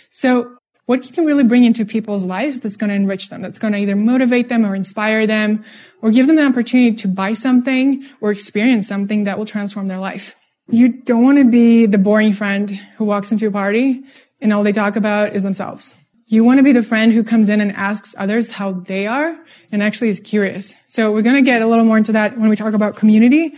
So 0.09 0.57
what 0.85 1.01
can 1.01 1.13
you 1.15 1.27
really 1.27 1.43
bring 1.43 1.63
into 1.63 1.85
people's 1.85 2.25
lives 2.25 2.59
that's 2.59 2.75
going 2.75 2.89
to 2.89 2.95
enrich 2.95 3.29
them, 3.29 3.41
that's 3.41 3.59
going 3.59 3.73
to 3.73 3.79
either 3.79 3.95
motivate 3.95 4.49
them 4.49 4.65
or 4.65 4.75
inspire 4.75 5.25
them 5.25 5.63
or 6.01 6.11
give 6.11 6.27
them 6.27 6.35
the 6.35 6.45
opportunity 6.45 6.93
to 6.95 7.07
buy 7.07 7.33
something 7.33 8.05
or 8.19 8.31
experience 8.31 8.87
something 8.87 9.23
that 9.23 9.37
will 9.37 9.45
transform 9.45 9.87
their 9.87 9.99
life. 9.99 10.35
You 10.67 10.89
don't 10.89 11.23
want 11.23 11.37
to 11.37 11.49
be 11.49 11.85
the 11.85 11.97
boring 11.97 12.33
friend 12.33 12.69
who 12.97 13.05
walks 13.05 13.31
into 13.31 13.47
a 13.47 13.51
party 13.51 14.01
and 14.41 14.51
all 14.51 14.63
they 14.63 14.71
talk 14.71 14.95
about 14.95 15.35
is 15.35 15.43
themselves. 15.43 15.95
You 16.27 16.43
want 16.43 16.57
to 16.57 16.63
be 16.63 16.71
the 16.71 16.83
friend 16.83 17.13
who 17.13 17.23
comes 17.23 17.49
in 17.49 17.61
and 17.61 17.71
asks 17.73 18.15
others 18.17 18.49
how 18.49 18.71
they 18.71 19.07
are 19.07 19.37
and 19.71 19.83
actually 19.83 20.09
is 20.09 20.19
curious. 20.19 20.75
So 20.87 21.11
we're 21.11 21.21
going 21.21 21.35
to 21.35 21.41
get 21.41 21.61
a 21.61 21.67
little 21.67 21.85
more 21.85 21.97
into 21.97 22.13
that 22.13 22.37
when 22.37 22.49
we 22.49 22.55
talk 22.55 22.73
about 22.73 22.95
community. 22.95 23.55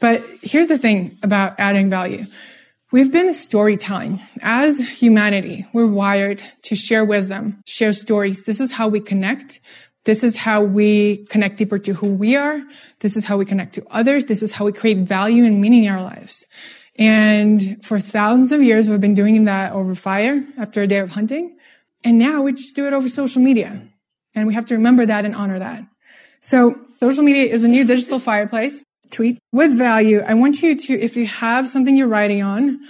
But 0.00 0.24
here's 0.42 0.68
the 0.68 0.78
thing 0.78 1.18
about 1.22 1.54
adding 1.58 1.90
value. 1.90 2.26
We've 2.94 3.10
been 3.10 3.34
storytelling. 3.34 4.20
As 4.40 4.78
humanity, 4.78 5.66
we're 5.72 5.84
wired 5.84 6.44
to 6.62 6.76
share 6.76 7.04
wisdom, 7.04 7.60
share 7.66 7.92
stories. 7.92 8.44
This 8.44 8.60
is 8.60 8.70
how 8.70 8.86
we 8.86 9.00
connect. 9.00 9.58
This 10.04 10.22
is 10.22 10.36
how 10.36 10.62
we 10.62 11.26
connect 11.26 11.56
deeper 11.56 11.80
to 11.80 11.94
who 11.94 12.06
we 12.06 12.36
are. 12.36 12.62
This 13.00 13.16
is 13.16 13.24
how 13.24 13.36
we 13.36 13.46
connect 13.46 13.74
to 13.74 13.86
others. 13.90 14.26
This 14.26 14.44
is 14.44 14.52
how 14.52 14.64
we 14.64 14.70
create 14.70 14.98
value 14.98 15.44
and 15.44 15.60
meaning 15.60 15.86
in 15.86 15.92
our 15.92 16.04
lives. 16.04 16.46
And 16.96 17.84
for 17.84 17.98
thousands 17.98 18.52
of 18.52 18.62
years, 18.62 18.88
we've 18.88 19.00
been 19.00 19.14
doing 19.14 19.42
that 19.46 19.72
over 19.72 19.96
fire 19.96 20.44
after 20.56 20.80
a 20.80 20.86
day 20.86 20.98
of 20.98 21.10
hunting. 21.10 21.56
And 22.04 22.16
now 22.16 22.42
we 22.42 22.52
just 22.52 22.76
do 22.76 22.86
it 22.86 22.92
over 22.92 23.08
social 23.08 23.42
media. 23.42 23.88
And 24.36 24.46
we 24.46 24.54
have 24.54 24.66
to 24.66 24.76
remember 24.76 25.04
that 25.04 25.24
and 25.24 25.34
honor 25.34 25.58
that. 25.58 25.82
So 26.38 26.78
social 27.00 27.24
media 27.24 27.52
is 27.52 27.64
a 27.64 27.68
new 27.68 27.84
digital 27.84 28.20
fireplace 28.20 28.84
tweet 29.10 29.38
with 29.52 29.76
value. 29.76 30.20
I 30.20 30.34
want 30.34 30.62
you 30.62 30.76
to, 30.76 31.00
if 31.00 31.16
you 31.16 31.26
have 31.26 31.68
something 31.68 31.96
you're 31.96 32.08
writing 32.08 32.42
on, 32.42 32.80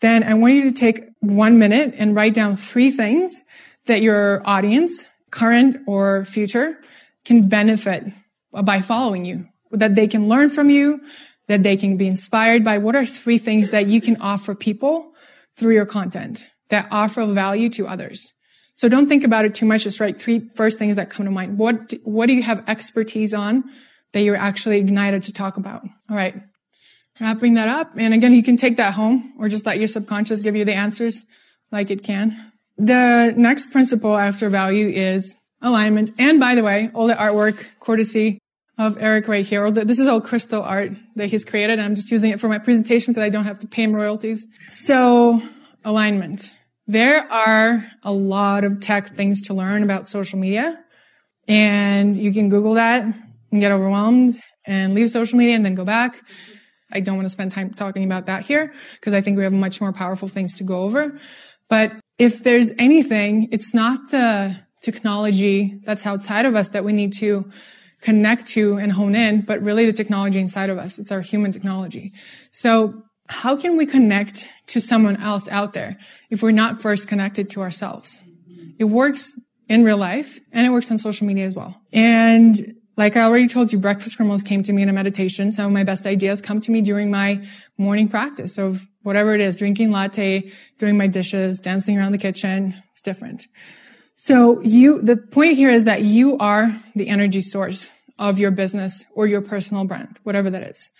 then 0.00 0.22
I 0.22 0.34
want 0.34 0.54
you 0.54 0.64
to 0.64 0.72
take 0.72 1.04
one 1.20 1.58
minute 1.58 1.94
and 1.96 2.14
write 2.14 2.34
down 2.34 2.56
three 2.56 2.90
things 2.90 3.40
that 3.86 4.02
your 4.02 4.46
audience, 4.46 5.06
current 5.30 5.78
or 5.86 6.24
future, 6.24 6.78
can 7.24 7.48
benefit 7.48 8.04
by 8.52 8.80
following 8.80 9.24
you, 9.24 9.46
that 9.72 9.94
they 9.94 10.06
can 10.06 10.28
learn 10.28 10.50
from 10.50 10.70
you, 10.70 11.00
that 11.48 11.62
they 11.62 11.76
can 11.76 11.96
be 11.96 12.06
inspired 12.06 12.64
by. 12.64 12.78
What 12.78 12.96
are 12.96 13.06
three 13.06 13.38
things 13.38 13.70
that 13.70 13.86
you 13.86 14.00
can 14.00 14.20
offer 14.20 14.54
people 14.54 15.12
through 15.56 15.74
your 15.74 15.86
content 15.86 16.46
that 16.70 16.88
offer 16.90 17.26
value 17.26 17.68
to 17.70 17.86
others? 17.86 18.32
So 18.74 18.88
don't 18.88 19.08
think 19.08 19.24
about 19.24 19.44
it 19.44 19.54
too 19.54 19.66
much. 19.66 19.84
Just 19.84 20.00
write 20.00 20.20
three 20.20 20.48
first 20.54 20.78
things 20.78 20.96
that 20.96 21.10
come 21.10 21.26
to 21.26 21.30
mind. 21.30 21.58
What, 21.58 21.92
what 22.02 22.26
do 22.26 22.32
you 22.32 22.42
have 22.42 22.64
expertise 22.66 23.34
on? 23.34 23.64
That 24.12 24.22
you're 24.22 24.36
actually 24.36 24.78
ignited 24.78 25.24
to 25.24 25.32
talk 25.32 25.56
about. 25.56 25.82
All 26.08 26.16
right. 26.16 26.34
Wrapping 27.20 27.54
that 27.54 27.68
up. 27.68 27.92
And 27.96 28.14
again, 28.14 28.32
you 28.32 28.42
can 28.42 28.56
take 28.56 28.76
that 28.78 28.94
home 28.94 29.34
or 29.38 29.48
just 29.48 29.66
let 29.66 29.78
your 29.78 29.88
subconscious 29.88 30.40
give 30.40 30.56
you 30.56 30.64
the 30.64 30.74
answers 30.74 31.24
like 31.70 31.90
it 31.90 32.02
can. 32.02 32.52
The 32.78 33.34
next 33.36 33.72
principle 33.72 34.16
after 34.16 34.48
value 34.48 34.88
is 34.88 35.38
alignment. 35.60 36.12
And 36.18 36.40
by 36.40 36.54
the 36.54 36.62
way, 36.62 36.90
all 36.94 37.06
the 37.06 37.14
artwork 37.14 37.64
courtesy 37.78 38.38
of 38.78 38.96
Eric 38.98 39.28
right 39.28 39.44
here. 39.44 39.70
This 39.70 39.98
is 39.98 40.06
all 40.06 40.22
crystal 40.22 40.62
art 40.62 40.92
that 41.16 41.30
he's 41.30 41.44
created. 41.44 41.78
I'm 41.78 41.94
just 41.94 42.10
using 42.10 42.30
it 42.30 42.40
for 42.40 42.48
my 42.48 42.58
presentation 42.58 43.12
because 43.12 43.24
I 43.24 43.28
don't 43.28 43.44
have 43.44 43.60
to 43.60 43.66
pay 43.66 43.82
him 43.82 43.94
royalties. 43.94 44.46
So 44.68 45.42
alignment. 45.84 46.50
There 46.86 47.30
are 47.30 47.86
a 48.02 48.10
lot 48.10 48.64
of 48.64 48.80
tech 48.80 49.14
things 49.14 49.42
to 49.42 49.54
learn 49.54 49.82
about 49.82 50.08
social 50.08 50.38
media 50.38 50.82
and 51.46 52.16
you 52.16 52.32
can 52.32 52.48
Google 52.48 52.74
that 52.74 53.04
and 53.50 53.60
get 53.60 53.72
overwhelmed 53.72 54.34
and 54.66 54.94
leave 54.94 55.10
social 55.10 55.38
media 55.38 55.54
and 55.54 55.64
then 55.64 55.74
go 55.74 55.84
back. 55.84 56.20
I 56.92 57.00
don't 57.00 57.16
want 57.16 57.26
to 57.26 57.30
spend 57.30 57.52
time 57.52 57.72
talking 57.72 58.04
about 58.04 58.26
that 58.26 58.46
here 58.46 58.72
because 58.94 59.14
I 59.14 59.20
think 59.20 59.36
we 59.36 59.44
have 59.44 59.52
much 59.52 59.80
more 59.80 59.92
powerful 59.92 60.28
things 60.28 60.54
to 60.54 60.64
go 60.64 60.82
over. 60.82 61.18
But 61.68 61.92
if 62.18 62.42
there's 62.42 62.72
anything, 62.78 63.48
it's 63.52 63.72
not 63.72 64.10
the 64.10 64.56
technology 64.82 65.80
that's 65.84 66.06
outside 66.06 66.46
of 66.46 66.56
us 66.56 66.70
that 66.70 66.84
we 66.84 66.92
need 66.92 67.12
to 67.14 67.50
connect 68.00 68.46
to 68.48 68.76
and 68.76 68.92
hone 68.92 69.14
in, 69.14 69.42
but 69.42 69.62
really 69.62 69.86
the 69.86 69.92
technology 69.92 70.40
inside 70.40 70.70
of 70.70 70.78
us. 70.78 70.98
It's 70.98 71.12
our 71.12 71.20
human 71.20 71.52
technology. 71.52 72.12
So 72.50 73.04
how 73.28 73.56
can 73.56 73.76
we 73.76 73.86
connect 73.86 74.48
to 74.68 74.80
someone 74.80 75.16
else 75.16 75.46
out 75.48 75.72
there 75.72 75.98
if 76.30 76.42
we're 76.42 76.50
not 76.50 76.82
first 76.82 77.08
connected 77.08 77.50
to 77.50 77.60
ourselves? 77.60 78.20
It 78.78 78.84
works 78.84 79.32
in 79.68 79.84
real 79.84 79.98
life 79.98 80.40
and 80.52 80.66
it 80.66 80.70
works 80.70 80.90
on 80.90 80.98
social 80.98 81.26
media 81.26 81.46
as 81.46 81.54
well. 81.54 81.76
And 81.92 82.79
like 83.00 83.16
I 83.16 83.22
already 83.22 83.48
told 83.48 83.72
you, 83.72 83.78
breakfast 83.78 84.16
criminals 84.16 84.42
came 84.42 84.62
to 84.62 84.74
me 84.74 84.82
in 84.82 84.90
a 84.90 84.92
meditation. 84.92 85.52
Some 85.52 85.64
of 85.64 85.72
my 85.72 85.84
best 85.84 86.04
ideas 86.04 86.42
come 86.42 86.60
to 86.60 86.70
me 86.70 86.82
during 86.82 87.10
my 87.10 87.48
morning 87.78 88.10
practice 88.10 88.58
of 88.58 88.86
whatever 89.02 89.34
it 89.34 89.40
is, 89.40 89.56
drinking 89.56 89.90
latte, 89.90 90.52
doing 90.78 90.98
my 90.98 91.06
dishes, 91.06 91.60
dancing 91.60 91.96
around 91.96 92.12
the 92.12 92.18
kitchen. 92.18 92.74
It's 92.90 93.00
different. 93.00 93.46
So 94.16 94.60
you, 94.60 95.00
the 95.00 95.16
point 95.16 95.56
here 95.56 95.70
is 95.70 95.86
that 95.86 96.02
you 96.02 96.36
are 96.36 96.78
the 96.94 97.08
energy 97.08 97.40
source 97.40 97.88
of 98.18 98.38
your 98.38 98.50
business 98.50 99.06
or 99.14 99.26
your 99.26 99.40
personal 99.40 99.86
brand, 99.86 100.18
whatever 100.24 100.50
that 100.50 100.62
is. 100.62 100.90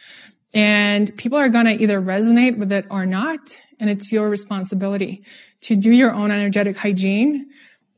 And 0.55 1.15
people 1.19 1.37
are 1.37 1.51
going 1.51 1.67
to 1.67 1.83
either 1.83 2.01
resonate 2.01 2.57
with 2.57 2.73
it 2.73 2.87
or 2.91 3.05
not. 3.05 3.41
And 3.79 3.91
it's 3.91 4.11
your 4.11 4.31
responsibility 4.31 5.23
to 5.65 5.77
do 5.77 5.91
your 5.91 6.13
own 6.13 6.31
energetic 6.31 6.79
hygiene 6.79 7.51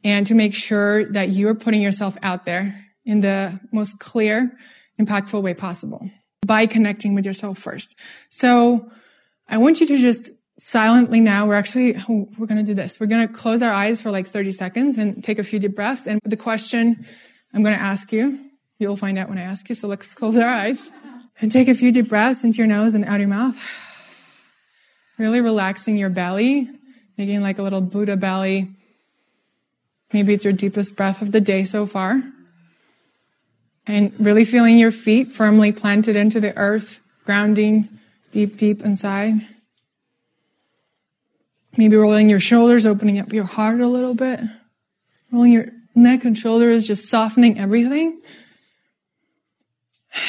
and 0.02 0.26
to 0.26 0.34
make 0.34 0.54
sure 0.54 1.04
that 1.12 1.28
you're 1.30 1.54
putting 1.54 1.80
yourself 1.80 2.16
out 2.20 2.44
there 2.46 2.81
in 3.04 3.20
the 3.20 3.60
most 3.72 3.98
clear, 3.98 4.56
impactful 5.00 5.42
way 5.42 5.54
possible 5.54 6.10
by 6.46 6.66
connecting 6.66 7.14
with 7.14 7.24
yourself 7.24 7.58
first. 7.58 7.96
So 8.28 8.90
I 9.48 9.58
want 9.58 9.80
you 9.80 9.86
to 9.86 9.98
just 9.98 10.30
silently 10.58 11.20
now, 11.20 11.46
we're 11.46 11.54
actually, 11.54 11.92
we're 12.08 12.46
going 12.46 12.56
to 12.56 12.62
do 12.62 12.74
this. 12.74 13.00
We're 13.00 13.06
going 13.06 13.26
to 13.26 13.32
close 13.32 13.62
our 13.62 13.72
eyes 13.72 14.00
for 14.00 14.10
like 14.10 14.28
30 14.28 14.50
seconds 14.52 14.98
and 14.98 15.22
take 15.22 15.38
a 15.38 15.44
few 15.44 15.58
deep 15.58 15.74
breaths. 15.74 16.06
And 16.06 16.20
the 16.24 16.36
question 16.36 17.06
I'm 17.52 17.62
going 17.62 17.76
to 17.76 17.82
ask 17.82 18.12
you, 18.12 18.38
you'll 18.78 18.96
find 18.96 19.18
out 19.18 19.28
when 19.28 19.38
I 19.38 19.42
ask 19.42 19.68
you. 19.68 19.74
So 19.74 19.88
let's 19.88 20.14
close 20.14 20.36
our 20.36 20.48
eyes 20.48 20.90
and 21.40 21.50
take 21.50 21.68
a 21.68 21.74
few 21.74 21.92
deep 21.92 22.08
breaths 22.08 22.44
into 22.44 22.58
your 22.58 22.66
nose 22.66 22.94
and 22.94 23.04
out 23.04 23.20
your 23.20 23.28
mouth. 23.28 23.56
Really 25.18 25.40
relaxing 25.40 25.96
your 25.96 26.10
belly, 26.10 26.68
making 27.18 27.42
like 27.42 27.58
a 27.58 27.62
little 27.62 27.80
Buddha 27.80 28.16
belly. 28.16 28.70
Maybe 30.12 30.34
it's 30.34 30.44
your 30.44 30.52
deepest 30.52 30.96
breath 30.96 31.22
of 31.22 31.32
the 31.32 31.40
day 31.40 31.64
so 31.64 31.86
far. 31.86 32.22
And 33.86 34.12
really 34.18 34.44
feeling 34.44 34.78
your 34.78 34.92
feet 34.92 35.32
firmly 35.32 35.72
planted 35.72 36.16
into 36.16 36.40
the 36.40 36.56
earth, 36.56 37.00
grounding 37.24 37.88
deep, 38.30 38.56
deep 38.56 38.82
inside. 38.82 39.46
Maybe 41.76 41.96
rolling 41.96 42.28
your 42.28 42.40
shoulders, 42.40 42.86
opening 42.86 43.18
up 43.18 43.32
your 43.32 43.44
heart 43.44 43.80
a 43.80 43.88
little 43.88 44.14
bit. 44.14 44.40
Rolling 45.32 45.52
your 45.52 45.66
neck 45.94 46.24
and 46.24 46.38
shoulders, 46.38 46.86
just 46.86 47.08
softening 47.08 47.58
everything. 47.58 48.20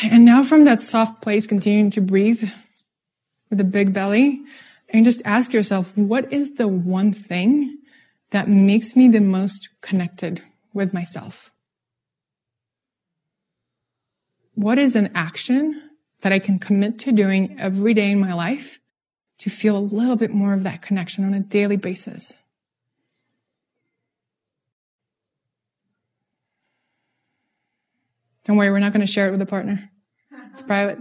And 0.03 0.25
now 0.25 0.43
from 0.43 0.63
that 0.63 0.81
soft 0.81 1.21
place, 1.21 1.45
continuing 1.45 1.91
to 1.91 2.01
breathe 2.01 2.49
with 3.49 3.59
a 3.59 3.65
big 3.65 3.93
belly 3.93 4.41
and 4.89 5.03
just 5.03 5.21
ask 5.25 5.53
yourself, 5.53 5.95
what 5.97 6.31
is 6.31 6.55
the 6.55 6.67
one 6.67 7.13
thing 7.13 7.77
that 8.31 8.47
makes 8.47 8.95
me 8.95 9.09
the 9.09 9.19
most 9.19 9.69
connected 9.81 10.41
with 10.73 10.93
myself? 10.93 11.51
What 14.55 14.77
is 14.77 14.95
an 14.95 15.11
action 15.15 15.89
that 16.21 16.31
I 16.31 16.39
can 16.39 16.57
commit 16.57 16.99
to 16.99 17.11
doing 17.11 17.57
every 17.59 17.93
day 17.93 18.09
in 18.09 18.19
my 18.19 18.33
life 18.33 18.79
to 19.39 19.49
feel 19.49 19.75
a 19.75 19.79
little 19.79 20.15
bit 20.15 20.31
more 20.31 20.53
of 20.53 20.63
that 20.63 20.81
connection 20.81 21.25
on 21.25 21.33
a 21.33 21.39
daily 21.41 21.75
basis. 21.75 22.37
Don't 28.45 28.55
worry, 28.55 28.71
we're 28.71 28.79
not 28.79 28.93
going 28.93 29.05
to 29.05 29.11
share 29.11 29.27
it 29.27 29.31
with 29.31 29.41
a 29.41 29.45
partner. 29.45 29.89
It's 30.51 30.61
uh-huh. 30.61 30.67
private. 30.67 30.97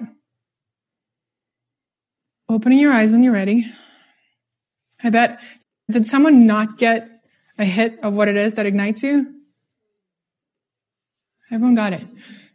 Opening 2.49 2.81
your 2.81 2.93
eyes 2.93 3.13
when 3.13 3.23
you're 3.23 3.33
ready. 3.33 3.67
I 5.05 5.11
bet, 5.11 5.41
did 5.89 6.07
someone 6.07 6.45
not 6.45 6.79
get 6.79 7.09
a 7.59 7.65
hit 7.65 8.01
of 8.03 8.15
what 8.15 8.27
it 8.27 8.37
is 8.37 8.55
that 8.55 8.67
ignites 8.67 9.05
you? 9.05 9.35
Everyone 11.51 11.77
got 11.77 11.93
it. 11.93 12.09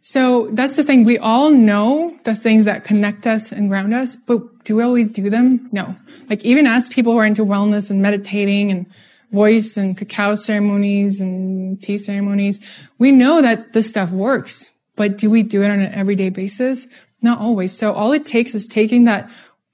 So 0.08 0.48
that's 0.52 0.74
the 0.74 0.84
thing. 0.84 1.04
We 1.04 1.18
all 1.18 1.50
know 1.50 2.18
the 2.24 2.34
things 2.34 2.64
that 2.64 2.82
connect 2.82 3.26
us 3.26 3.52
and 3.52 3.68
ground 3.68 3.92
us, 3.92 4.16
but 4.16 4.64
do 4.64 4.76
we 4.76 4.82
always 4.82 5.06
do 5.06 5.28
them? 5.28 5.68
No. 5.70 5.96
Like 6.30 6.42
even 6.46 6.66
as 6.66 6.88
people 6.88 7.12
who 7.12 7.18
are 7.18 7.26
into 7.26 7.44
wellness 7.44 7.90
and 7.90 8.00
meditating 8.00 8.70
and 8.70 8.86
voice 9.32 9.76
and 9.76 9.98
cacao 9.98 10.34
ceremonies 10.34 11.20
and 11.20 11.78
tea 11.82 11.98
ceremonies, 11.98 12.58
we 12.98 13.12
know 13.12 13.42
that 13.42 13.74
this 13.74 13.90
stuff 13.90 14.10
works, 14.10 14.70
but 14.96 15.18
do 15.18 15.28
we 15.28 15.42
do 15.42 15.62
it 15.62 15.70
on 15.70 15.80
an 15.80 15.92
everyday 15.92 16.30
basis? 16.30 16.88
Not 17.20 17.38
always. 17.38 17.76
So 17.76 17.92
all 17.92 18.12
it 18.12 18.24
takes 18.24 18.54
is 18.54 18.66
taking 18.66 19.04
that 19.04 19.28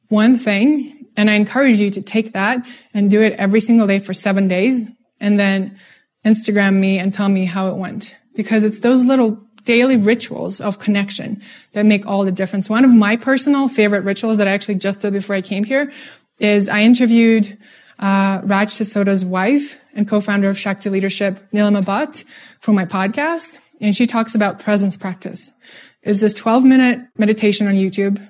one 0.09 0.37
thing, 0.37 1.07
and 1.17 1.31
I 1.31 1.35
encourage 1.35 1.79
you 1.79 1.93
to 1.93 2.03
take 2.03 2.33
that 2.33 2.67
and 2.93 3.09
do 3.09 3.23
it 3.23 3.35
every 3.35 3.61
single 3.61 3.87
day 3.87 4.01
for 4.01 4.13
seven 4.13 4.49
days, 4.49 4.83
and 5.21 5.39
then 5.39 5.79
Instagram 6.25 6.81
me 6.81 6.99
and 6.99 7.15
tell 7.15 7.29
me 7.29 7.45
how 7.45 7.69
it 7.69 7.77
went. 7.77 8.17
Because 8.35 8.65
it's 8.65 8.81
those 8.81 9.05
little 9.05 9.44
daily 9.65 9.97
rituals 9.97 10.61
of 10.61 10.79
connection 10.79 11.43
that 11.73 11.87
make 11.87 12.07
all 12.07 12.25
the 12.25 12.33
difference. 12.33 12.69
One 12.69 12.85
of 12.85 12.93
my 12.93 13.17
personal 13.17 13.69
favorite 13.69 14.05
rituals 14.05 14.39
that 14.39 14.49
I 14.49 14.53
actually 14.53 14.77
just 14.77 15.01
did 15.01 15.13
before 15.13 15.37
I 15.37 15.43
came 15.43 15.65
here 15.65 15.93
is 16.39 16.69
I 16.69 16.81
interviewed 16.81 17.59
uh, 17.99 18.41
Raj 18.43 18.69
Sisodia's 18.71 19.25
wife 19.25 19.81
and 19.95 20.09
co-founder 20.09 20.49
of 20.49 20.59
Shakti 20.59 20.91
Leadership, 20.91 21.51
Nilima 21.53 21.85
Bhat, 21.85 22.25
for 22.61 22.73
my 22.73 22.85
podcast. 22.85 23.59
And 23.81 23.95
she 23.95 24.07
talks 24.07 24.35
about 24.35 24.61
presence 24.61 24.97
practice. 24.97 25.53
It's 26.03 26.21
this 26.21 26.35
12 26.35 26.65
minute 26.65 27.01
meditation 27.17 27.67
on 27.67 27.75
YouTube, 27.75 28.27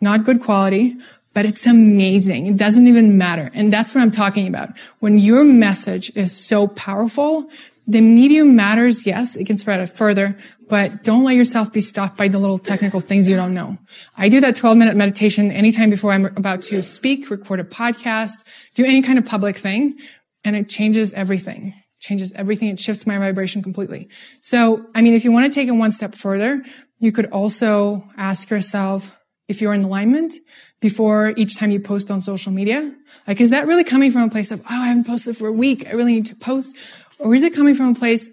not 0.00 0.24
good 0.24 0.42
quality, 0.42 0.96
but 1.32 1.46
it's 1.46 1.66
amazing. 1.66 2.46
It 2.46 2.56
doesn't 2.56 2.86
even 2.86 3.18
matter. 3.18 3.50
And 3.54 3.72
that's 3.72 3.94
what 3.94 4.00
I'm 4.00 4.10
talking 4.10 4.48
about. 4.48 4.70
When 4.98 5.18
your 5.18 5.44
message 5.44 6.10
is 6.16 6.36
so 6.36 6.66
powerful, 6.66 7.48
the 7.86 8.00
medium 8.00 8.56
matters. 8.56 9.06
Yes, 9.06 9.36
it 9.36 9.46
can 9.46 9.56
spread 9.56 9.80
it 9.80 9.96
further, 9.96 10.36
but 10.70 11.02
don't 11.02 11.24
let 11.24 11.34
yourself 11.34 11.72
be 11.72 11.80
stopped 11.80 12.16
by 12.16 12.28
the 12.28 12.38
little 12.38 12.58
technical 12.58 13.00
things 13.00 13.28
you 13.28 13.34
don't 13.34 13.52
know. 13.52 13.76
I 14.16 14.28
do 14.28 14.40
that 14.40 14.54
12 14.54 14.78
minute 14.78 14.96
meditation 14.96 15.50
anytime 15.50 15.90
before 15.90 16.12
I'm 16.12 16.26
about 16.26 16.62
to 16.62 16.82
speak, 16.82 17.28
record 17.28 17.58
a 17.58 17.64
podcast, 17.64 18.34
do 18.74 18.84
any 18.84 19.02
kind 19.02 19.18
of 19.18 19.26
public 19.26 19.58
thing. 19.58 19.98
And 20.44 20.56
it 20.56 20.68
changes 20.68 21.12
everything. 21.12 21.74
It 21.98 22.00
changes 22.00 22.32
everything. 22.36 22.68
It 22.68 22.80
shifts 22.80 23.06
my 23.06 23.18
vibration 23.18 23.62
completely. 23.62 24.08
So, 24.40 24.86
I 24.94 25.02
mean, 25.02 25.12
if 25.12 25.24
you 25.24 25.32
want 25.32 25.52
to 25.52 25.54
take 25.54 25.68
it 25.68 25.72
one 25.72 25.90
step 25.90 26.14
further, 26.14 26.62
you 26.98 27.12
could 27.12 27.26
also 27.26 28.04
ask 28.16 28.48
yourself 28.48 29.12
if 29.48 29.60
you're 29.60 29.74
in 29.74 29.82
alignment 29.82 30.34
before 30.80 31.34
each 31.36 31.58
time 31.58 31.72
you 31.72 31.80
post 31.80 32.10
on 32.10 32.20
social 32.20 32.52
media. 32.52 32.94
Like, 33.26 33.40
is 33.40 33.50
that 33.50 33.66
really 33.66 33.84
coming 33.84 34.12
from 34.12 34.22
a 34.22 34.30
place 34.30 34.50
of, 34.52 34.60
oh, 34.60 34.64
I 34.68 34.86
haven't 34.86 35.06
posted 35.06 35.36
for 35.36 35.48
a 35.48 35.52
week. 35.52 35.86
I 35.86 35.90
really 35.90 36.14
need 36.14 36.26
to 36.26 36.36
post. 36.36 36.74
Or 37.18 37.34
is 37.34 37.42
it 37.42 37.54
coming 37.54 37.74
from 37.74 37.88
a 37.88 37.94
place 37.94 38.30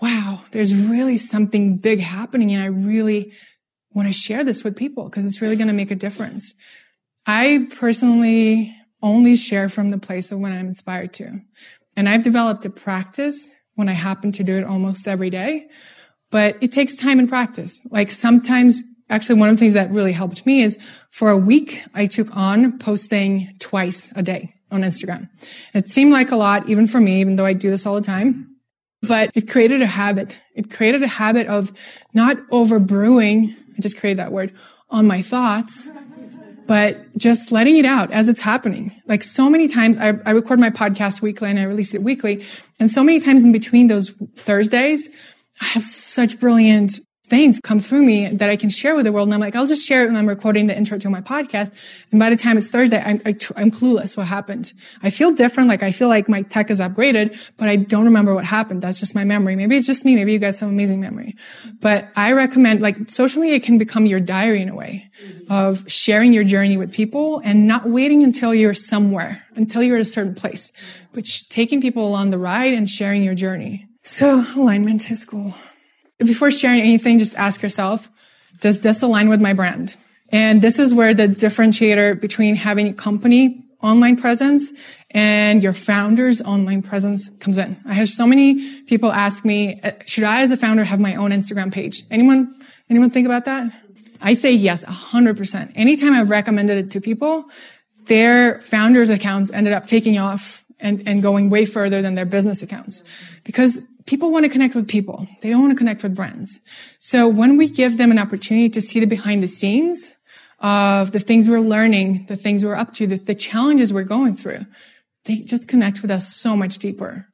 wow, 0.00 0.44
there's 0.52 0.74
really 0.74 1.16
something 1.16 1.76
big 1.76 2.00
happening 2.00 2.52
and 2.52 2.62
I 2.62 2.66
really 2.66 3.32
want 3.92 4.08
to 4.08 4.12
share 4.12 4.44
this 4.44 4.64
with 4.64 4.76
people 4.76 5.04
because 5.04 5.26
it's 5.26 5.42
really 5.42 5.56
going 5.56 5.68
to 5.68 5.74
make 5.74 5.90
a 5.90 5.96
difference. 5.96 6.54
I 7.26 7.68
personally 7.76 8.74
only 9.02 9.36
share 9.36 9.68
from 9.68 9.90
the 9.90 9.98
place 9.98 10.30
of 10.30 10.38
when 10.38 10.52
I'm 10.52 10.68
inspired 10.68 11.12
to. 11.14 11.40
And 11.96 12.08
I've 12.08 12.22
developed 12.22 12.64
a 12.64 12.70
practice 12.70 13.54
when 13.74 13.88
I 13.88 13.92
happen 13.92 14.32
to 14.32 14.44
do 14.44 14.56
it 14.56 14.64
almost 14.64 15.08
every 15.08 15.30
day, 15.30 15.66
but 16.30 16.56
it 16.60 16.72
takes 16.72 16.96
time 16.96 17.18
and 17.18 17.28
practice. 17.28 17.80
Like 17.90 18.10
sometimes, 18.10 18.82
actually 19.08 19.40
one 19.40 19.48
of 19.48 19.56
the 19.56 19.60
things 19.60 19.72
that 19.72 19.90
really 19.90 20.12
helped 20.12 20.46
me 20.46 20.62
is 20.62 20.78
for 21.10 21.30
a 21.30 21.36
week, 21.36 21.82
I 21.94 22.06
took 22.06 22.34
on 22.34 22.78
posting 22.78 23.54
twice 23.58 24.12
a 24.14 24.22
day 24.22 24.54
on 24.70 24.82
Instagram. 24.82 25.28
It 25.74 25.88
seemed 25.88 26.12
like 26.12 26.30
a 26.30 26.36
lot, 26.36 26.68
even 26.68 26.86
for 26.86 27.00
me, 27.00 27.20
even 27.20 27.36
though 27.36 27.46
I 27.46 27.54
do 27.54 27.70
this 27.70 27.86
all 27.86 27.94
the 27.94 28.06
time. 28.06 28.56
But 29.02 29.30
it 29.34 29.48
created 29.48 29.82
a 29.82 29.86
habit. 29.86 30.38
It 30.54 30.70
created 30.70 31.02
a 31.02 31.08
habit 31.08 31.46
of 31.46 31.72
not 32.12 32.36
overbrewing. 32.50 33.56
I 33.76 33.80
just 33.80 33.98
created 33.98 34.18
that 34.18 34.32
word 34.32 34.52
on 34.90 35.06
my 35.06 35.22
thoughts, 35.22 35.86
but 36.66 37.16
just 37.16 37.50
letting 37.50 37.78
it 37.78 37.84
out 37.84 38.12
as 38.12 38.28
it's 38.28 38.42
happening. 38.42 38.92
Like 39.06 39.22
so 39.22 39.48
many 39.48 39.68
times 39.68 39.96
I, 39.96 40.14
I 40.26 40.30
record 40.30 40.60
my 40.60 40.70
podcast 40.70 41.22
weekly 41.22 41.48
and 41.48 41.58
I 41.58 41.62
release 41.62 41.94
it 41.94 42.02
weekly. 42.02 42.44
And 42.78 42.90
so 42.90 43.02
many 43.02 43.20
times 43.20 43.42
in 43.42 43.52
between 43.52 43.86
those 43.86 44.10
Thursdays, 44.36 45.08
I 45.60 45.66
have 45.66 45.84
such 45.84 46.38
brilliant 46.38 46.98
things 47.30 47.60
come 47.62 47.78
through 47.78 48.02
me 48.02 48.28
that 48.28 48.50
I 48.50 48.56
can 48.56 48.68
share 48.68 48.96
with 48.96 49.04
the 49.04 49.12
world. 49.12 49.28
And 49.28 49.34
I'm 49.34 49.40
like, 49.40 49.54
I'll 49.54 49.66
just 49.66 49.86
share 49.86 50.02
it 50.02 50.08
when 50.08 50.16
I'm 50.16 50.28
recording 50.28 50.66
the 50.66 50.76
intro 50.76 50.98
to 50.98 51.08
my 51.08 51.20
podcast. 51.20 51.72
And 52.10 52.18
by 52.18 52.28
the 52.28 52.36
time 52.36 52.58
it's 52.58 52.68
Thursday, 52.68 53.00
I'm, 53.00 53.20
clueless 53.20 54.16
what 54.16 54.26
happened. 54.26 54.72
I 55.02 55.10
feel 55.10 55.30
different. 55.32 55.68
Like 55.68 55.84
I 55.84 55.92
feel 55.92 56.08
like 56.08 56.28
my 56.28 56.42
tech 56.42 56.70
is 56.70 56.80
upgraded, 56.80 57.38
but 57.56 57.68
I 57.68 57.76
don't 57.76 58.04
remember 58.04 58.34
what 58.34 58.44
happened. 58.44 58.82
That's 58.82 58.98
just 58.98 59.14
my 59.14 59.22
memory. 59.22 59.54
Maybe 59.54 59.76
it's 59.76 59.86
just 59.86 60.04
me. 60.04 60.16
Maybe 60.16 60.32
you 60.32 60.40
guys 60.40 60.58
have 60.58 60.68
amazing 60.68 61.00
memory, 61.00 61.36
but 61.80 62.08
I 62.16 62.32
recommend 62.32 62.80
like 62.80 63.10
social 63.10 63.40
media 63.40 63.60
can 63.60 63.78
become 63.78 64.06
your 64.06 64.20
diary 64.20 64.60
in 64.60 64.68
a 64.68 64.74
way 64.74 65.08
of 65.48 65.84
sharing 65.90 66.32
your 66.32 66.44
journey 66.44 66.76
with 66.76 66.92
people 66.92 67.40
and 67.44 67.68
not 67.68 67.88
waiting 67.88 68.24
until 68.24 68.52
you're 68.52 68.74
somewhere, 68.74 69.46
until 69.54 69.82
you're 69.82 69.96
at 69.96 70.02
a 70.02 70.04
certain 70.04 70.34
place, 70.34 70.72
but 71.12 71.24
taking 71.48 71.80
people 71.80 72.06
along 72.06 72.30
the 72.30 72.38
ride 72.38 72.74
and 72.74 72.88
sharing 72.90 73.22
your 73.22 73.34
journey. 73.34 73.86
So 74.02 74.44
alignment 74.56 75.10
is 75.10 75.24
cool. 75.24 75.54
Before 76.20 76.50
sharing 76.50 76.80
anything, 76.80 77.18
just 77.18 77.34
ask 77.36 77.62
yourself, 77.62 78.10
does 78.60 78.80
this 78.80 79.02
align 79.02 79.28
with 79.28 79.40
my 79.40 79.52
brand? 79.52 79.96
And 80.28 80.62
this 80.62 80.78
is 80.78 80.94
where 80.94 81.14
the 81.14 81.26
differentiator 81.26 82.20
between 82.20 82.54
having 82.56 82.88
a 82.88 82.92
company 82.92 83.64
online 83.82 84.16
presence 84.16 84.72
and 85.10 85.62
your 85.62 85.72
founder's 85.72 86.40
online 86.42 86.82
presence 86.82 87.30
comes 87.40 87.58
in. 87.58 87.76
I 87.86 87.94
have 87.94 88.08
so 88.08 88.26
many 88.26 88.82
people 88.82 89.10
ask 89.10 89.44
me, 89.44 89.80
uh, 89.82 89.92
should 90.06 90.24
I 90.24 90.42
as 90.42 90.50
a 90.50 90.56
founder 90.56 90.84
have 90.84 91.00
my 91.00 91.16
own 91.16 91.30
Instagram 91.30 91.72
page? 91.72 92.04
Anyone, 92.10 92.54
anyone 92.88 93.10
think 93.10 93.26
about 93.26 93.46
that? 93.46 93.72
I 94.20 94.34
say 94.34 94.52
yes, 94.52 94.82
a 94.82 94.88
100%. 94.88 95.72
Anytime 95.74 96.14
I've 96.14 96.30
recommended 96.30 96.86
it 96.86 96.90
to 96.92 97.00
people, 97.00 97.46
their 98.04 98.60
founders 98.60 99.08
accounts 99.08 99.50
ended 99.50 99.72
up 99.72 99.86
taking 99.86 100.18
off 100.18 100.64
and, 100.78 101.02
and 101.06 101.22
going 101.22 101.50
way 101.50 101.64
further 101.64 102.02
than 102.02 102.14
their 102.14 102.26
business 102.26 102.62
accounts 102.62 103.02
because 103.44 103.80
people 104.06 104.30
want 104.30 104.44
to 104.44 104.48
connect 104.48 104.74
with 104.74 104.88
people. 104.88 105.26
They 105.42 105.50
don't 105.50 105.60
want 105.60 105.72
to 105.72 105.78
connect 105.78 106.02
with 106.02 106.14
brands. 106.14 106.60
So 106.98 107.28
when 107.28 107.56
we 107.56 107.68
give 107.68 107.98
them 107.98 108.10
an 108.10 108.18
opportunity 108.18 108.68
to 108.70 108.80
see 108.80 109.00
the 109.00 109.06
behind 109.06 109.42
the 109.42 109.48
scenes, 109.48 110.14
of 110.60 111.12
the 111.12 111.18
things 111.18 111.48
we're 111.48 111.60
learning, 111.60 112.26
the 112.28 112.36
things 112.36 112.64
we're 112.64 112.74
up 112.74 112.92
to, 112.94 113.06
the, 113.06 113.16
the 113.16 113.34
challenges 113.34 113.92
we're 113.92 114.04
going 114.04 114.36
through. 114.36 114.66
They 115.24 115.36
just 115.36 115.68
connect 115.68 116.02
with 116.02 116.10
us 116.10 116.34
so 116.34 116.56
much 116.56 116.78
deeper. 116.78 117.26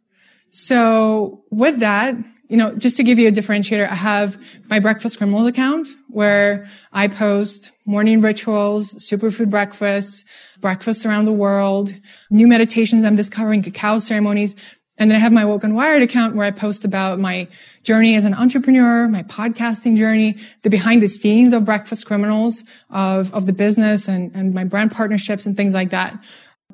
So 0.51 1.45
with 1.51 1.81
that, 1.81 2.15
you 2.49 2.57
know, 2.57 2.77
just 2.77 2.97
to 2.99 3.03
give 3.03 3.19
you 3.19 3.27
a 3.27 3.33
differentiator, 3.33 3.91
I 3.91 3.97
have 3.97 4.41
my 4.69 4.79
breakfast 4.79 5.19
criminals 5.19 5.49
account 5.49 5.89
where 6.09 6.69
I 6.93 7.09
post 7.09 7.73
morning 7.85 8.21
rituals, 8.21 8.93
superfood 8.93 9.51
breakfasts, 9.51 10.25
breakfasts 10.61 11.05
around 11.05 11.25
the 11.25 11.33
world, 11.33 11.93
new 12.31 12.47
meditations 12.47 13.05
I'm 13.05 13.17
discovering, 13.17 13.63
cacao 13.63 13.99
ceremonies, 13.99 14.55
and 14.99 15.11
then 15.11 15.17
I 15.17 15.21
have 15.21 15.33
my 15.33 15.45
Woke 15.45 15.65
and 15.65 15.75
Wired 15.75 16.03
account 16.03 16.35
where 16.35 16.47
I 16.47 16.51
post 16.51 16.85
about 16.85 17.19
my 17.19 17.49
journey 17.83 18.17
as 18.17 18.25
an 18.25 18.33
entrepreneur, 18.33 19.07
my 19.09 19.23
podcasting 19.25 19.97
journey, 19.97 20.39
the 20.63 20.71
behind 20.71 21.03
the 21.03 21.09
scenes 21.09 21.53
of 21.53 21.65
Breakfast 21.67 22.07
Criminals, 22.07 22.65
of, 22.89 23.33
of 23.35 23.45
the 23.45 23.53
business 23.53 24.09
and, 24.09 24.35
and 24.35 24.55
my 24.55 24.65
brand 24.65 24.93
partnerships 24.93 25.45
and 25.45 25.57
things 25.57 25.75
like 25.75 25.91
that. 25.91 26.19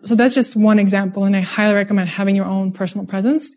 So 0.05 0.15
that's 0.15 0.35
just 0.35 0.55
one 0.55 0.79
example. 0.79 1.25
And 1.25 1.37
I 1.37 1.41
highly 1.41 1.75
recommend 1.75 2.11
having 2.11 2.37
your 2.37 2.47
own 2.47 2.73
personal 2.73 3.07
presence. 3.07 3.57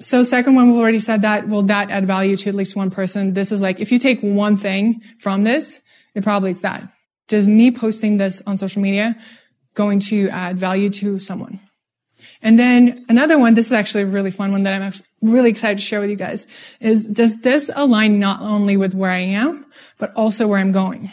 So 0.00 0.24
second 0.24 0.56
one, 0.56 0.72
we've 0.72 0.80
already 0.80 0.98
said 0.98 1.22
that. 1.22 1.48
Will 1.48 1.62
that 1.64 1.90
add 1.90 2.06
value 2.06 2.36
to 2.38 2.48
at 2.48 2.56
least 2.56 2.74
one 2.74 2.90
person? 2.90 3.34
This 3.34 3.52
is 3.52 3.60
like, 3.60 3.78
if 3.78 3.92
you 3.92 4.00
take 4.00 4.20
one 4.20 4.56
thing 4.56 5.00
from 5.20 5.44
this, 5.44 5.80
it 6.14 6.24
probably 6.24 6.50
is 6.50 6.60
that. 6.62 6.92
Does 7.28 7.46
me 7.46 7.70
posting 7.70 8.16
this 8.16 8.42
on 8.46 8.56
social 8.56 8.82
media 8.82 9.16
going 9.74 10.00
to 10.00 10.28
add 10.30 10.58
value 10.58 10.90
to 10.90 11.20
someone? 11.20 11.60
And 12.42 12.58
then 12.58 13.06
another 13.08 13.38
one, 13.38 13.54
this 13.54 13.66
is 13.66 13.72
actually 13.72 14.02
a 14.02 14.06
really 14.06 14.32
fun 14.32 14.50
one 14.50 14.64
that 14.64 14.74
I'm 14.74 14.92
really 15.20 15.50
excited 15.50 15.78
to 15.78 15.82
share 15.82 16.00
with 16.00 16.10
you 16.10 16.16
guys, 16.16 16.46
is 16.80 17.06
does 17.06 17.40
this 17.40 17.70
align 17.74 18.18
not 18.18 18.42
only 18.42 18.76
with 18.76 18.94
where 18.94 19.10
I 19.10 19.20
am, 19.20 19.66
but 19.98 20.12
also 20.14 20.48
where 20.48 20.58
I'm 20.58 20.72
going? 20.72 21.12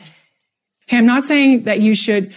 Okay, 0.87 0.97
I'm 0.97 1.05
not 1.05 1.23
saying 1.25 1.65
that 1.65 1.81
you 1.81 1.93
should 1.93 2.33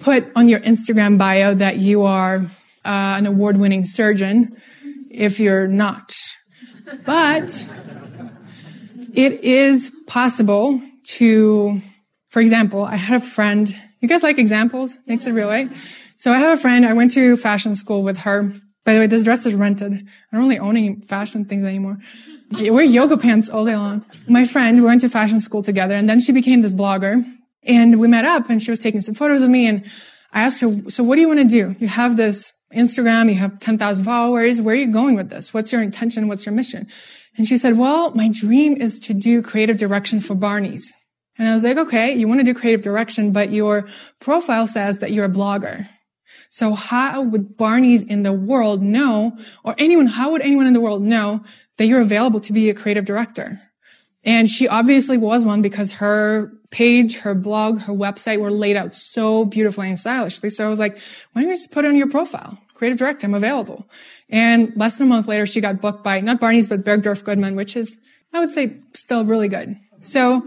put 0.00 0.30
on 0.34 0.48
your 0.48 0.60
Instagram 0.60 1.16
bio 1.16 1.54
that 1.54 1.78
you 1.78 2.04
are 2.04 2.50
uh, 2.84 3.16
an 3.18 3.26
award-winning 3.26 3.84
surgeon 3.84 4.60
if 5.10 5.38
you're 5.38 5.68
not. 5.68 6.12
But 7.04 7.66
it 9.14 9.44
is 9.44 9.92
possible 10.06 10.80
to, 11.16 11.80
for 12.30 12.40
example, 12.40 12.82
I 12.82 12.96
had 12.96 13.20
a 13.20 13.24
friend, 13.24 13.74
you 14.00 14.08
guys 14.08 14.22
like 14.22 14.38
examples? 14.38 14.96
Makes 15.06 15.26
it 15.26 15.32
real, 15.32 15.48
right? 15.48 15.70
So 16.18 16.32
I 16.32 16.38
have 16.38 16.58
a 16.58 16.60
friend, 16.60 16.84
I 16.84 16.94
went 16.94 17.12
to 17.12 17.36
fashion 17.36 17.76
school 17.76 18.02
with 18.02 18.18
her. 18.18 18.52
By 18.84 18.94
the 18.94 18.98
way, 18.98 19.06
this 19.06 19.22
dress 19.22 19.46
is 19.46 19.54
rented. 19.54 19.92
I 19.92 20.36
don't 20.36 20.48
really 20.48 20.58
own 20.58 20.76
any 20.76 21.00
fashion 21.02 21.44
things 21.44 21.64
anymore. 21.64 21.98
I 22.56 22.70
wear 22.70 22.82
yoga 22.82 23.16
pants 23.16 23.48
all 23.48 23.64
day 23.64 23.76
long. 23.76 24.04
My 24.26 24.44
friend, 24.44 24.78
we 24.78 24.84
went 24.84 25.02
to 25.02 25.08
fashion 25.08 25.38
school 25.38 25.62
together 25.62 25.94
and 25.94 26.08
then 26.08 26.18
she 26.18 26.32
became 26.32 26.62
this 26.62 26.74
blogger 26.74 27.24
and 27.62 28.00
we 28.00 28.08
met 28.08 28.24
up 28.24 28.50
and 28.50 28.60
she 28.60 28.72
was 28.72 28.80
taking 28.80 29.00
some 29.00 29.14
photos 29.14 29.42
of 29.42 29.50
me 29.50 29.68
and 29.68 29.84
I 30.32 30.42
asked 30.42 30.60
her, 30.60 30.90
so 30.90 31.04
what 31.04 31.14
do 31.14 31.20
you 31.20 31.28
want 31.28 31.38
to 31.38 31.44
do? 31.44 31.76
You 31.78 31.86
have 31.86 32.16
this 32.16 32.52
Instagram, 32.74 33.28
you 33.28 33.36
have 33.36 33.60
10,000 33.60 34.04
followers. 34.04 34.60
Where 34.60 34.74
are 34.74 34.78
you 34.78 34.92
going 34.92 35.14
with 35.14 35.30
this? 35.30 35.54
What's 35.54 35.70
your 35.70 35.82
intention? 35.82 36.26
What's 36.26 36.46
your 36.46 36.54
mission? 36.54 36.88
And 37.36 37.46
she 37.46 37.58
said, 37.58 37.78
well, 37.78 38.10
my 38.16 38.28
dream 38.28 38.76
is 38.76 38.98
to 39.00 39.14
do 39.14 39.40
creative 39.40 39.78
direction 39.78 40.20
for 40.20 40.34
Barney's. 40.34 40.92
And 41.38 41.48
I 41.48 41.52
was 41.52 41.62
like, 41.62 41.76
okay, 41.76 42.12
you 42.12 42.26
want 42.26 42.40
to 42.40 42.44
do 42.44 42.58
creative 42.58 42.82
direction, 42.82 43.30
but 43.30 43.52
your 43.52 43.88
profile 44.18 44.66
says 44.66 44.98
that 44.98 45.12
you're 45.12 45.26
a 45.26 45.30
blogger. 45.30 45.88
So 46.48 46.74
how 46.74 47.22
would 47.22 47.56
Barney's 47.56 48.02
in 48.02 48.22
the 48.22 48.32
world 48.32 48.82
know, 48.82 49.36
or 49.64 49.74
anyone, 49.78 50.06
how 50.06 50.32
would 50.32 50.42
anyone 50.42 50.66
in 50.66 50.72
the 50.72 50.80
world 50.80 51.02
know 51.02 51.44
that 51.76 51.86
you're 51.86 52.00
available 52.00 52.40
to 52.40 52.52
be 52.52 52.70
a 52.70 52.74
creative 52.74 53.04
director? 53.04 53.60
And 54.24 54.48
she 54.48 54.68
obviously 54.68 55.16
was 55.16 55.44
one 55.44 55.62
because 55.62 55.92
her 55.92 56.52
page, 56.70 57.18
her 57.20 57.34
blog, 57.34 57.80
her 57.82 57.92
website 57.92 58.40
were 58.40 58.50
laid 58.50 58.76
out 58.76 58.94
so 58.94 59.44
beautifully 59.44 59.88
and 59.88 59.98
stylishly. 59.98 60.50
So 60.50 60.66
I 60.66 60.68
was 60.68 60.78
like, 60.78 60.98
why 61.32 61.42
don't 61.42 61.50
you 61.50 61.56
just 61.56 61.72
put 61.72 61.84
it 61.84 61.88
on 61.88 61.96
your 61.96 62.10
profile? 62.10 62.58
Creative 62.74 62.98
director, 62.98 63.26
I'm 63.26 63.34
available. 63.34 63.88
And 64.28 64.72
less 64.76 64.96
than 64.96 65.06
a 65.06 65.10
month 65.10 65.28
later, 65.28 65.46
she 65.46 65.60
got 65.60 65.80
booked 65.80 66.04
by 66.04 66.20
not 66.20 66.40
Barney's, 66.40 66.68
but 66.68 66.84
Bergdorf 66.84 67.24
Goodman, 67.24 67.56
which 67.56 67.76
is, 67.76 67.96
I 68.32 68.40
would 68.40 68.50
say, 68.50 68.76
still 68.94 69.24
really 69.24 69.48
good. 69.48 69.76
So 70.00 70.46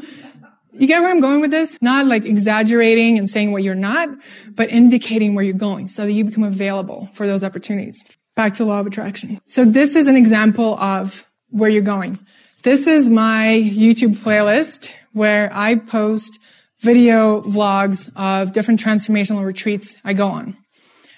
you 0.73 0.87
get 0.87 1.01
where 1.01 1.11
I'm 1.11 1.19
going 1.19 1.41
with 1.41 1.51
this? 1.51 1.77
Not 1.81 2.05
like 2.05 2.25
exaggerating 2.25 3.17
and 3.17 3.29
saying 3.29 3.51
what 3.51 3.63
you're 3.63 3.75
not, 3.75 4.09
but 4.49 4.69
indicating 4.69 5.35
where 5.35 5.43
you're 5.43 5.53
going 5.53 5.87
so 5.87 6.05
that 6.05 6.11
you 6.11 6.23
become 6.23 6.43
available 6.43 7.09
for 7.13 7.27
those 7.27 7.43
opportunities. 7.43 8.03
Back 8.35 8.53
to 8.55 8.65
law 8.65 8.79
of 8.79 8.87
attraction. 8.87 9.41
So 9.45 9.65
this 9.65 9.95
is 9.95 10.07
an 10.07 10.15
example 10.15 10.77
of 10.79 11.25
where 11.49 11.69
you're 11.69 11.81
going. 11.81 12.19
This 12.63 12.87
is 12.87 13.09
my 13.09 13.47
YouTube 13.47 14.17
playlist 14.17 14.91
where 15.13 15.51
I 15.53 15.75
post 15.75 16.39
video 16.79 17.41
vlogs 17.41 18.11
of 18.15 18.53
different 18.53 18.79
transformational 18.79 19.45
retreats 19.45 19.95
I 20.03 20.13
go 20.13 20.27
on. 20.27 20.57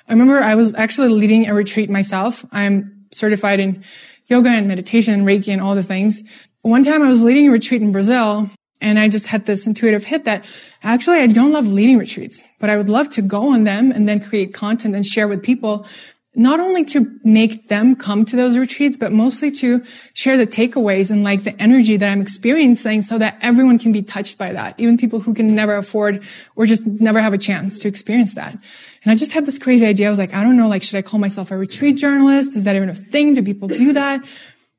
I 0.08 0.14
remember 0.14 0.41
I 0.41 0.56
was 0.56 0.74
actually 0.74 1.10
leading 1.10 1.47
a 1.47 1.54
retreat 1.54 1.89
myself. 1.89 2.45
I'm 2.51 3.06
certified 3.14 3.60
in 3.60 3.84
yoga 4.28 4.49
and 4.49 4.68
meditation 4.68 5.14
and 5.14 5.26
Reiki 5.26 5.49
and 5.49 5.62
all 5.62 5.76
the 5.76 5.84
things. 5.84 6.24
One 6.62 6.84
time 6.84 7.04
I 7.04 7.08
was 7.08 7.24
leading 7.24 7.47
a 7.47 7.51
retreat 7.51 7.82
in 7.82 7.91
Brazil 7.91 8.49
and 8.84 9.00
I 9.00 9.08
just 9.08 9.28
had 9.28 9.46
this 9.46 9.66
intuitive 9.66 10.04
hit 10.04 10.26
that 10.26 10.44
actually 10.84 11.20
I 11.20 11.28
don't 11.28 11.54
love 11.54 11.66
leading 11.66 11.98
retreats, 11.98 12.48
but 12.60 12.70
I 12.70 12.76
would 12.76 12.90
love 12.90 13.10
to 13.12 13.22
go 13.22 13.54
on 13.54 13.64
them 13.64 13.92
and 13.92 14.08
then 14.08 14.20
create 14.20 14.54
content 14.54 14.94
and 14.94 15.06
share 15.06 15.28
with 15.28 15.42
people, 15.42 15.88
not 16.36 16.60
only 16.60 16.84
to 16.86 17.20
make 17.24 17.70
them 17.70 17.96
come 17.96 18.26
to 18.26 18.36
those 18.36 18.58
retreats, 18.58 18.98
but 18.98 19.14
mostly 19.14 19.52
to 19.52 19.86
share 20.14 20.38
the 20.38 20.46
takeaways 20.46 21.12
and 21.12 21.24
like 21.24 21.44
the 21.44 21.60
energy 21.62 21.96
that 21.96 22.12
I'm 22.12 22.22
experiencing 22.22 23.04
so 23.04 23.18
that 23.20 23.38
everyone 23.40 23.80
can 23.80 23.94
be 23.94 24.02
touched 24.02 24.38
by 24.38 24.52
that. 24.52 24.78
Even 24.78 24.98
people 24.98 25.22
who 25.22 25.34
can 25.34 25.56
never 25.56 25.78
afford 25.78 26.22
or 26.58 26.66
just 26.66 26.86
never 26.86 27.22
have 27.22 27.34
a 27.34 27.38
chance 27.38 27.80
to 27.80 27.88
experience 27.88 28.36
that. 28.36 28.52
And 28.52 29.12
I 29.12 29.16
just 29.16 29.32
had 29.32 29.46
this 29.46 29.60
crazy 29.60 29.86
idea. 29.86 30.08
I 30.08 30.10
was 30.10 30.20
like, 30.20 30.34
I 30.34 30.44
don't 30.44 30.58
know, 30.58 30.68
like, 30.68 30.84
should 30.84 30.98
I 30.98 31.04
call 31.04 31.20
myself 31.20 31.52
a 31.52 31.58
retreat 31.58 31.96
journalist? 31.96 32.58
Is 32.58 32.66
that 32.66 32.76
even 32.76 32.90
a 32.90 32.96
thing? 32.96 33.34
Do 33.34 33.44
people 33.44 33.70
do 33.70 33.94
that? 33.94 34.22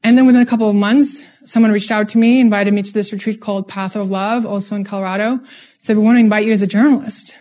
And 0.03 0.19
then 0.19 0.27
within 0.27 0.43
a 0.43 0.47
couple 0.47 0.69
of 0.69 0.77
months, 0.77 1.25
someone 1.45 1.73
reached 1.73 1.91
out 1.91 2.09
to 2.11 2.19
me, 2.19 2.41
invited 2.41 2.75
me 2.75 2.83
to 2.83 2.93
this 2.93 3.13
retreat 3.13 3.41
called 3.41 3.69
Path 3.69 3.97
of 3.97 4.11
Love, 4.11 4.47
also 4.47 4.77
in 4.77 4.85
Colorado. 4.85 5.41
Said, 5.81 5.97
we 5.97 6.03
want 6.03 6.17
to 6.17 6.21
invite 6.21 6.47
you 6.47 6.53
as 6.53 6.63
a 6.63 6.67
journalist. 6.67 7.37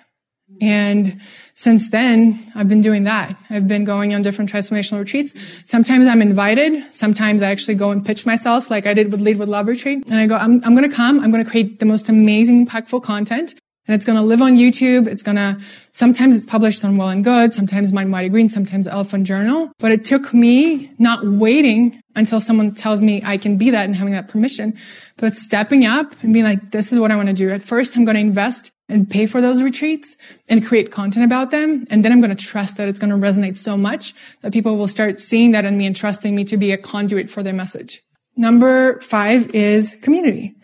And 0.62 1.22
since 1.56 1.90
then, 1.90 2.52
I've 2.56 2.70
been 2.70 2.82
doing 2.82 3.04
that. 3.06 3.36
I've 3.50 3.68
been 3.68 3.86
going 3.86 4.14
on 4.14 4.22
different 4.22 4.52
transformational 4.52 5.00
retreats. 5.00 5.34
Sometimes 5.66 6.08
I'm 6.08 6.22
invited. 6.22 6.94
Sometimes 6.94 7.42
I 7.42 7.52
actually 7.52 7.76
go 7.76 7.92
and 7.92 8.06
pitch 8.06 8.26
myself 8.26 8.70
like 8.70 8.86
I 8.86 8.94
did 8.94 9.12
with 9.12 9.22
Lead 9.22 9.38
with 9.38 9.50
Love 9.50 9.68
retreat. 9.68 10.06
And 10.08 10.20
I 10.20 10.28
go, 10.28 10.36
I'm, 10.36 10.62
I'm 10.64 10.76
going 10.76 10.90
to 10.90 10.96
come. 10.96 11.20
I'm 11.20 11.32
going 11.32 11.44
to 11.44 11.50
create 11.50 11.80
the 11.80 11.86
most 11.86 12.10
amazing, 12.10 12.66
impactful 12.66 13.04
content. 13.04 13.56
And 13.86 13.96
it's 13.96 14.06
going 14.06 14.18
to 14.18 14.24
live 14.24 14.42
on 14.42 14.56
YouTube. 14.56 15.08
It's 15.08 15.24
going 15.24 15.36
to, 15.36 15.60
sometimes 15.92 16.36
it's 16.36 16.46
published 16.46 16.86
on 16.86 16.96
Well 16.96 17.10
and 17.10 17.24
Good, 17.24 17.54
sometimes 17.54 17.92
MindBodyGreen, 17.92 18.50
sometimes 18.50 18.88
Elephant 18.88 19.28
Journal. 19.28 19.72
But 19.78 19.92
it 19.92 20.06
took 20.06 20.34
me 20.34 20.92
not 21.00 21.28
waiting 21.28 22.02
until 22.16 22.40
someone 22.40 22.74
tells 22.76 23.04
me 23.04 23.22
I 23.26 23.38
can 23.38 23.58
be 23.58 23.72
that 23.72 23.86
and 23.86 23.96
having 23.96 24.14
that 24.14 24.30
permission, 24.30 24.78
but 25.18 25.36
stepping 25.36 25.86
up 25.86 26.14
and 26.22 26.32
being 26.34 26.46
like, 26.46 26.72
this 26.72 26.94
is 26.94 27.00
what 27.00 27.12
I 27.12 27.16
want 27.16 27.28
to 27.28 27.34
do. 27.34 27.50
At 27.50 27.64
first, 27.64 27.98
I'm 27.98 28.06
going 28.06 28.16
to 28.16 28.22
invest 28.22 28.72
and 28.88 29.10
pay 29.10 29.26
for 29.26 29.42
those 29.42 29.62
retreats 29.62 30.16
and 30.48 30.66
create 30.66 30.92
content 30.92 31.26
about 31.26 31.52
them. 31.52 31.86
And 31.90 32.06
then 32.06 32.12
I'm 32.12 32.22
going 32.22 32.36
to 32.36 32.42
trust 32.42 32.78
that 32.78 32.88
it's 32.88 33.00
going 33.00 33.10
to 33.10 33.18
resonate 33.18 33.58
so 33.58 33.76
much 33.76 34.14
that 34.42 34.54
people 34.54 34.78
will 34.78 34.88
start 34.88 35.20
seeing 35.20 35.52
that 35.52 35.66
in 35.66 35.78
me 35.78 35.86
and 35.86 35.96
trusting 35.96 36.36
me 36.36 36.44
to 36.46 36.58
be 36.58 36.72
a 36.72 36.78
conduit 36.78 37.30
for 37.30 37.44
their 37.44 37.54
message. 37.54 38.02
Number 38.36 39.00
five 39.02 39.54
is 39.54 39.96
community. 40.02 40.56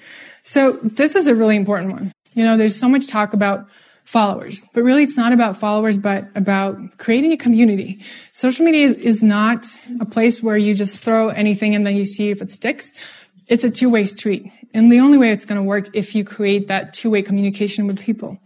So 0.42 0.74
this 0.84 1.16
is 1.16 1.28
a 1.28 1.36
really 1.36 1.56
important 1.56 1.92
one. 1.92 2.12
You 2.40 2.46
know, 2.46 2.56
there's 2.56 2.80
so 2.80 2.88
much 2.88 3.08
talk 3.08 3.34
about 3.34 3.68
followers, 4.06 4.64
but 4.74 4.82
really 4.82 5.04
it's 5.04 5.18
not 5.18 5.34
about 5.34 5.58
followers, 5.58 5.98
but 5.98 6.24
about 6.36 6.98
creating 6.98 7.34
a 7.34 7.38
community. 7.38 8.02
Social 8.32 8.64
media 8.64 8.88
is 8.88 9.22
not 9.22 9.66
a 10.00 10.06
place 10.06 10.42
where 10.42 10.56
you 10.56 10.74
just 10.74 11.04
throw 11.04 11.28
anything 11.28 11.76
and 11.76 11.86
then 11.86 11.98
you 11.98 12.06
see 12.06 12.30
if 12.30 12.42
it 12.42 12.50
sticks. 12.50 12.94
It's 13.48 13.66
a 13.66 13.70
two-way 13.70 14.06
street. 14.06 14.50
And 14.74 14.90
the 14.90 15.02
only 15.02 15.18
way 15.18 15.34
it's 15.34 15.44
going 15.44 15.58
to 15.58 15.64
work 15.64 15.90
if 15.94 16.16
you 16.16 16.24
create 16.24 16.70
that 16.70 16.94
two-way 16.94 17.24
communication 17.24 17.88
with 17.88 18.00
people. 18.00 18.38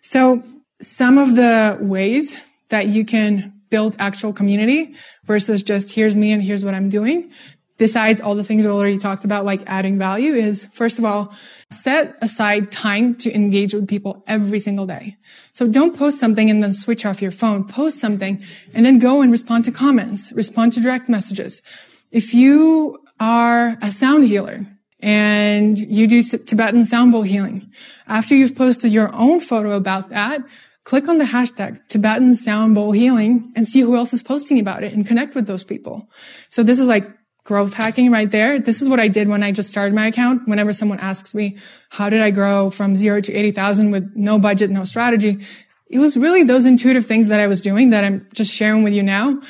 So 0.00 0.42
some 0.80 1.18
of 1.18 1.36
the 1.36 1.76
ways 1.78 2.34
that 2.70 2.86
you 2.86 3.04
can 3.04 3.60
build 3.68 3.96
actual 3.98 4.32
community 4.32 4.96
versus 5.24 5.62
just 5.62 5.94
here's 5.94 6.16
me 6.16 6.32
and 6.32 6.42
here's 6.42 6.64
what 6.64 6.72
I'm 6.72 6.88
doing 6.88 7.30
besides 7.78 8.20
all 8.20 8.34
the 8.34 8.44
things 8.44 8.64
we 8.64 8.70
already 8.70 8.98
talked 8.98 9.24
about, 9.24 9.44
like 9.44 9.62
adding 9.66 9.98
value 9.98 10.34
is 10.34 10.64
first 10.72 10.98
of 10.98 11.04
all, 11.04 11.34
set 11.70 12.16
aside 12.20 12.70
time 12.70 13.14
to 13.16 13.34
engage 13.34 13.74
with 13.74 13.88
people 13.88 14.22
every 14.26 14.60
single 14.60 14.86
day. 14.86 15.16
So 15.52 15.66
don't 15.66 15.96
post 15.96 16.18
something 16.18 16.50
and 16.50 16.62
then 16.62 16.72
switch 16.72 17.04
off 17.04 17.22
your 17.22 17.30
phone. 17.30 17.66
Post 17.66 17.98
something 17.98 18.42
and 18.74 18.86
then 18.86 18.98
go 18.98 19.22
and 19.22 19.32
respond 19.32 19.64
to 19.64 19.72
comments, 19.72 20.32
respond 20.32 20.72
to 20.72 20.80
direct 20.80 21.08
messages. 21.08 21.62
If 22.10 22.34
you 22.34 22.98
are 23.18 23.78
a 23.80 23.90
sound 23.90 24.24
healer 24.24 24.66
and 25.00 25.76
you 25.78 26.06
do 26.06 26.22
Tibetan 26.22 26.84
sound 26.84 27.12
bowl 27.12 27.22
healing, 27.22 27.70
after 28.06 28.34
you've 28.34 28.54
posted 28.54 28.92
your 28.92 29.12
own 29.14 29.40
photo 29.40 29.72
about 29.72 30.10
that, 30.10 30.42
click 30.84 31.08
on 31.08 31.18
the 31.18 31.24
hashtag 31.24 31.80
Tibetan 31.88 32.36
sound 32.36 32.74
bowl 32.74 32.92
healing 32.92 33.52
and 33.56 33.68
see 33.68 33.80
who 33.80 33.96
else 33.96 34.12
is 34.12 34.22
posting 34.22 34.58
about 34.58 34.82
it 34.82 34.92
and 34.92 35.06
connect 35.06 35.34
with 35.34 35.46
those 35.46 35.64
people. 35.64 36.08
So 36.48 36.62
this 36.62 36.78
is 36.78 36.86
like 36.86 37.06
growth 37.44 37.74
hacking 37.74 38.10
right 38.10 38.30
there. 38.30 38.60
This 38.60 38.80
is 38.80 38.88
what 38.88 39.00
I 39.00 39.08
did 39.08 39.28
when 39.28 39.42
I 39.42 39.52
just 39.52 39.70
started 39.70 39.94
my 39.94 40.06
account. 40.06 40.46
Whenever 40.46 40.72
someone 40.72 41.00
asks 41.00 41.34
me, 41.34 41.58
how 41.90 42.08
did 42.08 42.20
I 42.20 42.30
grow 42.30 42.70
from 42.70 42.96
zero 42.96 43.20
to 43.20 43.32
80,000 43.32 43.90
with 43.90 44.12
no 44.14 44.38
budget, 44.38 44.70
no 44.70 44.84
strategy? 44.84 45.44
It 45.88 45.98
was 45.98 46.16
really 46.16 46.44
those 46.44 46.64
intuitive 46.64 47.06
things 47.06 47.28
that 47.28 47.40
I 47.40 47.46
was 47.46 47.60
doing 47.60 47.90
that 47.90 48.04
I'm 48.04 48.26
just 48.32 48.52
sharing 48.52 48.82
with 48.82 48.94
you 48.94 49.02
now 49.02 49.40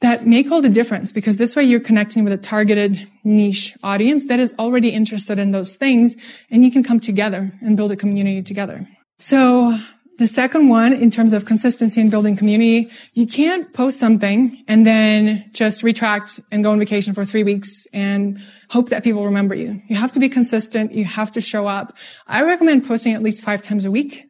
that 0.00 0.26
make 0.26 0.50
all 0.50 0.62
the 0.62 0.70
difference 0.70 1.12
because 1.12 1.36
this 1.36 1.54
way 1.54 1.62
you're 1.62 1.80
connecting 1.80 2.24
with 2.24 2.32
a 2.32 2.38
targeted 2.38 3.06
niche 3.22 3.76
audience 3.82 4.26
that 4.26 4.40
is 4.40 4.54
already 4.58 4.88
interested 4.90 5.38
in 5.38 5.50
those 5.50 5.76
things 5.76 6.16
and 6.50 6.64
you 6.64 6.70
can 6.70 6.82
come 6.82 7.00
together 7.00 7.52
and 7.60 7.76
build 7.76 7.90
a 7.90 7.96
community 7.96 8.42
together. 8.42 8.88
So 9.18 9.78
the 10.20 10.26
second 10.26 10.68
one, 10.68 10.92
in 10.92 11.10
terms 11.10 11.32
of 11.32 11.46
consistency 11.46 11.98
and 11.98 12.10
building 12.10 12.36
community, 12.36 12.90
you 13.14 13.26
can't 13.26 13.72
post 13.72 13.98
something 13.98 14.62
and 14.68 14.86
then 14.86 15.48
just 15.54 15.82
retract 15.82 16.38
and 16.52 16.62
go 16.62 16.72
on 16.72 16.78
vacation 16.78 17.14
for 17.14 17.24
three 17.24 17.42
weeks 17.42 17.86
and 17.94 18.38
hope 18.68 18.90
that 18.90 19.02
people 19.02 19.24
remember 19.24 19.54
you. 19.54 19.80
You 19.88 19.96
have 19.96 20.12
to 20.12 20.20
be 20.20 20.28
consistent. 20.28 20.92
You 20.92 21.06
have 21.06 21.32
to 21.32 21.40
show 21.40 21.66
up. 21.66 21.96
I 22.26 22.42
recommend 22.42 22.86
posting 22.86 23.14
at 23.14 23.22
least 23.22 23.42
five 23.42 23.62
times 23.62 23.86
a 23.86 23.90
week. 23.90 24.26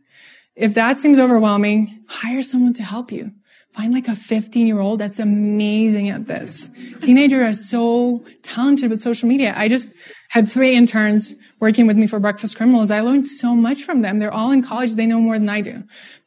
If 0.54 0.74
that 0.74 1.00
seems 1.00 1.18
overwhelming, 1.18 2.04
hire 2.06 2.42
someone 2.42 2.74
to 2.74 2.84
help 2.84 3.10
you. 3.10 3.32
Find 3.80 3.94
like 3.94 4.08
a 4.08 4.14
15 4.14 4.66
year 4.66 4.78
old 4.78 5.00
that's 5.00 5.18
amazing 5.18 6.10
at 6.10 6.26
this. 6.26 6.70
Teenagers 7.00 7.40
are 7.40 7.62
so 7.62 8.26
talented 8.42 8.90
with 8.90 9.00
social 9.00 9.26
media. 9.26 9.54
I 9.56 9.68
just 9.68 9.94
had 10.28 10.46
three 10.46 10.76
interns 10.76 11.32
working 11.60 11.86
with 11.86 11.96
me 11.96 12.06
for 12.06 12.20
Breakfast 12.20 12.58
Criminals. 12.58 12.90
I 12.90 13.00
learned 13.00 13.26
so 13.26 13.56
much 13.56 13.84
from 13.84 14.02
them. 14.02 14.18
They're 14.18 14.30
all 14.30 14.50
in 14.50 14.62
college. 14.62 14.96
They 14.96 15.06
know 15.06 15.18
more 15.18 15.38
than 15.38 15.48
I 15.48 15.62
do. 15.62 15.84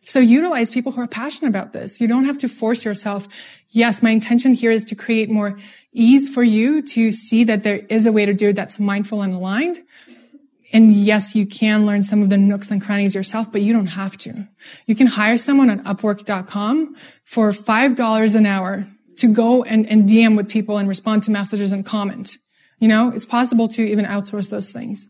So 0.08 0.20
utilize 0.20 0.72
people 0.72 0.93
who 0.93 1.01
are 1.01 1.08
passionate 1.08 1.49
about 1.49 1.74
this. 1.74 2.01
You 2.01 2.08
don't 2.08 2.26
have 2.26 2.39
to 2.39 2.47
force 2.47 2.86
yourself. 2.86 3.28
Yes, 3.70 4.01
my 4.01 4.10
intention 4.10 4.56
here 4.56 4.72
is 4.72 4.84
to 4.86 4.95
create 4.95 5.30
more 5.30 5.60
ease 5.93 6.30
for 6.30 6.41
you 6.41 6.82
to 6.82 7.12
see 7.12 7.43
that 7.43 7.62
there 7.62 7.86
is 7.88 8.08
a 8.08 8.12
way 8.12 8.26
to 8.26 8.34
do 8.34 8.49
it 8.49 8.56
that's 8.56 8.80
mindful 8.80 9.22
and 9.22 9.32
aligned. 9.32 9.78
And 10.74 10.91
yes, 10.91 11.36
you 11.36 11.45
can 11.45 11.86
learn 11.86 12.01
some 12.01 12.24
of 12.24 12.30
the 12.30 12.38
nooks 12.38 12.71
and 12.71 12.82
crannies 12.82 13.13
yourself, 13.13 13.51
but 13.51 13.61
you 13.61 13.71
don't 13.71 13.88
have 13.88 14.17
to. 14.17 14.47
You 14.88 14.95
can 14.95 15.05
hire 15.05 15.38
someone 15.38 15.69
on 15.69 15.84
upwork.com 15.84 16.95
for 17.24 17.51
$5 17.51 18.36
an 18.36 18.45
hour 18.47 18.88
to 19.17 19.28
go 19.32 19.63
and, 19.63 19.88
and 19.88 20.09
DM 20.09 20.36
with 20.36 20.49
people 20.49 20.80
and 20.80 20.89
respond 20.89 21.21
to 21.24 21.32
messages 21.32 21.71
and 21.71 21.86
comment. 21.86 22.38
You 22.80 22.88
know, 22.88 23.11
it's 23.15 23.28
possible 23.28 23.67
to 23.69 23.84
even 23.84 24.05
outsource 24.05 24.49
those 24.49 24.71
things. 24.71 25.07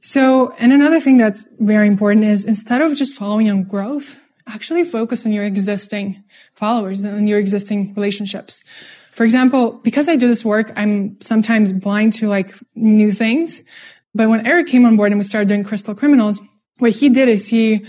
So, 0.00 0.52
and 0.58 0.72
another 0.72 0.98
thing 0.98 1.16
that's 1.16 1.46
very 1.60 1.86
important 1.86 2.24
is 2.24 2.44
instead 2.44 2.82
of 2.82 2.96
just 2.96 3.14
following 3.14 3.48
on 3.48 3.62
growth, 3.62 4.18
actually 4.48 4.84
focus 4.84 5.24
on 5.24 5.32
your 5.32 5.44
existing 5.44 6.24
followers 6.54 7.02
and 7.02 7.28
your 7.28 7.38
existing 7.38 7.94
relationships. 7.94 8.64
For 9.12 9.24
example, 9.24 9.72
because 9.72 10.08
I 10.08 10.16
do 10.16 10.26
this 10.26 10.44
work, 10.44 10.72
I'm 10.74 11.20
sometimes 11.20 11.72
blind 11.72 12.14
to 12.14 12.28
like 12.28 12.52
new 12.74 13.12
things. 13.12 13.62
But 14.14 14.28
when 14.28 14.46
Eric 14.46 14.66
came 14.66 14.84
on 14.84 14.96
board 14.96 15.12
and 15.12 15.18
we 15.18 15.24
started 15.24 15.48
doing 15.48 15.64
Crystal 15.64 15.94
Criminals, 15.94 16.40
what 16.78 16.92
he 16.92 17.08
did 17.08 17.28
is 17.28 17.48
he 17.48 17.86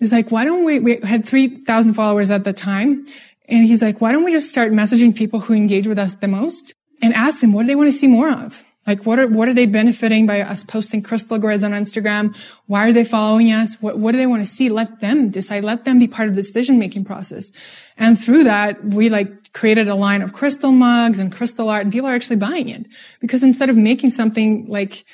is 0.00 0.12
like, 0.12 0.30
why 0.30 0.44
don't 0.44 0.64
we, 0.64 0.80
we 0.80 0.96
had 1.02 1.24
3,000 1.24 1.94
followers 1.94 2.30
at 2.30 2.44
the 2.44 2.52
time. 2.52 3.06
And 3.48 3.66
he's 3.66 3.82
like, 3.82 4.00
why 4.00 4.12
don't 4.12 4.24
we 4.24 4.32
just 4.32 4.50
start 4.50 4.72
messaging 4.72 5.14
people 5.14 5.40
who 5.40 5.54
engage 5.54 5.86
with 5.86 5.98
us 5.98 6.14
the 6.14 6.28
most 6.28 6.74
and 7.00 7.14
ask 7.14 7.40
them 7.40 7.52
what 7.52 7.62
do 7.62 7.68
they 7.68 7.74
want 7.74 7.92
to 7.92 7.96
see 7.96 8.08
more 8.08 8.30
of? 8.30 8.64
Like, 8.84 9.06
what 9.06 9.20
are, 9.20 9.28
what 9.28 9.48
are 9.48 9.54
they 9.54 9.66
benefiting 9.66 10.26
by 10.26 10.40
us 10.40 10.64
posting 10.64 11.02
crystal 11.02 11.38
grids 11.38 11.62
on 11.62 11.70
Instagram? 11.70 12.34
Why 12.66 12.88
are 12.88 12.92
they 12.92 13.04
following 13.04 13.52
us? 13.52 13.76
What, 13.80 13.96
what 13.96 14.10
do 14.10 14.18
they 14.18 14.26
want 14.26 14.44
to 14.44 14.50
see? 14.50 14.70
Let 14.70 15.00
them 15.00 15.30
decide. 15.30 15.62
Let 15.62 15.84
them 15.84 16.00
be 16.00 16.08
part 16.08 16.28
of 16.28 16.34
the 16.34 16.42
decision 16.42 16.80
making 16.80 17.04
process. 17.04 17.52
And 17.96 18.18
through 18.18 18.42
that, 18.44 18.84
we 18.84 19.08
like 19.08 19.52
created 19.52 19.86
a 19.86 19.94
line 19.94 20.20
of 20.20 20.32
crystal 20.32 20.72
mugs 20.72 21.20
and 21.20 21.30
crystal 21.30 21.68
art 21.68 21.84
and 21.84 21.92
people 21.92 22.08
are 22.08 22.14
actually 22.14 22.36
buying 22.36 22.68
it 22.68 22.86
because 23.20 23.44
instead 23.44 23.70
of 23.70 23.76
making 23.76 24.10
something 24.10 24.66
like, 24.66 25.04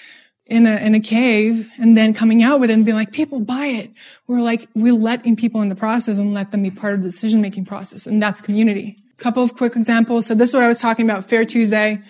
in 0.49 0.67
a, 0.67 0.77
in 0.77 0.95
a 0.95 1.01
cave 1.01 1.71
and 1.79 1.97
then 1.97 2.15
coming 2.15 2.43
out 2.43 2.59
with 2.59 2.71
it 2.71 2.73
and 2.73 2.85
being 2.85 2.97
like, 2.97 3.13
people 3.13 3.39
buy 3.39 3.67
it. 3.67 3.93
We're 4.27 4.41
like, 4.41 4.69
we 4.75 4.91
let 4.91 5.25
in 5.25 5.37
people 5.37 5.61
in 5.61 5.69
the 5.69 5.75
process 5.75 6.19
and 6.19 6.35
let 6.35 6.51
them 6.51 6.63
be 6.63 6.71
part 6.71 6.95
of 6.95 7.03
the 7.03 7.11
decision 7.11 7.41
making 7.41 7.67
process. 7.67 8.07
And 8.07 8.23
that's 8.23 8.41
community. 8.41 8.97
Couple 9.19 9.43
of 9.43 9.55
quick 9.55 9.77
examples. 9.77 10.27
So 10.27 10.35
this 10.35 10.49
is 10.49 10.55
what 10.55 10.63
I 10.63 10.69
was 10.69 10.81
talking 10.81 11.09
about. 11.09 11.29
Fair 11.29 11.45
Tuesday 11.45 12.03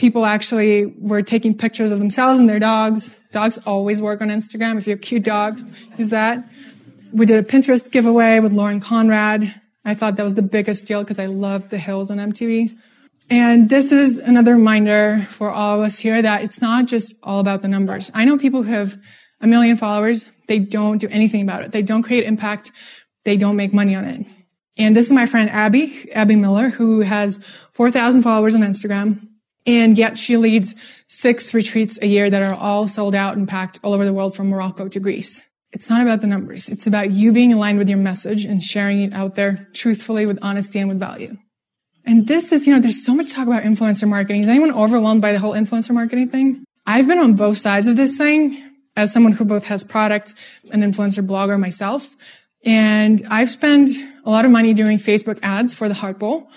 people 0.00 0.24
actually 0.24 0.86
were 0.98 1.22
taking 1.22 1.56
pictures 1.56 1.90
of 1.90 1.98
themselves 1.98 2.40
and 2.40 2.48
their 2.48 2.58
dogs. 2.58 3.14
Dogs 3.32 3.58
always 3.66 4.00
work 4.00 4.22
on 4.22 4.28
Instagram. 4.28 4.78
If 4.78 4.86
you're 4.86 4.96
a 4.96 4.98
cute 4.98 5.22
dog, 5.22 5.60
use 5.98 6.10
that. 6.10 6.48
We 7.12 7.26
did 7.26 7.44
a 7.44 7.46
Pinterest 7.46 7.88
giveaway 7.92 8.40
with 8.40 8.52
Lauren 8.52 8.80
Conrad. 8.80 9.54
I 9.84 9.94
thought 9.94 10.16
that 10.16 10.22
was 10.22 10.34
the 10.34 10.42
biggest 10.42 10.86
deal 10.86 11.02
because 11.02 11.18
I 11.18 11.26
love 11.26 11.68
the 11.68 11.78
hills 11.78 12.10
on 12.10 12.16
MTV. 12.16 12.76
And 13.30 13.70
this 13.70 13.92
is 13.92 14.18
another 14.18 14.56
reminder 14.56 15.24
for 15.30 15.50
all 15.50 15.78
of 15.78 15.86
us 15.86 16.00
here 16.00 16.20
that 16.20 16.42
it's 16.42 16.60
not 16.60 16.86
just 16.86 17.14
all 17.22 17.38
about 17.38 17.62
the 17.62 17.68
numbers. 17.68 18.10
I 18.12 18.24
know 18.24 18.36
people 18.36 18.64
who 18.64 18.72
have 18.72 18.98
a 19.40 19.46
million 19.46 19.76
followers. 19.76 20.26
They 20.48 20.58
don't 20.58 20.98
do 20.98 21.06
anything 21.08 21.42
about 21.42 21.62
it. 21.62 21.70
They 21.70 21.82
don't 21.82 22.02
create 22.02 22.24
impact. 22.24 22.72
They 23.24 23.36
don't 23.36 23.54
make 23.54 23.72
money 23.72 23.94
on 23.94 24.04
it. 24.04 24.26
And 24.76 24.96
this 24.96 25.06
is 25.06 25.12
my 25.12 25.26
friend 25.26 25.48
Abby, 25.48 26.10
Abby 26.12 26.34
Miller, 26.34 26.70
who 26.70 27.00
has 27.00 27.42
4,000 27.72 28.22
followers 28.22 28.56
on 28.56 28.62
Instagram. 28.62 29.28
And 29.64 29.96
yet 29.96 30.18
she 30.18 30.36
leads 30.36 30.74
six 31.06 31.54
retreats 31.54 31.98
a 32.02 32.06
year 32.06 32.30
that 32.30 32.42
are 32.42 32.54
all 32.54 32.88
sold 32.88 33.14
out 33.14 33.36
and 33.36 33.46
packed 33.46 33.78
all 33.84 33.92
over 33.92 34.04
the 34.04 34.12
world 34.12 34.34
from 34.34 34.48
Morocco 34.48 34.88
to 34.88 34.98
Greece. 34.98 35.42
It's 35.70 35.88
not 35.88 36.02
about 36.02 36.20
the 36.20 36.26
numbers. 36.26 36.68
It's 36.68 36.88
about 36.88 37.12
you 37.12 37.30
being 37.30 37.52
aligned 37.52 37.78
with 37.78 37.88
your 37.88 37.98
message 37.98 38.44
and 38.44 38.60
sharing 38.60 39.02
it 39.02 39.12
out 39.12 39.36
there 39.36 39.68
truthfully 39.72 40.26
with 40.26 40.38
honesty 40.42 40.80
and 40.80 40.88
with 40.88 40.98
value. 40.98 41.36
And 42.04 42.26
this 42.26 42.52
is, 42.52 42.66
you 42.66 42.74
know, 42.74 42.80
there's 42.80 43.04
so 43.04 43.14
much 43.14 43.32
talk 43.32 43.46
about 43.46 43.62
influencer 43.62 44.08
marketing. 44.08 44.42
Is 44.42 44.48
anyone 44.48 44.72
overwhelmed 44.72 45.22
by 45.22 45.32
the 45.32 45.38
whole 45.38 45.52
influencer 45.52 45.92
marketing 45.92 46.28
thing? 46.30 46.64
I've 46.86 47.06
been 47.06 47.18
on 47.18 47.34
both 47.34 47.58
sides 47.58 47.88
of 47.88 47.96
this 47.96 48.16
thing 48.16 48.70
as 48.96 49.12
someone 49.12 49.32
who 49.32 49.44
both 49.44 49.66
has 49.66 49.84
product 49.84 50.34
and 50.72 50.82
influencer 50.82 51.24
blogger 51.26 51.58
myself. 51.58 52.16
And 52.64 53.26
I've 53.28 53.50
spent 53.50 53.90
a 54.24 54.30
lot 54.30 54.44
of 54.44 54.50
money 54.50 54.74
doing 54.74 54.98
Facebook 54.98 55.38
ads 55.42 55.72
for 55.72 55.88
the 55.88 55.94
Heart 55.94 56.18
Bowl. 56.18 56.50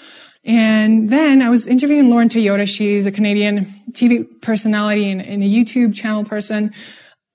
And 0.44 1.10
then 1.10 1.41
I 1.41 1.50
was 1.50 1.68
interviewing 1.68 2.10
Lauren 2.10 2.28
Toyota. 2.28 2.68
She's 2.68 3.06
a 3.06 3.12
Canadian 3.12 3.82
TV 3.91 4.41
personality 4.41 5.10
and, 5.10 5.22
and, 5.22 5.41
a 5.41 5.48
YouTube 5.48 5.96
channel 5.96 6.26
person. 6.26 6.74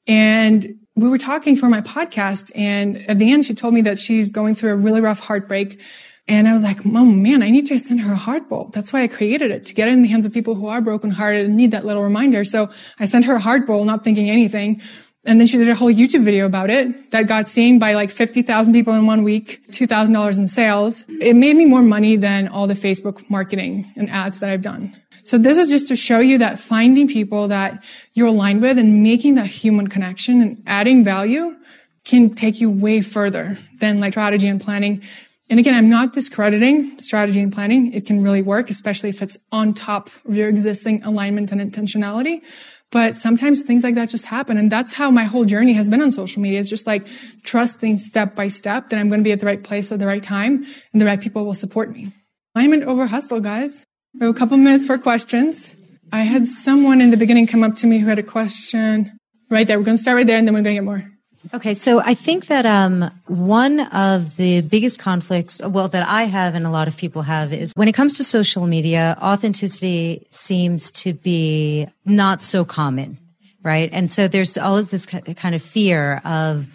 And 0.06 0.78
we 0.94 1.08
were 1.08 1.18
talking 1.18 1.56
for 1.56 1.68
my 1.68 1.80
podcast. 1.80 2.50
And 2.54 3.08
at 3.08 3.18
the 3.18 3.32
end, 3.32 3.46
she 3.46 3.54
told 3.54 3.72
me 3.72 3.80
that 3.82 3.98
she's 3.98 4.28
going 4.28 4.54
through 4.54 4.72
a 4.72 4.76
really 4.76 5.00
rough 5.00 5.20
heartbreak. 5.20 5.80
And 6.28 6.46
I 6.46 6.52
was 6.52 6.62
like, 6.62 6.84
oh 6.84 7.06
man, 7.06 7.42
I 7.42 7.48
need 7.48 7.66
to 7.68 7.78
send 7.78 8.02
her 8.02 8.12
a 8.12 8.16
heart 8.16 8.50
bowl. 8.50 8.70
That's 8.74 8.92
why 8.92 9.02
I 9.02 9.08
created 9.08 9.50
it 9.50 9.64
to 9.64 9.74
get 9.74 9.88
it 9.88 9.92
in 9.92 10.02
the 10.02 10.08
hands 10.08 10.26
of 10.26 10.32
people 10.32 10.54
who 10.54 10.66
are 10.66 10.82
brokenhearted 10.82 11.46
and 11.46 11.56
need 11.56 11.70
that 11.70 11.86
little 11.86 12.02
reminder. 12.02 12.44
So 12.44 12.70
I 13.00 13.06
sent 13.06 13.24
her 13.24 13.36
a 13.36 13.40
heart 13.40 13.66
bowl, 13.66 13.84
not 13.84 14.04
thinking 14.04 14.28
anything. 14.28 14.82
And 15.24 15.40
then 15.40 15.46
she 15.46 15.56
did 15.56 15.68
a 15.68 15.74
whole 15.74 15.92
YouTube 15.92 16.24
video 16.24 16.46
about 16.46 16.70
it 16.70 17.10
that 17.10 17.26
got 17.26 17.48
seen 17.48 17.78
by 17.78 17.94
like 17.94 18.10
50,000 18.10 18.72
people 18.72 18.94
in 18.94 19.06
one 19.06 19.24
week, 19.24 19.62
$2,000 19.70 20.38
in 20.38 20.46
sales. 20.46 21.04
It 21.08 21.34
made 21.34 21.56
me 21.56 21.64
more 21.64 21.82
money 21.82 22.16
than 22.16 22.48
all 22.48 22.66
the 22.66 22.74
Facebook 22.74 23.28
marketing 23.30 23.92
and 23.96 24.10
ads 24.10 24.38
that 24.40 24.50
I've 24.50 24.62
done. 24.62 25.00
So 25.24 25.36
this 25.36 25.58
is 25.58 25.68
just 25.68 25.88
to 25.88 25.96
show 25.96 26.20
you 26.20 26.38
that 26.38 26.58
finding 26.58 27.08
people 27.08 27.48
that 27.48 27.82
you're 28.14 28.28
aligned 28.28 28.62
with 28.62 28.78
and 28.78 29.02
making 29.02 29.34
that 29.34 29.46
human 29.46 29.88
connection 29.88 30.40
and 30.40 30.62
adding 30.66 31.04
value 31.04 31.56
can 32.04 32.34
take 32.34 32.60
you 32.60 32.70
way 32.70 33.02
further 33.02 33.58
than 33.80 34.00
like 34.00 34.14
strategy 34.14 34.48
and 34.48 34.60
planning. 34.60 35.02
And 35.50 35.58
again, 35.58 35.74
I'm 35.74 35.88
not 35.88 36.12
discrediting 36.12 36.98
strategy 36.98 37.40
and 37.40 37.52
planning. 37.52 37.92
It 37.94 38.06
can 38.06 38.22
really 38.22 38.42
work, 38.42 38.68
especially 38.70 39.08
if 39.08 39.22
it's 39.22 39.38
on 39.50 39.72
top 39.72 40.10
of 40.26 40.34
your 40.34 40.48
existing 40.48 41.02
alignment 41.04 41.52
and 41.52 41.60
intentionality. 41.60 42.42
But 42.90 43.16
sometimes 43.16 43.62
things 43.62 43.82
like 43.82 43.94
that 43.96 44.08
just 44.08 44.26
happen. 44.26 44.56
And 44.56 44.72
that's 44.72 44.94
how 44.94 45.10
my 45.10 45.24
whole 45.24 45.44
journey 45.44 45.74
has 45.74 45.88
been 45.88 46.00
on 46.00 46.10
social 46.10 46.40
media. 46.40 46.60
It's 46.60 46.70
just 46.70 46.86
like 46.86 47.06
trusting 47.44 47.98
step 47.98 48.34
by 48.34 48.48
step 48.48 48.88
that 48.88 48.98
I'm 48.98 49.08
going 49.08 49.20
to 49.20 49.24
be 49.24 49.32
at 49.32 49.40
the 49.40 49.46
right 49.46 49.62
place 49.62 49.92
at 49.92 49.98
the 49.98 50.06
right 50.06 50.22
time 50.22 50.66
and 50.92 51.00
the 51.00 51.06
right 51.06 51.20
people 51.20 51.44
will 51.44 51.54
support 51.54 51.90
me. 51.92 52.12
Alignment 52.54 52.84
over 52.84 53.06
hustle, 53.06 53.40
guys. 53.40 53.84
We 54.14 54.26
have 54.26 54.34
a 54.34 54.38
couple 54.38 54.56
minutes 54.56 54.86
for 54.86 54.96
questions. 54.96 55.76
I 56.12 56.22
had 56.22 56.46
someone 56.46 57.00
in 57.00 57.10
the 57.10 57.18
beginning 57.18 57.46
come 57.46 57.62
up 57.62 57.76
to 57.76 57.86
me 57.86 57.98
who 57.98 58.08
had 58.08 58.18
a 58.18 58.22
question 58.22 59.18
right 59.50 59.66
there. 59.66 59.78
We're 59.78 59.84
going 59.84 59.98
to 59.98 60.02
start 60.02 60.16
right 60.16 60.26
there 60.26 60.38
and 60.38 60.46
then 60.46 60.54
we're 60.54 60.62
going 60.62 60.76
to 60.76 60.80
get 60.80 60.84
more. 60.84 61.17
Okay, 61.54 61.72
so 61.72 62.00
I 62.00 62.12
think 62.12 62.48
that 62.48 62.66
um, 62.66 63.10
one 63.26 63.80
of 63.80 64.36
the 64.36 64.60
biggest 64.60 64.98
conflicts, 64.98 65.60
well, 65.64 65.88
that 65.88 66.06
I 66.06 66.24
have 66.24 66.54
and 66.54 66.66
a 66.66 66.70
lot 66.70 66.88
of 66.88 66.96
people 66.98 67.22
have 67.22 67.54
is 67.54 67.72
when 67.74 67.88
it 67.88 67.94
comes 67.94 68.14
to 68.14 68.24
social 68.24 68.66
media, 68.66 69.16
authenticity 69.22 70.26
seems 70.28 70.90
to 70.92 71.14
be 71.14 71.86
not 72.04 72.42
so 72.42 72.66
common, 72.66 73.18
right? 73.62 73.88
And 73.92 74.10
so 74.10 74.28
there's 74.28 74.58
always 74.58 74.90
this 74.90 75.06
kind 75.06 75.54
of 75.54 75.62
fear 75.62 76.20
of, 76.24 76.66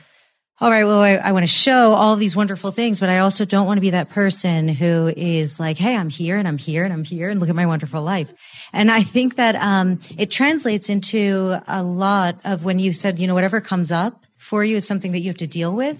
all 0.59 0.71
right, 0.71 0.85
well, 0.85 1.01
I, 1.01 1.15
I 1.15 1.31
want 1.33 1.43
to 1.43 1.51
show 1.51 1.93
all 1.93 2.15
these 2.15 2.35
wonderful 2.35 2.71
things, 2.71 2.99
but 2.99 3.09
I 3.09 3.19
also 3.19 3.45
don't 3.45 3.67
want 3.67 3.77
to 3.77 3.81
be 3.81 3.91
that 3.91 4.09
person 4.09 4.67
who 4.69 5.13
is 5.15 5.59
like, 5.59 5.77
Hey, 5.77 5.95
I'm 5.95 6.09
here 6.09 6.37
and 6.37 6.47
I'm 6.47 6.57
here 6.57 6.83
and 6.83 6.93
I'm 6.93 7.03
here 7.03 7.29
and 7.29 7.39
look 7.39 7.49
at 7.49 7.55
my 7.55 7.65
wonderful 7.65 8.01
life. 8.01 8.33
And 8.71 8.89
I 8.89 9.03
think 9.03 9.35
that, 9.35 9.55
um, 9.55 9.99
it 10.17 10.31
translates 10.31 10.89
into 10.89 11.61
a 11.67 11.83
lot 11.83 12.39
of 12.43 12.63
when 12.63 12.79
you 12.79 12.91
said, 12.91 13.19
you 13.19 13.27
know, 13.27 13.33
whatever 13.33 13.61
comes 13.61 13.91
up 13.91 14.23
for 14.43 14.63
you 14.63 14.75
is 14.75 14.85
something 14.85 15.13
that 15.13 15.21
you 15.21 15.29
have 15.29 15.37
to 15.37 15.47
deal 15.47 15.73
with. 15.73 15.97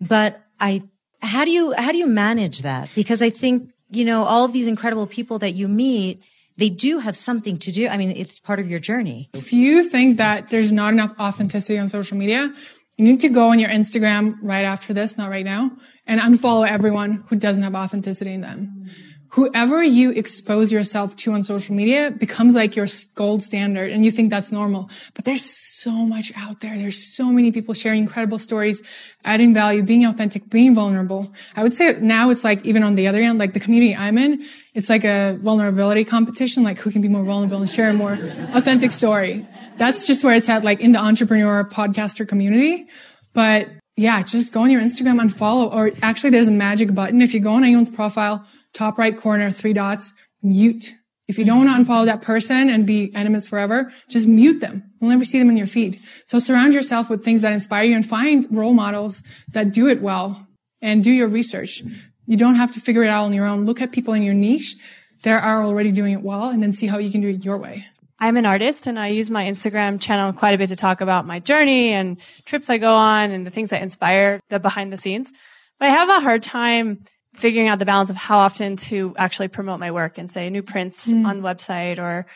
But 0.00 0.42
I, 0.58 0.82
how 1.22 1.44
do 1.44 1.50
you, 1.50 1.72
how 1.72 1.92
do 1.92 1.98
you 1.98 2.06
manage 2.06 2.62
that? 2.62 2.90
Because 2.94 3.22
I 3.22 3.30
think, 3.30 3.70
you 3.90 4.04
know, 4.04 4.24
all 4.24 4.44
of 4.44 4.52
these 4.52 4.66
incredible 4.66 5.06
people 5.06 5.38
that 5.38 5.52
you 5.52 5.68
meet, 5.68 6.20
they 6.56 6.68
do 6.68 6.98
have 6.98 7.16
something 7.16 7.56
to 7.58 7.70
do. 7.70 7.86
I 7.88 7.96
mean, 7.96 8.10
it's 8.10 8.40
part 8.40 8.58
of 8.58 8.68
your 8.68 8.80
journey. 8.80 9.30
If 9.32 9.52
you 9.52 9.88
think 9.88 10.16
that 10.18 10.50
there's 10.50 10.72
not 10.72 10.92
enough 10.92 11.14
authenticity 11.18 11.78
on 11.78 11.88
social 11.88 12.18
media, 12.18 12.52
you 12.96 13.04
need 13.04 13.20
to 13.20 13.28
go 13.28 13.50
on 13.50 13.60
your 13.60 13.70
Instagram 13.70 14.34
right 14.42 14.64
after 14.64 14.92
this, 14.92 15.16
not 15.16 15.30
right 15.30 15.44
now, 15.44 15.70
and 16.04 16.20
unfollow 16.20 16.68
everyone 16.68 17.24
who 17.28 17.36
doesn't 17.36 17.62
have 17.62 17.76
authenticity 17.76 18.32
in 18.32 18.40
them. 18.40 18.90
Whoever 19.32 19.82
you 19.82 20.10
expose 20.10 20.72
yourself 20.72 21.14
to 21.16 21.32
on 21.32 21.44
social 21.44 21.74
media 21.74 22.10
becomes 22.10 22.54
like 22.54 22.76
your 22.76 22.86
gold 23.14 23.42
standard 23.42 23.88
and 23.90 24.04
you 24.04 24.10
think 24.10 24.30
that's 24.30 24.50
normal. 24.50 24.88
But 25.14 25.24
there's 25.24 25.44
so 25.44 25.92
much 25.92 26.32
out 26.36 26.60
there. 26.60 26.76
There's 26.78 27.14
so 27.14 27.26
many 27.26 27.52
people 27.52 27.74
sharing 27.74 28.02
incredible 28.02 28.38
stories, 28.38 28.82
adding 29.24 29.52
value, 29.52 29.82
being 29.82 30.06
authentic, 30.06 30.48
being 30.48 30.74
vulnerable. 30.74 31.32
I 31.54 31.62
would 31.62 31.74
say 31.74 31.98
now 32.00 32.30
it's 32.30 32.42
like 32.42 32.64
even 32.64 32.82
on 32.82 32.94
the 32.94 33.06
other 33.06 33.20
end, 33.20 33.38
like 33.38 33.52
the 33.52 33.60
community 33.60 33.94
I'm 33.94 34.16
in, 34.18 34.44
it's 34.74 34.88
like 34.88 35.04
a 35.04 35.38
vulnerability 35.40 36.04
competition, 36.04 36.62
like 36.62 36.78
who 36.78 36.90
can 36.90 37.02
be 37.02 37.08
more 37.08 37.24
vulnerable 37.24 37.60
and 37.60 37.70
share 37.70 37.90
a 37.90 37.92
more 37.92 38.14
authentic 38.54 38.92
story 38.92 39.46
that's 39.78 40.06
just 40.06 40.24
where 40.24 40.34
it's 40.34 40.48
at, 40.48 40.64
like 40.64 40.80
in 40.80 40.92
the 40.92 40.98
entrepreneur 40.98 41.64
podcaster 41.64 42.28
community. 42.28 42.86
But 43.32 43.68
yeah, 43.96 44.22
just 44.22 44.52
go 44.52 44.62
on 44.62 44.70
your 44.70 44.80
Instagram 44.80 45.20
and 45.20 45.34
follow, 45.34 45.68
or 45.68 45.92
actually 46.02 46.30
there's 46.30 46.48
a 46.48 46.52
magic 46.52 46.94
button. 46.94 47.22
If 47.22 47.32
you 47.32 47.40
go 47.40 47.54
on 47.54 47.64
anyone's 47.64 47.90
profile, 47.90 48.44
top 48.74 48.98
right 48.98 49.16
corner, 49.16 49.50
three 49.50 49.72
dots, 49.72 50.12
mute. 50.42 50.94
If 51.26 51.38
you 51.38 51.44
don't 51.44 51.66
want 51.66 51.86
to 51.86 51.92
unfollow 51.92 52.06
that 52.06 52.22
person 52.22 52.70
and 52.70 52.86
be 52.86 53.14
enemies 53.14 53.46
forever, 53.46 53.92
just 54.08 54.26
mute 54.26 54.60
them. 54.60 54.90
You'll 55.00 55.10
never 55.10 55.24
see 55.24 55.38
them 55.38 55.50
in 55.50 55.58
your 55.58 55.66
feed. 55.66 56.00
So 56.24 56.38
surround 56.38 56.72
yourself 56.72 57.10
with 57.10 57.22
things 57.22 57.42
that 57.42 57.52
inspire 57.52 57.84
you 57.84 57.94
and 57.94 58.06
find 58.06 58.46
role 58.50 58.72
models 58.72 59.22
that 59.52 59.72
do 59.72 59.88
it 59.88 60.00
well 60.00 60.46
and 60.80 61.04
do 61.04 61.10
your 61.10 61.28
research. 61.28 61.82
You 62.26 62.36
don't 62.36 62.54
have 62.54 62.72
to 62.74 62.80
figure 62.80 63.04
it 63.04 63.10
out 63.10 63.24
on 63.24 63.34
your 63.34 63.46
own. 63.46 63.66
Look 63.66 63.82
at 63.82 63.92
people 63.92 64.14
in 64.14 64.22
your 64.22 64.34
niche 64.34 64.76
that 65.22 65.42
are 65.42 65.64
already 65.64 65.92
doing 65.92 66.12
it 66.14 66.22
well 66.22 66.48
and 66.48 66.62
then 66.62 66.72
see 66.72 66.86
how 66.86 66.98
you 66.98 67.10
can 67.10 67.20
do 67.20 67.28
it 67.28 67.44
your 67.44 67.58
way. 67.58 67.86
I'm 68.20 68.36
an 68.36 68.46
artist 68.46 68.86
and 68.86 68.98
I 68.98 69.08
use 69.08 69.30
my 69.30 69.44
Instagram 69.44 70.00
channel 70.00 70.32
quite 70.32 70.54
a 70.54 70.58
bit 70.58 70.68
to 70.68 70.76
talk 70.76 71.00
about 71.00 71.26
my 71.26 71.38
journey 71.38 71.90
and 71.90 72.16
trips 72.44 72.68
I 72.68 72.78
go 72.78 72.92
on 72.92 73.30
and 73.30 73.46
the 73.46 73.50
things 73.50 73.70
that 73.70 73.82
inspire 73.82 74.40
the 74.50 74.58
behind 74.58 74.92
the 74.92 74.96
scenes. 74.96 75.32
But 75.78 75.90
I 75.90 75.92
have 75.92 76.08
a 76.08 76.20
hard 76.20 76.42
time 76.42 77.04
figuring 77.38 77.68
out 77.68 77.78
the 77.78 77.84
balance 77.84 78.10
of 78.10 78.16
how 78.16 78.38
often 78.38 78.76
to 78.76 79.14
actually 79.16 79.48
promote 79.48 79.80
my 79.80 79.90
work 79.90 80.18
and 80.18 80.30
say 80.30 80.50
new 80.50 80.62
prints 80.62 81.08
mm. 81.08 81.26
on 81.26 81.40
website 81.40 81.98
or, 81.98 82.26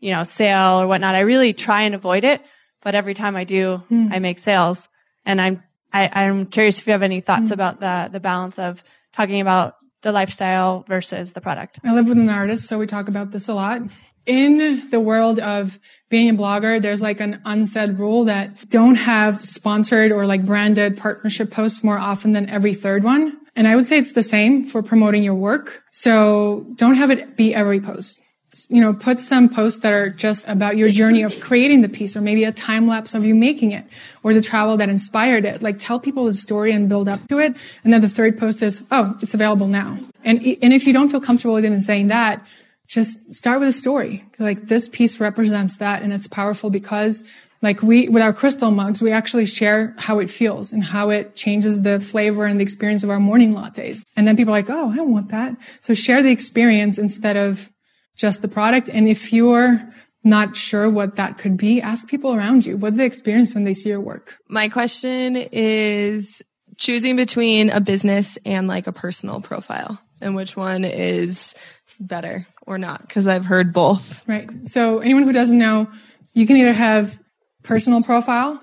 you 0.00 0.10
know, 0.10 0.24
sale 0.24 0.80
or 0.80 0.86
whatnot. 0.86 1.14
I 1.14 1.20
really 1.20 1.52
try 1.52 1.82
and 1.82 1.94
avoid 1.94 2.24
it, 2.24 2.40
but 2.82 2.94
every 2.94 3.14
time 3.14 3.36
I 3.36 3.44
do, 3.44 3.82
mm. 3.90 4.12
I 4.12 4.18
make 4.18 4.38
sales. 4.38 4.88
And 5.24 5.40
I'm, 5.40 5.62
I, 5.92 6.24
am 6.24 6.46
curious 6.46 6.80
if 6.80 6.86
you 6.86 6.92
have 6.92 7.02
any 7.02 7.20
thoughts 7.20 7.50
mm. 7.50 7.52
about 7.52 7.80
the, 7.80 8.08
the 8.12 8.20
balance 8.20 8.58
of 8.58 8.82
talking 9.14 9.40
about 9.40 9.76
the 10.02 10.12
lifestyle 10.12 10.84
versus 10.88 11.32
the 11.32 11.40
product. 11.40 11.78
I 11.84 11.92
live 11.92 12.08
with 12.08 12.18
an 12.18 12.28
artist, 12.28 12.68
so 12.68 12.78
we 12.78 12.86
talk 12.86 13.08
about 13.08 13.30
this 13.30 13.48
a 13.48 13.54
lot 13.54 13.82
in 14.26 14.88
the 14.90 15.00
world 15.00 15.38
of 15.40 15.78
being 16.08 16.30
a 16.30 16.34
blogger, 16.34 16.80
there's 16.80 17.02
like 17.02 17.20
an 17.20 17.40
unsaid 17.44 17.98
rule 17.98 18.24
that 18.24 18.68
don't 18.68 18.94
have 18.94 19.44
sponsored 19.44 20.12
or 20.12 20.26
like 20.26 20.44
branded 20.44 20.96
partnership 20.96 21.50
posts 21.50 21.82
more 21.82 21.98
often 21.98 22.32
than 22.32 22.48
every 22.48 22.74
third 22.74 23.02
one. 23.02 23.38
And 23.54 23.68
I 23.68 23.76
would 23.76 23.86
say 23.86 23.98
it's 23.98 24.12
the 24.12 24.22
same 24.22 24.64
for 24.64 24.82
promoting 24.82 25.22
your 25.22 25.34
work. 25.34 25.82
So 25.90 26.66
don't 26.76 26.94
have 26.94 27.10
it 27.10 27.36
be 27.36 27.54
every 27.54 27.80
post. 27.80 28.20
You 28.68 28.82
know, 28.82 28.92
put 28.92 29.20
some 29.20 29.48
posts 29.48 29.80
that 29.80 29.92
are 29.92 30.10
just 30.10 30.46
about 30.46 30.76
your 30.76 30.90
journey 30.90 31.22
of 31.22 31.40
creating 31.40 31.80
the 31.80 31.88
piece 31.88 32.16
or 32.16 32.20
maybe 32.20 32.44
a 32.44 32.52
time 32.52 32.86
lapse 32.86 33.14
of 33.14 33.24
you 33.24 33.34
making 33.34 33.72
it 33.72 33.86
or 34.22 34.34
the 34.34 34.42
travel 34.42 34.76
that 34.76 34.90
inspired 34.90 35.46
it. 35.46 35.62
Like 35.62 35.78
tell 35.78 35.98
people 35.98 36.26
the 36.26 36.34
story 36.34 36.72
and 36.72 36.88
build 36.88 37.08
up 37.08 37.26
to 37.28 37.38
it. 37.38 37.54
And 37.82 37.92
then 37.92 38.02
the 38.02 38.10
third 38.10 38.38
post 38.38 38.62
is, 38.62 38.84
oh, 38.90 39.16
it's 39.22 39.32
available 39.32 39.68
now. 39.68 39.98
And, 40.22 40.38
and 40.62 40.74
if 40.74 40.86
you 40.86 40.92
don't 40.92 41.08
feel 41.08 41.20
comfortable 41.20 41.54
with 41.54 41.64
even 41.64 41.80
saying 41.80 42.08
that, 42.08 42.46
just 42.86 43.32
start 43.32 43.60
with 43.60 43.70
a 43.70 43.72
story. 43.72 44.24
Like 44.38 44.68
this 44.68 44.86
piece 44.86 45.18
represents 45.18 45.78
that 45.78 46.02
and 46.02 46.12
it's 46.12 46.28
powerful 46.28 46.68
because 46.68 47.22
like 47.62 47.82
we, 47.82 48.08
with 48.08 48.22
our 48.22 48.32
crystal 48.32 48.70
mugs, 48.70 49.00
we 49.00 49.12
actually 49.12 49.46
share 49.46 49.94
how 49.96 50.18
it 50.18 50.30
feels 50.30 50.72
and 50.72 50.82
how 50.82 51.10
it 51.10 51.36
changes 51.36 51.82
the 51.82 52.00
flavor 52.00 52.44
and 52.44 52.58
the 52.58 52.62
experience 52.62 53.04
of 53.04 53.10
our 53.10 53.20
morning 53.20 53.54
lattes. 53.54 54.02
And 54.16 54.26
then 54.26 54.36
people 54.36 54.52
are 54.52 54.58
like, 54.58 54.70
Oh, 54.70 54.90
I 54.90 54.96
don't 54.96 55.12
want 55.12 55.28
that. 55.28 55.56
So 55.80 55.94
share 55.94 56.22
the 56.22 56.30
experience 56.30 56.98
instead 56.98 57.36
of 57.36 57.70
just 58.16 58.42
the 58.42 58.48
product. 58.48 58.88
And 58.88 59.08
if 59.08 59.32
you're 59.32 59.80
not 60.24 60.56
sure 60.56 60.88
what 60.90 61.16
that 61.16 61.38
could 61.38 61.56
be, 61.56 61.80
ask 61.80 62.08
people 62.08 62.34
around 62.34 62.66
you. 62.66 62.76
What 62.76 62.96
they 62.96 63.06
experience 63.06 63.54
when 63.54 63.64
they 63.64 63.74
see 63.74 63.88
your 63.88 64.00
work? 64.00 64.36
My 64.48 64.68
question 64.68 65.36
is 65.36 66.42
choosing 66.78 67.16
between 67.16 67.70
a 67.70 67.80
business 67.80 68.38
and 68.44 68.66
like 68.66 68.86
a 68.86 68.92
personal 68.92 69.40
profile 69.40 70.00
and 70.20 70.34
which 70.34 70.56
one 70.56 70.84
is 70.84 71.54
better 72.00 72.46
or 72.66 72.78
not 72.78 73.06
because 73.06 73.26
I've 73.26 73.44
heard 73.44 73.72
both. 73.72 74.26
Right. 74.26 74.48
So 74.64 74.98
anyone 74.98 75.24
who 75.24 75.32
doesn't 75.32 75.58
know, 75.58 75.88
you 76.32 76.46
can 76.46 76.56
either 76.56 76.72
have 76.72 77.18
personal 77.62 78.02
profile 78.02 78.60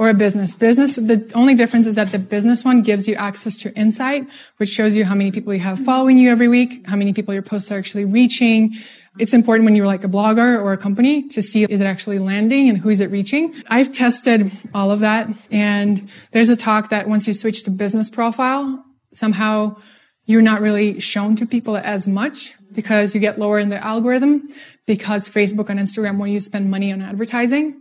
or 0.00 0.08
a 0.08 0.14
business. 0.14 0.54
Business, 0.54 0.96
the 0.96 1.30
only 1.34 1.54
difference 1.54 1.86
is 1.86 1.94
that 1.96 2.10
the 2.10 2.18
business 2.18 2.64
one 2.64 2.80
gives 2.80 3.06
you 3.06 3.14
access 3.16 3.58
to 3.58 3.74
insight, 3.74 4.26
which 4.56 4.70
shows 4.70 4.96
you 4.96 5.04
how 5.04 5.14
many 5.14 5.30
people 5.30 5.52
you 5.52 5.60
have 5.60 5.78
following 5.84 6.16
you 6.16 6.30
every 6.30 6.48
week, 6.48 6.86
how 6.86 6.96
many 6.96 7.12
people 7.12 7.34
your 7.34 7.42
posts 7.42 7.70
are 7.70 7.78
actually 7.78 8.06
reaching. 8.06 8.74
It's 9.18 9.34
important 9.34 9.66
when 9.66 9.76
you're 9.76 9.86
like 9.86 10.02
a 10.02 10.08
blogger 10.08 10.58
or 10.58 10.72
a 10.72 10.78
company 10.78 11.28
to 11.28 11.42
see 11.42 11.64
is 11.64 11.82
it 11.82 11.84
actually 11.84 12.18
landing 12.18 12.70
and 12.70 12.78
who 12.78 12.88
is 12.88 13.00
it 13.00 13.10
reaching. 13.10 13.54
I've 13.68 13.92
tested 13.92 14.50
all 14.72 14.90
of 14.90 15.00
that 15.00 15.28
and 15.50 16.08
there's 16.30 16.48
a 16.48 16.56
talk 16.56 16.88
that 16.88 17.06
once 17.06 17.28
you 17.28 17.34
switch 17.34 17.64
to 17.64 17.70
business 17.70 18.08
profile, 18.08 18.82
somehow 19.12 19.76
you're 20.24 20.40
not 20.40 20.62
really 20.62 20.98
shown 20.98 21.36
to 21.36 21.44
people 21.44 21.76
as 21.76 22.08
much 22.08 22.54
because 22.72 23.14
you 23.14 23.20
get 23.20 23.38
lower 23.38 23.58
in 23.58 23.68
the 23.68 23.84
algorithm 23.84 24.48
because 24.86 25.28
Facebook 25.28 25.68
and 25.68 25.78
Instagram 25.78 26.16
want 26.16 26.30
you 26.32 26.38
to 26.38 26.44
spend 26.44 26.70
money 26.70 26.90
on 26.90 27.02
advertising. 27.02 27.79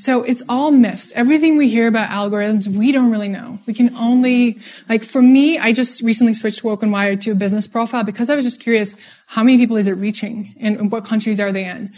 So 0.00 0.22
it's 0.22 0.42
all 0.48 0.70
myths. 0.70 1.12
Everything 1.14 1.58
we 1.58 1.68
hear 1.68 1.86
about 1.86 2.08
algorithms, 2.08 2.66
we 2.66 2.90
don't 2.90 3.10
really 3.10 3.28
know. 3.28 3.58
We 3.66 3.74
can 3.74 3.94
only, 3.96 4.58
like 4.88 5.02
for 5.04 5.20
me, 5.20 5.58
I 5.58 5.74
just 5.74 6.00
recently 6.00 6.32
switched 6.32 6.64
Woke 6.64 6.82
and 6.82 6.90
Wired 6.90 7.20
to 7.22 7.32
a 7.32 7.34
business 7.34 7.66
profile 7.66 8.02
because 8.02 8.30
I 8.30 8.34
was 8.34 8.46
just 8.46 8.62
curious, 8.62 8.96
how 9.26 9.42
many 9.42 9.58
people 9.58 9.76
is 9.76 9.86
it 9.86 9.92
reaching 9.92 10.54
and 10.58 10.90
what 10.90 11.04
countries 11.04 11.38
are 11.38 11.52
they 11.52 11.66
in? 11.66 11.92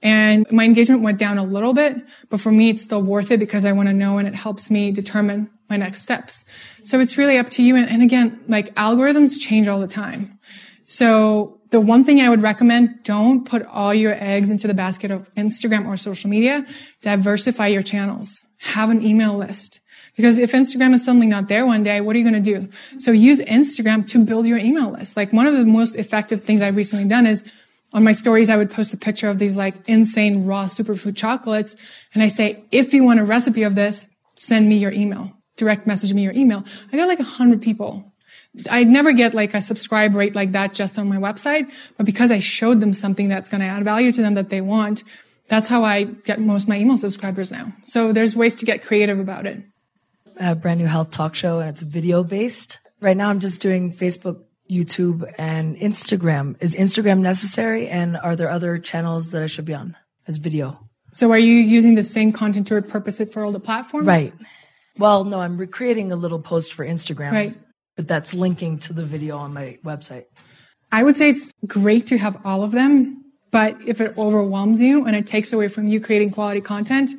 And 0.00 0.50
my 0.50 0.64
engagement 0.64 1.02
went 1.02 1.18
down 1.18 1.36
a 1.36 1.44
little 1.44 1.74
bit, 1.74 1.96
but 2.30 2.40
for 2.40 2.50
me, 2.50 2.70
it's 2.70 2.80
still 2.80 3.02
worth 3.02 3.30
it 3.30 3.38
because 3.38 3.66
I 3.66 3.72
want 3.72 3.90
to 3.90 3.92
know 3.92 4.16
and 4.16 4.26
it 4.26 4.34
helps 4.34 4.70
me 4.70 4.90
determine 4.90 5.50
my 5.68 5.76
next 5.76 6.00
steps. 6.00 6.46
So 6.84 7.00
it's 7.00 7.18
really 7.18 7.36
up 7.36 7.50
to 7.50 7.62
you. 7.62 7.76
And, 7.76 7.86
and 7.86 8.02
again, 8.02 8.40
like 8.48 8.74
algorithms 8.76 9.38
change 9.38 9.68
all 9.68 9.78
the 9.78 9.86
time. 9.86 10.38
So 10.86 11.60
the 11.72 11.80
one 11.80 12.04
thing 12.04 12.20
I 12.20 12.28
would 12.28 12.42
recommend, 12.42 13.02
don't 13.02 13.44
put 13.44 13.64
all 13.66 13.92
your 13.92 14.12
eggs 14.12 14.50
into 14.50 14.66
the 14.66 14.74
basket 14.74 15.10
of 15.10 15.34
Instagram 15.34 15.88
or 15.88 15.96
social 15.96 16.28
media. 16.28 16.66
Diversify 17.00 17.68
your 17.68 17.82
channels. 17.82 18.42
Have 18.58 18.90
an 18.90 19.04
email 19.04 19.36
list. 19.36 19.80
Because 20.14 20.38
if 20.38 20.52
Instagram 20.52 20.94
is 20.94 21.04
suddenly 21.04 21.26
not 21.26 21.48
there 21.48 21.64
one 21.64 21.82
day, 21.82 22.02
what 22.02 22.14
are 22.14 22.18
you 22.18 22.30
going 22.30 22.44
to 22.44 22.52
do? 22.52 22.68
So 22.98 23.10
use 23.10 23.40
Instagram 23.40 24.06
to 24.10 24.24
build 24.24 24.46
your 24.46 24.58
email 24.58 24.92
list. 24.92 25.16
Like 25.16 25.32
one 25.32 25.46
of 25.46 25.54
the 25.54 25.64
most 25.64 25.96
effective 25.96 26.42
things 26.42 26.60
I've 26.60 26.76
recently 26.76 27.06
done 27.06 27.26
is 27.26 27.42
on 27.94 28.04
my 28.04 28.12
stories, 28.12 28.50
I 28.50 28.56
would 28.56 28.70
post 28.70 28.92
a 28.92 28.98
picture 28.98 29.30
of 29.30 29.38
these 29.38 29.56
like 29.56 29.74
insane 29.88 30.44
raw 30.44 30.66
superfood 30.66 31.16
chocolates. 31.16 31.74
And 32.12 32.22
I 32.22 32.28
say, 32.28 32.64
if 32.70 32.92
you 32.92 33.02
want 33.02 33.20
a 33.20 33.24
recipe 33.24 33.62
of 33.62 33.74
this, 33.74 34.06
send 34.36 34.68
me 34.68 34.76
your 34.76 34.92
email 34.92 35.32
direct 35.56 35.86
message 35.86 36.12
me 36.12 36.22
your 36.22 36.32
email. 36.32 36.64
I 36.92 36.96
got 36.96 37.08
like 37.08 37.20
a 37.20 37.24
hundred 37.24 37.62
people. 37.62 38.11
I 38.68 38.84
never 38.84 39.12
get 39.12 39.34
like 39.34 39.54
a 39.54 39.62
subscribe 39.62 40.14
rate 40.14 40.34
like 40.34 40.52
that 40.52 40.74
just 40.74 40.98
on 40.98 41.08
my 41.08 41.16
website, 41.16 41.70
but 41.96 42.04
because 42.04 42.30
I 42.30 42.38
showed 42.38 42.80
them 42.80 42.92
something 42.92 43.28
that's 43.28 43.48
going 43.48 43.62
to 43.62 43.66
add 43.66 43.84
value 43.84 44.12
to 44.12 44.22
them 44.22 44.34
that 44.34 44.50
they 44.50 44.60
want, 44.60 45.02
that's 45.48 45.68
how 45.68 45.84
I 45.84 46.04
get 46.04 46.40
most 46.40 46.64
of 46.64 46.68
my 46.68 46.78
email 46.78 46.98
subscribers 46.98 47.50
now. 47.50 47.72
So 47.84 48.12
there's 48.12 48.36
ways 48.36 48.54
to 48.56 48.64
get 48.64 48.82
creative 48.82 49.18
about 49.18 49.46
it. 49.46 49.62
A 50.38 50.54
brand 50.54 50.80
new 50.80 50.86
health 50.86 51.10
talk 51.10 51.34
show 51.34 51.60
and 51.60 51.68
it's 51.68 51.82
video 51.82 52.22
based. 52.24 52.78
Right 53.00 53.16
now 53.16 53.30
I'm 53.30 53.40
just 53.40 53.60
doing 53.60 53.92
Facebook, 53.92 54.42
YouTube 54.70 55.30
and 55.38 55.76
Instagram. 55.76 56.56
Is 56.60 56.76
Instagram 56.76 57.20
necessary? 57.20 57.88
And 57.88 58.16
are 58.16 58.36
there 58.36 58.50
other 58.50 58.78
channels 58.78 59.32
that 59.32 59.42
I 59.42 59.46
should 59.46 59.64
be 59.64 59.74
on 59.74 59.96
as 60.26 60.36
video? 60.36 60.78
So 61.10 61.30
are 61.32 61.38
you 61.38 61.54
using 61.54 61.94
the 61.94 62.02
same 62.02 62.32
content 62.32 62.68
to 62.68 62.80
repurpose 62.80 63.20
it 63.20 63.32
for 63.32 63.44
all 63.44 63.52
the 63.52 63.60
platforms? 63.60 64.06
Right. 64.06 64.32
Well, 64.98 65.24
no, 65.24 65.40
I'm 65.40 65.58
recreating 65.58 66.12
a 66.12 66.16
little 66.16 66.38
post 66.38 66.72
for 66.72 66.86
Instagram. 66.86 67.32
Right. 67.32 67.54
But 67.96 68.08
that's 68.08 68.34
linking 68.34 68.78
to 68.80 68.92
the 68.92 69.04
video 69.04 69.36
on 69.36 69.52
my 69.52 69.78
website. 69.84 70.24
I 70.90 71.02
would 71.02 71.16
say 71.16 71.30
it's 71.30 71.52
great 71.66 72.06
to 72.08 72.18
have 72.18 72.40
all 72.44 72.62
of 72.62 72.72
them, 72.72 73.24
but 73.50 73.76
if 73.86 74.00
it 74.00 74.16
overwhelms 74.16 74.80
you 74.80 75.06
and 75.06 75.16
it 75.16 75.26
takes 75.26 75.52
away 75.52 75.68
from 75.68 75.88
you 75.88 76.00
creating 76.00 76.30
quality 76.30 76.60
content, 76.60 77.10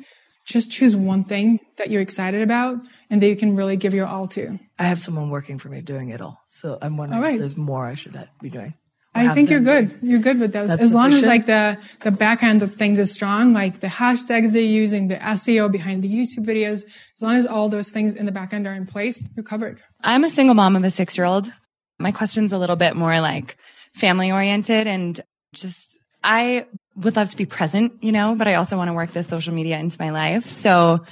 just 0.44 0.70
choose 0.70 0.94
one 0.94 1.24
thing 1.24 1.60
that 1.78 1.90
you're 1.90 2.02
excited 2.02 2.42
about 2.42 2.78
and 3.10 3.22
that 3.22 3.28
you 3.28 3.36
can 3.36 3.56
really 3.56 3.76
give 3.76 3.94
your 3.94 4.06
all 4.06 4.28
to. 4.28 4.58
I 4.78 4.84
have 4.84 5.00
someone 5.00 5.30
working 5.30 5.58
for 5.58 5.68
me 5.68 5.80
doing 5.80 6.10
it 6.10 6.20
all. 6.20 6.42
So 6.46 6.78
I'm 6.82 6.96
wondering 6.96 7.22
right. 7.22 7.34
if 7.34 7.38
there's 7.38 7.56
more 7.56 7.86
I 7.86 7.94
should 7.94 8.16
be 8.40 8.50
doing. 8.50 8.74
I 9.14 9.32
think 9.32 9.50
you're 9.50 9.60
good. 9.60 9.96
You're 10.02 10.20
good 10.20 10.40
with 10.40 10.52
those. 10.52 10.68
That's 10.68 10.82
as 10.82 10.92
long 10.92 11.12
as 11.12 11.22
like 11.22 11.46
the 11.46 11.78
the 12.02 12.10
back 12.10 12.42
end 12.42 12.62
of 12.62 12.74
things 12.74 12.98
is 12.98 13.12
strong, 13.12 13.52
like 13.52 13.80
the 13.80 13.86
hashtags 13.86 14.52
they're 14.52 14.62
using, 14.62 15.08
the 15.08 15.16
SEO 15.16 15.70
behind 15.70 16.02
the 16.02 16.08
YouTube 16.08 16.44
videos, 16.44 16.82
as 17.16 17.22
long 17.22 17.36
as 17.36 17.46
all 17.46 17.68
those 17.68 17.90
things 17.90 18.16
in 18.16 18.26
the 18.26 18.32
back 18.32 18.52
end 18.52 18.66
are 18.66 18.74
in 18.74 18.86
place, 18.86 19.28
you're 19.36 19.44
covered. 19.44 19.80
I'm 20.02 20.24
a 20.24 20.30
single 20.30 20.54
mom 20.54 20.76
of 20.76 20.84
a 20.84 20.90
six 20.90 21.16
year 21.16 21.26
old. 21.26 21.50
My 21.98 22.12
question's 22.12 22.52
a 22.52 22.58
little 22.58 22.76
bit 22.76 22.96
more 22.96 23.20
like 23.20 23.56
family 23.94 24.32
oriented 24.32 24.86
and 24.86 25.20
just, 25.52 25.98
I 26.22 26.66
would 26.96 27.14
love 27.14 27.30
to 27.30 27.36
be 27.36 27.46
present, 27.46 27.92
you 28.02 28.10
know, 28.10 28.34
but 28.34 28.48
I 28.48 28.54
also 28.54 28.76
want 28.76 28.88
to 28.88 28.94
work 28.94 29.12
this 29.12 29.28
social 29.28 29.54
media 29.54 29.78
into 29.78 29.96
my 30.00 30.10
life. 30.10 30.44
So 30.44 31.04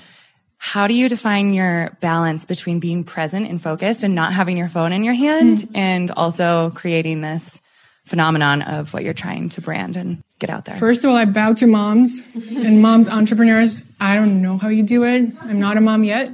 how 0.59 0.89
do 0.89 0.95
you 0.95 1.09
define 1.09 1.55
your 1.55 1.97
balance 2.01 2.45
between 2.45 2.81
being 2.81 3.05
present 3.05 3.49
and 3.49 3.63
focused 3.63 4.03
and 4.03 4.15
not 4.15 4.33
having 4.33 4.57
your 4.57 4.69
phone 4.69 4.93
in 4.93 5.05
your 5.05 5.15
hand 5.15 5.59
mm. 5.59 5.71
and 5.75 6.11
also 6.11 6.71
creating 6.71 7.21
this 7.21 7.62
phenomenon 8.05 8.63
of 8.63 8.93
what 8.93 9.05
you're 9.05 9.15
trying 9.15 9.49
to 9.51 9.61
brand 9.61 9.97
and 9.97 10.23
get 10.39 10.51
out 10.51 10.65
there? 10.65 10.77
First 10.77 11.05
of 11.05 11.11
all, 11.11 11.17
I 11.17 11.25
bow 11.25 11.55
to 11.55 11.67
moms 11.67 12.25
and 12.35 12.83
moms 12.83 13.09
entrepreneurs. 13.09 13.83
I 14.01 14.15
don't 14.15 14.43
know 14.43 14.59
how 14.59 14.69
you 14.69 14.83
do 14.83 15.05
it. 15.05 15.33
I'm 15.41 15.61
not 15.61 15.77
a 15.77 15.81
mom 15.81 16.05
yet. 16.05 16.31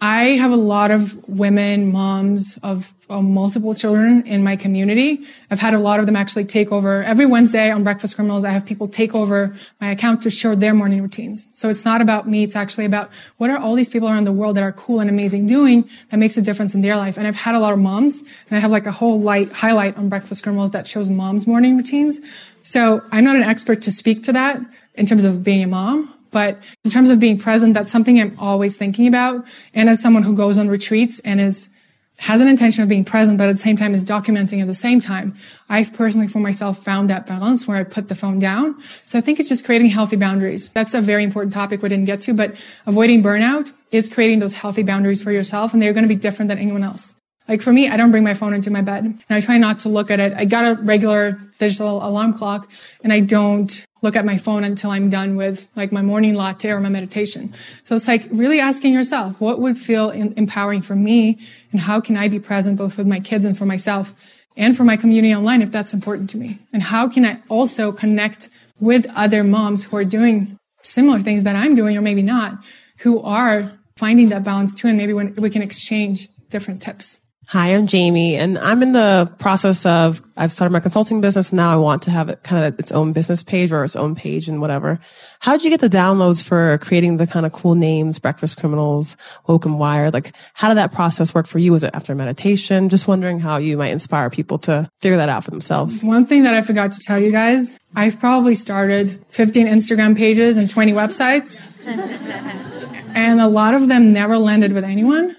I 0.00 0.36
have 0.36 0.52
a 0.52 0.56
lot 0.56 0.92
of 0.92 1.28
women, 1.28 1.90
moms 1.90 2.56
of 2.62 2.94
uh, 3.10 3.20
multiple 3.20 3.74
children 3.74 4.24
in 4.28 4.44
my 4.44 4.54
community. 4.54 5.26
I've 5.50 5.58
had 5.58 5.74
a 5.74 5.78
lot 5.80 5.98
of 5.98 6.06
them 6.06 6.14
actually 6.14 6.44
take 6.44 6.70
over 6.70 7.02
every 7.02 7.26
Wednesday 7.26 7.70
on 7.70 7.82
Breakfast 7.82 8.14
Criminals. 8.14 8.44
I 8.44 8.50
have 8.50 8.64
people 8.64 8.86
take 8.86 9.12
over 9.14 9.56
my 9.80 9.90
account 9.90 10.22
to 10.22 10.30
show 10.30 10.54
their 10.54 10.72
morning 10.72 11.02
routines. 11.02 11.50
So 11.54 11.68
it's 11.68 11.84
not 11.84 12.00
about 12.00 12.28
me. 12.28 12.44
It's 12.44 12.54
actually 12.54 12.84
about 12.84 13.10
what 13.38 13.50
are 13.50 13.58
all 13.58 13.74
these 13.74 13.88
people 13.88 14.08
around 14.08 14.24
the 14.24 14.32
world 14.32 14.56
that 14.56 14.62
are 14.62 14.72
cool 14.72 15.00
and 15.00 15.10
amazing 15.10 15.48
doing 15.48 15.88
that 16.10 16.18
makes 16.18 16.36
a 16.36 16.42
difference 16.42 16.74
in 16.74 16.80
their 16.80 16.96
life. 16.96 17.16
And 17.16 17.26
I've 17.26 17.34
had 17.34 17.56
a 17.56 17.60
lot 17.60 17.72
of 17.72 17.80
moms 17.80 18.20
and 18.20 18.56
I 18.56 18.60
have 18.60 18.70
like 18.70 18.86
a 18.86 18.92
whole 18.92 19.20
light 19.20 19.50
highlight 19.50 19.96
on 19.96 20.08
Breakfast 20.08 20.44
Criminals 20.44 20.70
that 20.72 20.86
shows 20.86 21.10
moms 21.10 21.48
morning 21.48 21.76
routines. 21.76 22.20
So 22.62 23.02
I'm 23.10 23.24
not 23.24 23.34
an 23.34 23.42
expert 23.42 23.82
to 23.82 23.90
speak 23.90 24.22
to 24.24 24.32
that 24.32 24.60
in 24.94 25.06
terms 25.06 25.24
of 25.24 25.42
being 25.42 25.64
a 25.64 25.66
mom, 25.66 26.14
but 26.30 26.58
in 26.84 26.90
terms 26.90 27.10
of 27.10 27.20
being 27.20 27.38
present, 27.38 27.74
that's 27.74 27.92
something 27.92 28.20
I'm 28.20 28.36
always 28.38 28.76
thinking 28.76 29.06
about. 29.06 29.44
And 29.74 29.88
as 29.88 30.00
someone 30.00 30.22
who 30.22 30.34
goes 30.34 30.58
on 30.58 30.68
retreats 30.68 31.20
and 31.20 31.40
is, 31.40 31.70
has 32.18 32.40
an 32.40 32.48
intention 32.48 32.82
of 32.82 32.88
being 32.88 33.04
present, 33.04 33.38
but 33.38 33.48
at 33.48 33.52
the 33.52 33.60
same 33.60 33.76
time 33.76 33.94
is 33.94 34.02
documenting 34.02 34.60
at 34.60 34.66
the 34.66 34.74
same 34.74 35.00
time, 35.00 35.36
I've 35.68 35.92
personally 35.94 36.26
for 36.26 36.40
myself 36.40 36.82
found 36.82 37.08
that 37.10 37.26
balance 37.26 37.66
where 37.66 37.76
I 37.76 37.84
put 37.84 38.08
the 38.08 38.14
phone 38.14 38.38
down. 38.38 38.82
So 39.04 39.18
I 39.18 39.20
think 39.20 39.38
it's 39.38 39.48
just 39.48 39.64
creating 39.64 39.88
healthy 39.88 40.16
boundaries. 40.16 40.68
That's 40.68 40.94
a 40.94 41.00
very 41.00 41.24
important 41.24 41.54
topic 41.54 41.80
we 41.80 41.88
didn't 41.88 42.06
get 42.06 42.20
to, 42.22 42.34
but 42.34 42.54
avoiding 42.86 43.22
burnout 43.22 43.72
is 43.92 44.12
creating 44.12 44.40
those 44.40 44.54
healthy 44.54 44.82
boundaries 44.82 45.22
for 45.22 45.32
yourself 45.32 45.72
and 45.72 45.80
they're 45.80 45.92
going 45.92 46.08
to 46.08 46.14
be 46.14 46.20
different 46.20 46.48
than 46.48 46.58
anyone 46.58 46.82
else. 46.82 47.14
Like 47.48 47.62
for 47.62 47.72
me, 47.72 47.88
I 47.88 47.96
don't 47.96 48.10
bring 48.10 48.24
my 48.24 48.34
phone 48.34 48.52
into 48.52 48.70
my 48.70 48.82
bed 48.82 49.04
and 49.04 49.22
I 49.30 49.40
try 49.40 49.56
not 49.56 49.80
to 49.80 49.88
look 49.88 50.10
at 50.10 50.20
it. 50.20 50.34
I 50.34 50.44
got 50.44 50.64
a 50.64 50.74
regular 50.82 51.40
digital 51.58 52.06
alarm 52.06 52.34
clock 52.34 52.70
and 53.02 53.12
I 53.12 53.20
don't 53.20 53.84
look 54.02 54.16
at 54.16 54.24
my 54.24 54.36
phone 54.36 54.64
until 54.64 54.90
I'm 54.90 55.10
done 55.10 55.36
with 55.36 55.68
like 55.76 55.92
my 55.92 56.02
morning 56.02 56.34
latte 56.34 56.70
or 56.70 56.80
my 56.80 56.88
meditation. 56.88 57.54
So 57.84 57.96
it's 57.96 58.08
like 58.08 58.26
really 58.30 58.60
asking 58.60 58.92
yourself, 58.92 59.40
what 59.40 59.60
would 59.60 59.78
feel 59.78 60.10
in- 60.10 60.34
empowering 60.36 60.82
for 60.82 60.94
me 60.94 61.38
and 61.72 61.80
how 61.80 62.00
can 62.00 62.16
I 62.16 62.28
be 62.28 62.38
present 62.38 62.76
both 62.76 62.96
with 62.96 63.06
my 63.06 63.20
kids 63.20 63.44
and 63.44 63.56
for 63.56 63.66
myself 63.66 64.14
and 64.56 64.76
for 64.76 64.84
my 64.84 64.96
community 64.96 65.34
online 65.34 65.62
if 65.62 65.70
that's 65.70 65.92
important 65.92 66.30
to 66.30 66.36
me? 66.36 66.58
And 66.72 66.82
how 66.82 67.08
can 67.08 67.24
I 67.24 67.40
also 67.48 67.92
connect 67.92 68.48
with 68.80 69.06
other 69.16 69.42
moms 69.42 69.84
who 69.84 69.96
are 69.96 70.04
doing 70.04 70.56
similar 70.82 71.20
things 71.20 71.42
that 71.42 71.56
I'm 71.56 71.74
doing 71.74 71.96
or 71.96 72.00
maybe 72.00 72.22
not, 72.22 72.58
who 72.98 73.20
are 73.22 73.72
finding 73.96 74.28
that 74.28 74.44
balance 74.44 74.74
too 74.74 74.88
and 74.88 74.96
maybe 74.96 75.12
when 75.12 75.34
we 75.34 75.50
can 75.50 75.62
exchange 75.62 76.28
different 76.50 76.80
tips. 76.80 77.20
Hi, 77.52 77.68
I'm 77.68 77.86
Jamie, 77.86 78.36
and 78.36 78.58
I'm 78.58 78.82
in 78.82 78.92
the 78.92 79.34
process 79.38 79.86
of 79.86 80.20
I've 80.36 80.52
started 80.52 80.70
my 80.70 80.80
consulting 80.80 81.22
business. 81.22 81.50
Now 81.50 81.72
I 81.72 81.76
want 81.76 82.02
to 82.02 82.10
have 82.10 82.28
it 82.28 82.42
kind 82.42 82.62
of 82.62 82.78
its 82.78 82.92
own 82.92 83.14
business 83.14 83.42
page 83.42 83.72
or 83.72 83.82
its 83.84 83.96
own 83.96 84.14
page 84.14 84.50
and 84.50 84.60
whatever. 84.60 85.00
How 85.40 85.52
did 85.52 85.64
you 85.64 85.70
get 85.70 85.80
the 85.80 85.88
downloads 85.88 86.44
for 86.44 86.76
creating 86.76 87.16
the 87.16 87.26
kind 87.26 87.46
of 87.46 87.52
cool 87.52 87.74
names, 87.74 88.18
Breakfast 88.18 88.58
Criminals, 88.58 89.16
Woke 89.46 89.64
and 89.64 89.78
Wired? 89.78 90.12
Like, 90.12 90.34
how 90.52 90.68
did 90.68 90.76
that 90.76 90.92
process 90.92 91.34
work 91.34 91.46
for 91.46 91.58
you? 91.58 91.72
Was 91.72 91.84
it 91.84 91.94
after 91.94 92.14
meditation? 92.14 92.90
Just 92.90 93.08
wondering 93.08 93.40
how 93.40 93.56
you 93.56 93.78
might 93.78 93.92
inspire 93.92 94.28
people 94.28 94.58
to 94.58 94.90
figure 95.00 95.16
that 95.16 95.30
out 95.30 95.42
for 95.42 95.50
themselves. 95.50 96.04
One 96.04 96.26
thing 96.26 96.42
that 96.42 96.52
I 96.52 96.60
forgot 96.60 96.92
to 96.92 97.00
tell 97.00 97.18
you 97.18 97.32
guys, 97.32 97.78
I've 97.96 98.20
probably 98.20 98.56
started 98.56 99.24
15 99.30 99.66
Instagram 99.66 100.14
pages 100.14 100.58
and 100.58 100.68
20 100.68 100.92
websites. 100.92 101.64
and 101.86 103.40
a 103.40 103.48
lot 103.48 103.72
of 103.72 103.88
them 103.88 104.12
never 104.12 104.36
landed 104.36 104.74
with 104.74 104.84
anyone. 104.84 105.34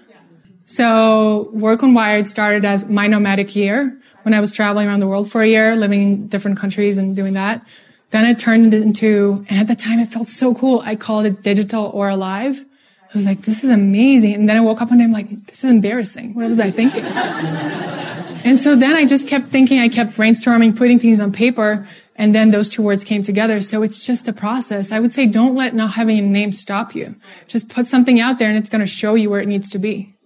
So 0.70 1.50
Woke 1.52 1.82
and 1.82 1.96
Wired 1.96 2.28
started 2.28 2.64
as 2.64 2.88
my 2.88 3.08
nomadic 3.08 3.56
year 3.56 4.00
when 4.22 4.34
I 4.34 4.38
was 4.38 4.52
traveling 4.52 4.86
around 4.86 5.00
the 5.00 5.08
world 5.08 5.28
for 5.28 5.42
a 5.42 5.48
year, 5.48 5.74
living 5.74 6.00
in 6.00 6.28
different 6.28 6.60
countries 6.60 6.96
and 6.96 7.16
doing 7.16 7.32
that. 7.32 7.66
Then 8.10 8.24
it 8.24 8.38
turned 8.38 8.72
into, 8.72 9.44
and 9.48 9.58
at 9.58 9.66
the 9.66 9.74
time 9.74 9.98
it 9.98 10.10
felt 10.10 10.28
so 10.28 10.54
cool. 10.54 10.80
I 10.84 10.94
called 10.94 11.26
it 11.26 11.42
digital 11.42 11.86
or 11.86 12.08
alive. 12.08 12.64
I 13.12 13.18
was 13.18 13.26
like, 13.26 13.40
this 13.42 13.64
is 13.64 13.70
amazing. 13.70 14.34
And 14.34 14.48
then 14.48 14.56
I 14.56 14.60
woke 14.60 14.80
up 14.80 14.90
one 14.90 14.98
day, 14.98 15.04
and 15.06 15.16
I'm 15.16 15.28
like, 15.28 15.46
this 15.46 15.64
is 15.64 15.70
embarrassing. 15.70 16.34
What 16.34 16.48
was 16.48 16.60
I 16.60 16.70
thinking? 16.70 17.04
And 18.42 18.58
so 18.58 18.74
then 18.74 18.94
I 18.94 19.04
just 19.04 19.28
kept 19.28 19.48
thinking, 19.48 19.80
I 19.80 19.90
kept 19.90 20.16
brainstorming, 20.16 20.74
putting 20.74 20.98
things 20.98 21.20
on 21.20 21.30
paper, 21.30 21.86
and 22.16 22.34
then 22.34 22.52
those 22.52 22.70
two 22.70 22.80
words 22.80 23.04
came 23.04 23.22
together. 23.22 23.60
So 23.60 23.82
it's 23.82 24.02
just 24.06 24.26
a 24.28 24.32
process. 24.32 24.92
I 24.92 24.98
would 24.98 25.12
say 25.12 25.26
don't 25.26 25.54
let 25.54 25.74
not 25.74 25.90
having 25.90 26.18
a 26.18 26.22
name 26.22 26.52
stop 26.52 26.94
you. 26.94 27.16
Just 27.48 27.68
put 27.68 27.86
something 27.86 28.18
out 28.18 28.38
there 28.38 28.48
and 28.48 28.56
it's 28.56 28.70
going 28.70 28.80
to 28.80 28.86
show 28.86 29.14
you 29.14 29.28
where 29.28 29.40
it 29.40 29.46
needs 29.46 29.68
to 29.70 29.78
be. 29.78 30.16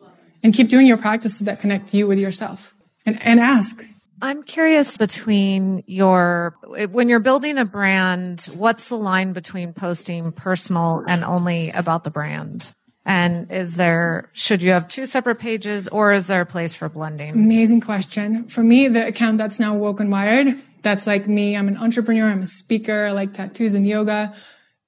And 0.44 0.54
keep 0.54 0.68
doing 0.68 0.86
your 0.86 0.98
practices 0.98 1.40
that 1.46 1.58
connect 1.58 1.92
you 1.92 2.06
with 2.06 2.20
yourself. 2.20 2.74
And, 3.04 3.20
and 3.22 3.40
ask. 3.40 3.82
I'm 4.22 4.42
curious 4.42 4.96
between 4.96 5.82
your, 5.86 6.54
when 6.92 7.08
you're 7.08 7.18
building 7.18 7.58
a 7.58 7.64
brand, 7.64 8.42
what's 8.54 8.88
the 8.88 8.96
line 8.96 9.32
between 9.32 9.72
posting 9.72 10.32
personal 10.32 11.02
and 11.08 11.24
only 11.24 11.70
about 11.70 12.04
the 12.04 12.10
brand? 12.10 12.72
And 13.06 13.50
is 13.50 13.76
there, 13.76 14.30
should 14.32 14.62
you 14.62 14.72
have 14.72 14.88
two 14.88 15.06
separate 15.06 15.38
pages 15.38 15.88
or 15.88 16.12
is 16.12 16.26
there 16.26 16.40
a 16.40 16.46
place 16.46 16.74
for 16.74 16.88
blending? 16.88 17.30
Amazing 17.30 17.80
question. 17.80 18.48
For 18.48 18.62
me, 18.62 18.88
the 18.88 19.06
account 19.06 19.38
that's 19.38 19.58
now 19.58 19.74
Woke 19.74 20.00
and 20.00 20.10
Wired, 20.10 20.58
that's 20.82 21.06
like 21.06 21.26
me. 21.26 21.56
I'm 21.56 21.68
an 21.68 21.76
entrepreneur. 21.76 22.26
I'm 22.26 22.42
a 22.42 22.46
speaker. 22.46 23.06
I 23.06 23.12
like 23.12 23.34
tattoos 23.34 23.74
and 23.74 23.86
yoga. 23.86 24.34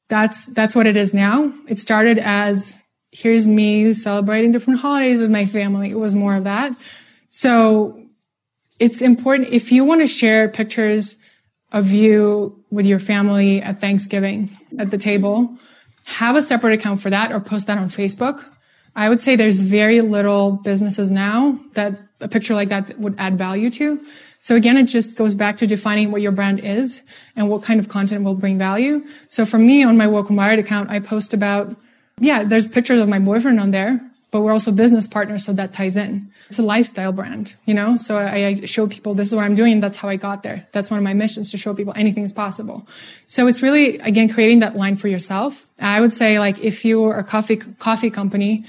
That's, 0.09 0.47
that's 0.47 0.75
what 0.75 0.87
it 0.87 0.97
is 0.97 1.13
now. 1.13 1.53
It 1.69 1.79
started 1.79 2.19
as 2.19 2.79
here's 3.17 3.47
me 3.47 3.93
celebrating 3.95 4.53
different 4.53 4.81
holidays 4.81 5.21
with 5.21 5.31
my 5.31 5.47
family. 5.47 5.91
It 5.91 5.99
was 5.99 6.15
more 6.15 6.35
of 6.35 6.45
that. 6.45 6.73
So 7.31 8.01
it's 8.79 9.01
important 9.01 9.49
if 9.49 9.73
you 9.73 9.85
want 9.85 10.03
to 10.03 10.07
share 10.07 10.49
pictures 10.49 11.17
of 11.73 11.91
you 11.91 12.63
with 12.71 12.85
your 12.85 13.01
family 13.01 13.63
at 13.63 13.81
Thanksgiving 13.81 14.57
at 14.79 14.91
the 14.91 14.99
table, 14.99 15.57
have 16.05 16.37
a 16.37 16.43
separate 16.43 16.75
account 16.75 17.01
for 17.01 17.11
that 17.11 17.33
or 17.33 17.41
post 17.41 17.67
that 17.67 17.79
on 17.79 17.89
Facebook. 17.89 18.45
I 18.95 19.09
would 19.09 19.21
say 19.21 19.35
there's 19.35 19.61
very 19.61 20.01
little 20.01 20.53
businesses 20.53 21.11
now 21.11 21.59
that 21.75 21.99
a 22.21 22.29
picture 22.29 22.55
like 22.55 22.69
that 22.69 22.99
would 22.99 23.15
add 23.19 23.37
value 23.37 23.71
to. 23.71 24.01
So 24.41 24.55
again, 24.55 24.77
it 24.77 24.85
just 24.85 25.17
goes 25.17 25.35
back 25.35 25.57
to 25.59 25.67
defining 25.67 26.13
what 26.13 26.23
your 26.23 26.33
brand 26.33 26.61
is 26.61 27.03
and 27.35 27.49
what 27.49 27.63
kind 27.63 27.81
of 27.81 27.89
content 27.89 28.25
will 28.25 28.35
bring 28.35 28.59
value. 28.59 29.05
So 29.29 29.45
for 29.45 29.59
me 29.59 29.83
on 29.83 29.97
my 29.97 30.07
Woke 30.07 30.29
and 30.29 30.37
Wired 30.37 30.59
account, 30.59 30.91
I 30.91 31.01
post 31.01 31.35
about, 31.35 31.77
yeah, 32.21 32.45
there's 32.45 32.69
pictures 32.69 33.01
of 33.01 33.09
my 33.09 33.19
boyfriend 33.19 33.61
on 33.61 33.71
there, 33.71 34.01
but 34.31 34.41
we're 34.41 34.53
also 34.53 34.73
business 34.73 35.07
partners. 35.07 35.45
So 35.45 35.53
that 35.53 35.73
ties 35.73 35.97
in. 35.97 36.31
It's 36.49 36.59
a 36.59 36.63
lifestyle 36.63 37.13
brand, 37.13 37.57
you 37.65 37.75
know? 37.75 37.97
So 37.97 38.19
I, 38.19 38.47
I 38.47 38.55
show 38.67 38.87
people 38.87 39.15
this 39.15 39.29
is 39.29 39.35
what 39.35 39.45
I'm 39.45 39.57
doing. 39.57 39.81
That's 39.81 39.99
how 39.99 40.09
I 40.09 40.17
got 40.17 40.43
there. 40.43 40.67
That's 40.73 40.91
one 40.91 40.99
of 40.99 41.05
my 41.05 41.13
missions 41.13 41.51
to 41.51 41.59
show 41.59 41.75
people 41.75 41.93
anything 41.97 42.23
is 42.23 42.33
possible. 42.33 42.87
So 43.27 43.49
it's 43.49 43.63
really, 43.63 43.99
again, 43.99 44.29
creating 44.29 44.61
that 44.61 44.77
line 44.77 44.97
for 44.97 45.09
yourself. 45.09 45.67
I 45.79 46.01
would 46.01 46.13
say 46.13 46.39
like 46.39 46.61
if 46.61 46.85
you're 46.85 47.19
a 47.19 47.25
coffee, 47.25 47.57
coffee 47.57 48.11
company, 48.11 48.65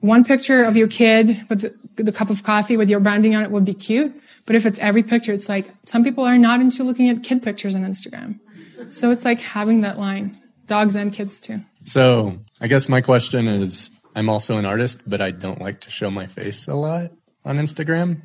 one 0.00 0.24
picture 0.24 0.62
of 0.64 0.76
your 0.76 0.88
kid 0.88 1.46
with 1.48 1.60
the, 1.62 2.02
the 2.02 2.12
cup 2.12 2.28
of 2.28 2.42
coffee 2.42 2.76
with 2.76 2.90
your 2.90 3.00
branding 3.00 3.34
on 3.34 3.42
it 3.42 3.50
would 3.50 3.64
be 3.64 3.74
cute. 3.74 4.14
But 4.44 4.56
if 4.56 4.66
it's 4.66 4.78
every 4.80 5.02
picture, 5.02 5.32
it's 5.32 5.48
like 5.48 5.70
some 5.86 6.04
people 6.04 6.24
are 6.24 6.36
not 6.36 6.60
into 6.60 6.84
looking 6.84 7.08
at 7.08 7.22
kid 7.22 7.42
pictures 7.42 7.74
on 7.74 7.82
Instagram. 7.82 8.40
So 8.88 9.10
it's 9.10 9.24
like 9.24 9.40
having 9.40 9.80
that 9.82 9.98
line, 9.98 10.38
dogs 10.66 10.96
and 10.96 11.12
kids 11.12 11.40
too. 11.40 11.62
So 11.84 12.38
I 12.60 12.66
guess 12.66 12.88
my 12.88 13.00
question 13.00 13.48
is 13.48 13.90
I'm 14.14 14.28
also 14.28 14.58
an 14.58 14.64
artist, 14.64 15.02
but 15.06 15.20
I 15.20 15.30
don't 15.30 15.60
like 15.60 15.80
to 15.80 15.90
show 15.90 16.10
my 16.10 16.26
face 16.26 16.68
a 16.68 16.74
lot 16.74 17.12
on 17.44 17.58
Instagram. 17.58 18.22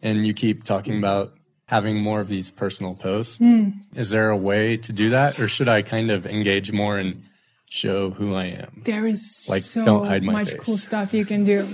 And 0.00 0.26
you 0.26 0.32
keep 0.32 0.62
talking 0.62 0.98
about 0.98 1.32
having 1.66 2.00
more 2.00 2.20
of 2.20 2.28
these 2.28 2.50
personal 2.50 2.94
posts. 2.94 3.38
Mm. 3.38 3.74
Is 3.94 4.10
there 4.10 4.30
a 4.30 4.36
way 4.36 4.76
to 4.76 4.92
do 4.92 5.10
that? 5.10 5.40
Or 5.40 5.48
should 5.48 5.68
I 5.68 5.82
kind 5.82 6.10
of 6.10 6.24
engage 6.24 6.70
more 6.70 6.98
and 6.98 7.20
show 7.70 8.10
who 8.10 8.34
I 8.34 8.46
am. 8.46 8.82
There 8.84 9.06
is 9.06 9.46
Like, 9.48 9.62
so 9.62 9.82
don't 9.82 10.06
hide 10.06 10.22
my 10.22 10.32
much 10.32 10.50
face. 10.50 10.60
cool 10.60 10.76
stuff 10.76 11.12
you 11.12 11.24
can 11.24 11.44
do. 11.44 11.68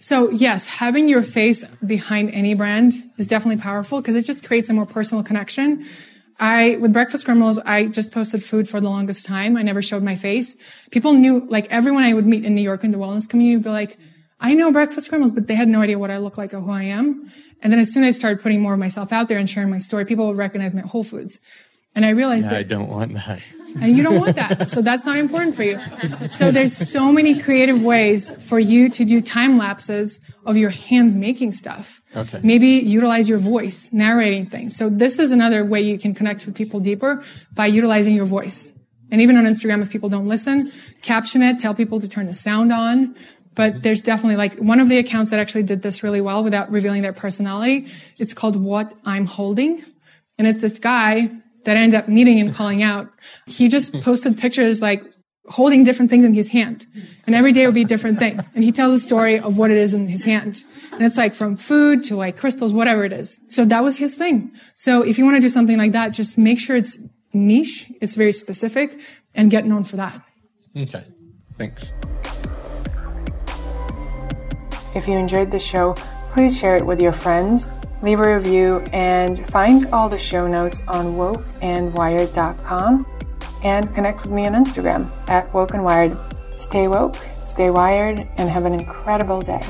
So 0.00 0.30
yes, 0.30 0.66
having 0.66 1.08
your 1.08 1.22
face 1.22 1.64
behind 1.84 2.30
any 2.30 2.54
brand 2.54 2.94
is 3.18 3.26
definitely 3.26 3.60
powerful 3.60 4.00
because 4.00 4.14
it 4.14 4.24
just 4.24 4.46
creates 4.46 4.70
a 4.70 4.72
more 4.72 4.86
personal 4.86 5.24
connection. 5.24 5.86
I, 6.40 6.76
with 6.76 6.92
Breakfast 6.92 7.24
Criminals, 7.24 7.58
I 7.58 7.86
just 7.86 8.12
posted 8.12 8.44
food 8.44 8.68
for 8.68 8.80
the 8.80 8.88
longest 8.88 9.26
time. 9.26 9.56
I 9.56 9.62
never 9.62 9.82
showed 9.82 10.02
my 10.02 10.14
face. 10.14 10.56
People 10.90 11.12
knew, 11.12 11.46
like 11.48 11.66
everyone 11.70 12.04
I 12.04 12.14
would 12.14 12.26
meet 12.26 12.44
in 12.44 12.54
New 12.54 12.62
York 12.62 12.84
in 12.84 12.92
the 12.92 12.98
wellness 12.98 13.28
community 13.28 13.56
would 13.56 13.64
be 13.64 13.70
like, 13.70 13.98
I 14.40 14.54
know 14.54 14.70
Breakfast 14.70 15.08
Criminals, 15.08 15.32
but 15.32 15.48
they 15.48 15.56
had 15.56 15.68
no 15.68 15.82
idea 15.82 15.98
what 15.98 16.12
I 16.12 16.18
look 16.18 16.38
like 16.38 16.54
or 16.54 16.60
who 16.60 16.70
I 16.70 16.84
am. 16.84 17.32
And 17.60 17.72
then 17.72 17.80
as 17.80 17.92
soon 17.92 18.04
as 18.04 18.14
I 18.14 18.18
started 18.18 18.40
putting 18.40 18.60
more 18.60 18.74
of 18.74 18.78
myself 18.78 19.12
out 19.12 19.26
there 19.28 19.38
and 19.38 19.50
sharing 19.50 19.70
my 19.70 19.78
story, 19.78 20.04
people 20.04 20.28
would 20.28 20.36
recognize 20.36 20.74
me 20.74 20.80
at 20.80 20.86
Whole 20.86 21.02
Foods. 21.02 21.40
And 21.94 22.06
I 22.06 22.10
realized 22.10 22.44
that 22.44 22.54
I 22.54 22.62
don't 22.62 22.88
want 22.88 23.14
that. 23.14 23.42
And 23.80 23.96
you 23.96 24.02
don't 24.02 24.18
want 24.20 24.36
that. 24.36 24.70
So 24.70 24.82
that's 24.82 25.04
not 25.04 25.16
important 25.16 25.54
for 25.54 25.62
you. 25.62 25.80
So 26.28 26.50
there's 26.50 26.76
so 26.76 27.12
many 27.12 27.40
creative 27.40 27.80
ways 27.80 28.30
for 28.30 28.58
you 28.58 28.88
to 28.90 29.04
do 29.04 29.20
time 29.20 29.58
lapses 29.58 30.20
of 30.44 30.56
your 30.56 30.70
hands 30.70 31.14
making 31.14 31.52
stuff. 31.52 32.00
Okay. 32.16 32.40
Maybe 32.42 32.68
utilize 32.68 33.28
your 33.28 33.38
voice, 33.38 33.92
narrating 33.92 34.46
things. 34.46 34.76
So 34.76 34.88
this 34.88 35.18
is 35.18 35.30
another 35.30 35.64
way 35.64 35.80
you 35.82 35.98
can 35.98 36.14
connect 36.14 36.46
with 36.46 36.54
people 36.54 36.80
deeper 36.80 37.24
by 37.52 37.66
utilizing 37.66 38.14
your 38.14 38.24
voice. 38.24 38.72
And 39.10 39.20
even 39.20 39.36
on 39.36 39.44
Instagram, 39.44 39.82
if 39.82 39.90
people 39.90 40.08
don't 40.08 40.28
listen, 40.28 40.72
caption 41.02 41.42
it, 41.42 41.58
tell 41.58 41.74
people 41.74 42.00
to 42.00 42.08
turn 42.08 42.26
the 42.26 42.34
sound 42.34 42.72
on. 42.72 43.16
But 43.54 43.82
there's 43.82 44.02
definitely 44.02 44.36
like 44.36 44.56
one 44.56 44.80
of 44.80 44.88
the 44.88 44.98
accounts 44.98 45.30
that 45.30 45.40
actually 45.40 45.64
did 45.64 45.82
this 45.82 46.02
really 46.02 46.20
well 46.20 46.44
without 46.44 46.70
revealing 46.70 47.02
their 47.02 47.12
personality. 47.12 47.88
It's 48.16 48.32
called 48.32 48.54
What 48.56 48.94
I'm 49.04 49.26
Holding. 49.26 49.84
And 50.38 50.46
it's 50.46 50.60
this 50.60 50.78
guy 50.78 51.30
that 51.68 51.76
I 51.76 51.80
ended 51.80 52.00
up 52.00 52.08
meeting 52.08 52.40
and 52.40 52.54
calling 52.54 52.82
out. 52.82 53.10
He 53.44 53.68
just 53.68 53.92
posted 54.02 54.38
pictures 54.38 54.80
like 54.80 55.02
holding 55.48 55.84
different 55.84 56.10
things 56.10 56.24
in 56.24 56.32
his 56.32 56.48
hand. 56.48 56.86
And 57.26 57.34
every 57.34 57.52
day 57.52 57.66
would 57.66 57.74
be 57.74 57.82
a 57.82 57.86
different 57.86 58.18
thing. 58.18 58.40
And 58.54 58.64
he 58.64 58.72
tells 58.72 58.94
a 58.94 59.00
story 59.00 59.38
of 59.38 59.58
what 59.58 59.70
it 59.70 59.76
is 59.76 59.92
in 59.92 60.08
his 60.08 60.24
hand. 60.24 60.64
And 60.92 61.02
it's 61.02 61.18
like 61.18 61.34
from 61.34 61.58
food 61.58 62.04
to 62.04 62.16
like 62.16 62.38
crystals, 62.38 62.72
whatever 62.72 63.04
it 63.04 63.12
is. 63.12 63.38
So 63.48 63.66
that 63.66 63.84
was 63.84 63.98
his 63.98 64.16
thing. 64.16 64.50
So 64.76 65.02
if 65.02 65.18
you 65.18 65.26
want 65.26 65.36
to 65.36 65.42
do 65.42 65.50
something 65.50 65.76
like 65.76 65.92
that, 65.92 66.08
just 66.08 66.38
make 66.38 66.58
sure 66.58 66.74
it's 66.74 66.98
niche, 67.34 67.92
it's 68.00 68.14
very 68.14 68.32
specific, 68.32 68.98
and 69.34 69.50
get 69.50 69.66
known 69.66 69.84
for 69.84 69.96
that. 69.96 70.22
Okay. 70.74 71.04
Thanks. 71.58 71.92
If 74.94 75.06
you 75.06 75.18
enjoyed 75.18 75.50
the 75.50 75.60
show, 75.60 75.96
please 76.32 76.58
share 76.58 76.78
it 76.78 76.86
with 76.86 77.02
your 77.02 77.12
friends, 77.12 77.68
leave 78.02 78.20
a 78.20 78.36
review, 78.36 78.84
and 78.92 79.44
find 79.46 79.86
all 79.92 80.08
the 80.08 80.18
show 80.18 80.46
notes 80.46 80.82
on 80.88 81.14
wokeandwired.com 81.14 83.06
and 83.64 83.92
connect 83.92 84.22
with 84.22 84.30
me 84.30 84.46
on 84.46 84.52
Instagram 84.54 85.10
at 85.28 85.48
wokeandwired. 85.52 86.16
Stay 86.58 86.88
woke, 86.88 87.16
stay 87.44 87.70
wired, 87.70 88.26
and 88.36 88.48
have 88.48 88.64
an 88.64 88.72
incredible 88.72 89.40
day. 89.40 89.62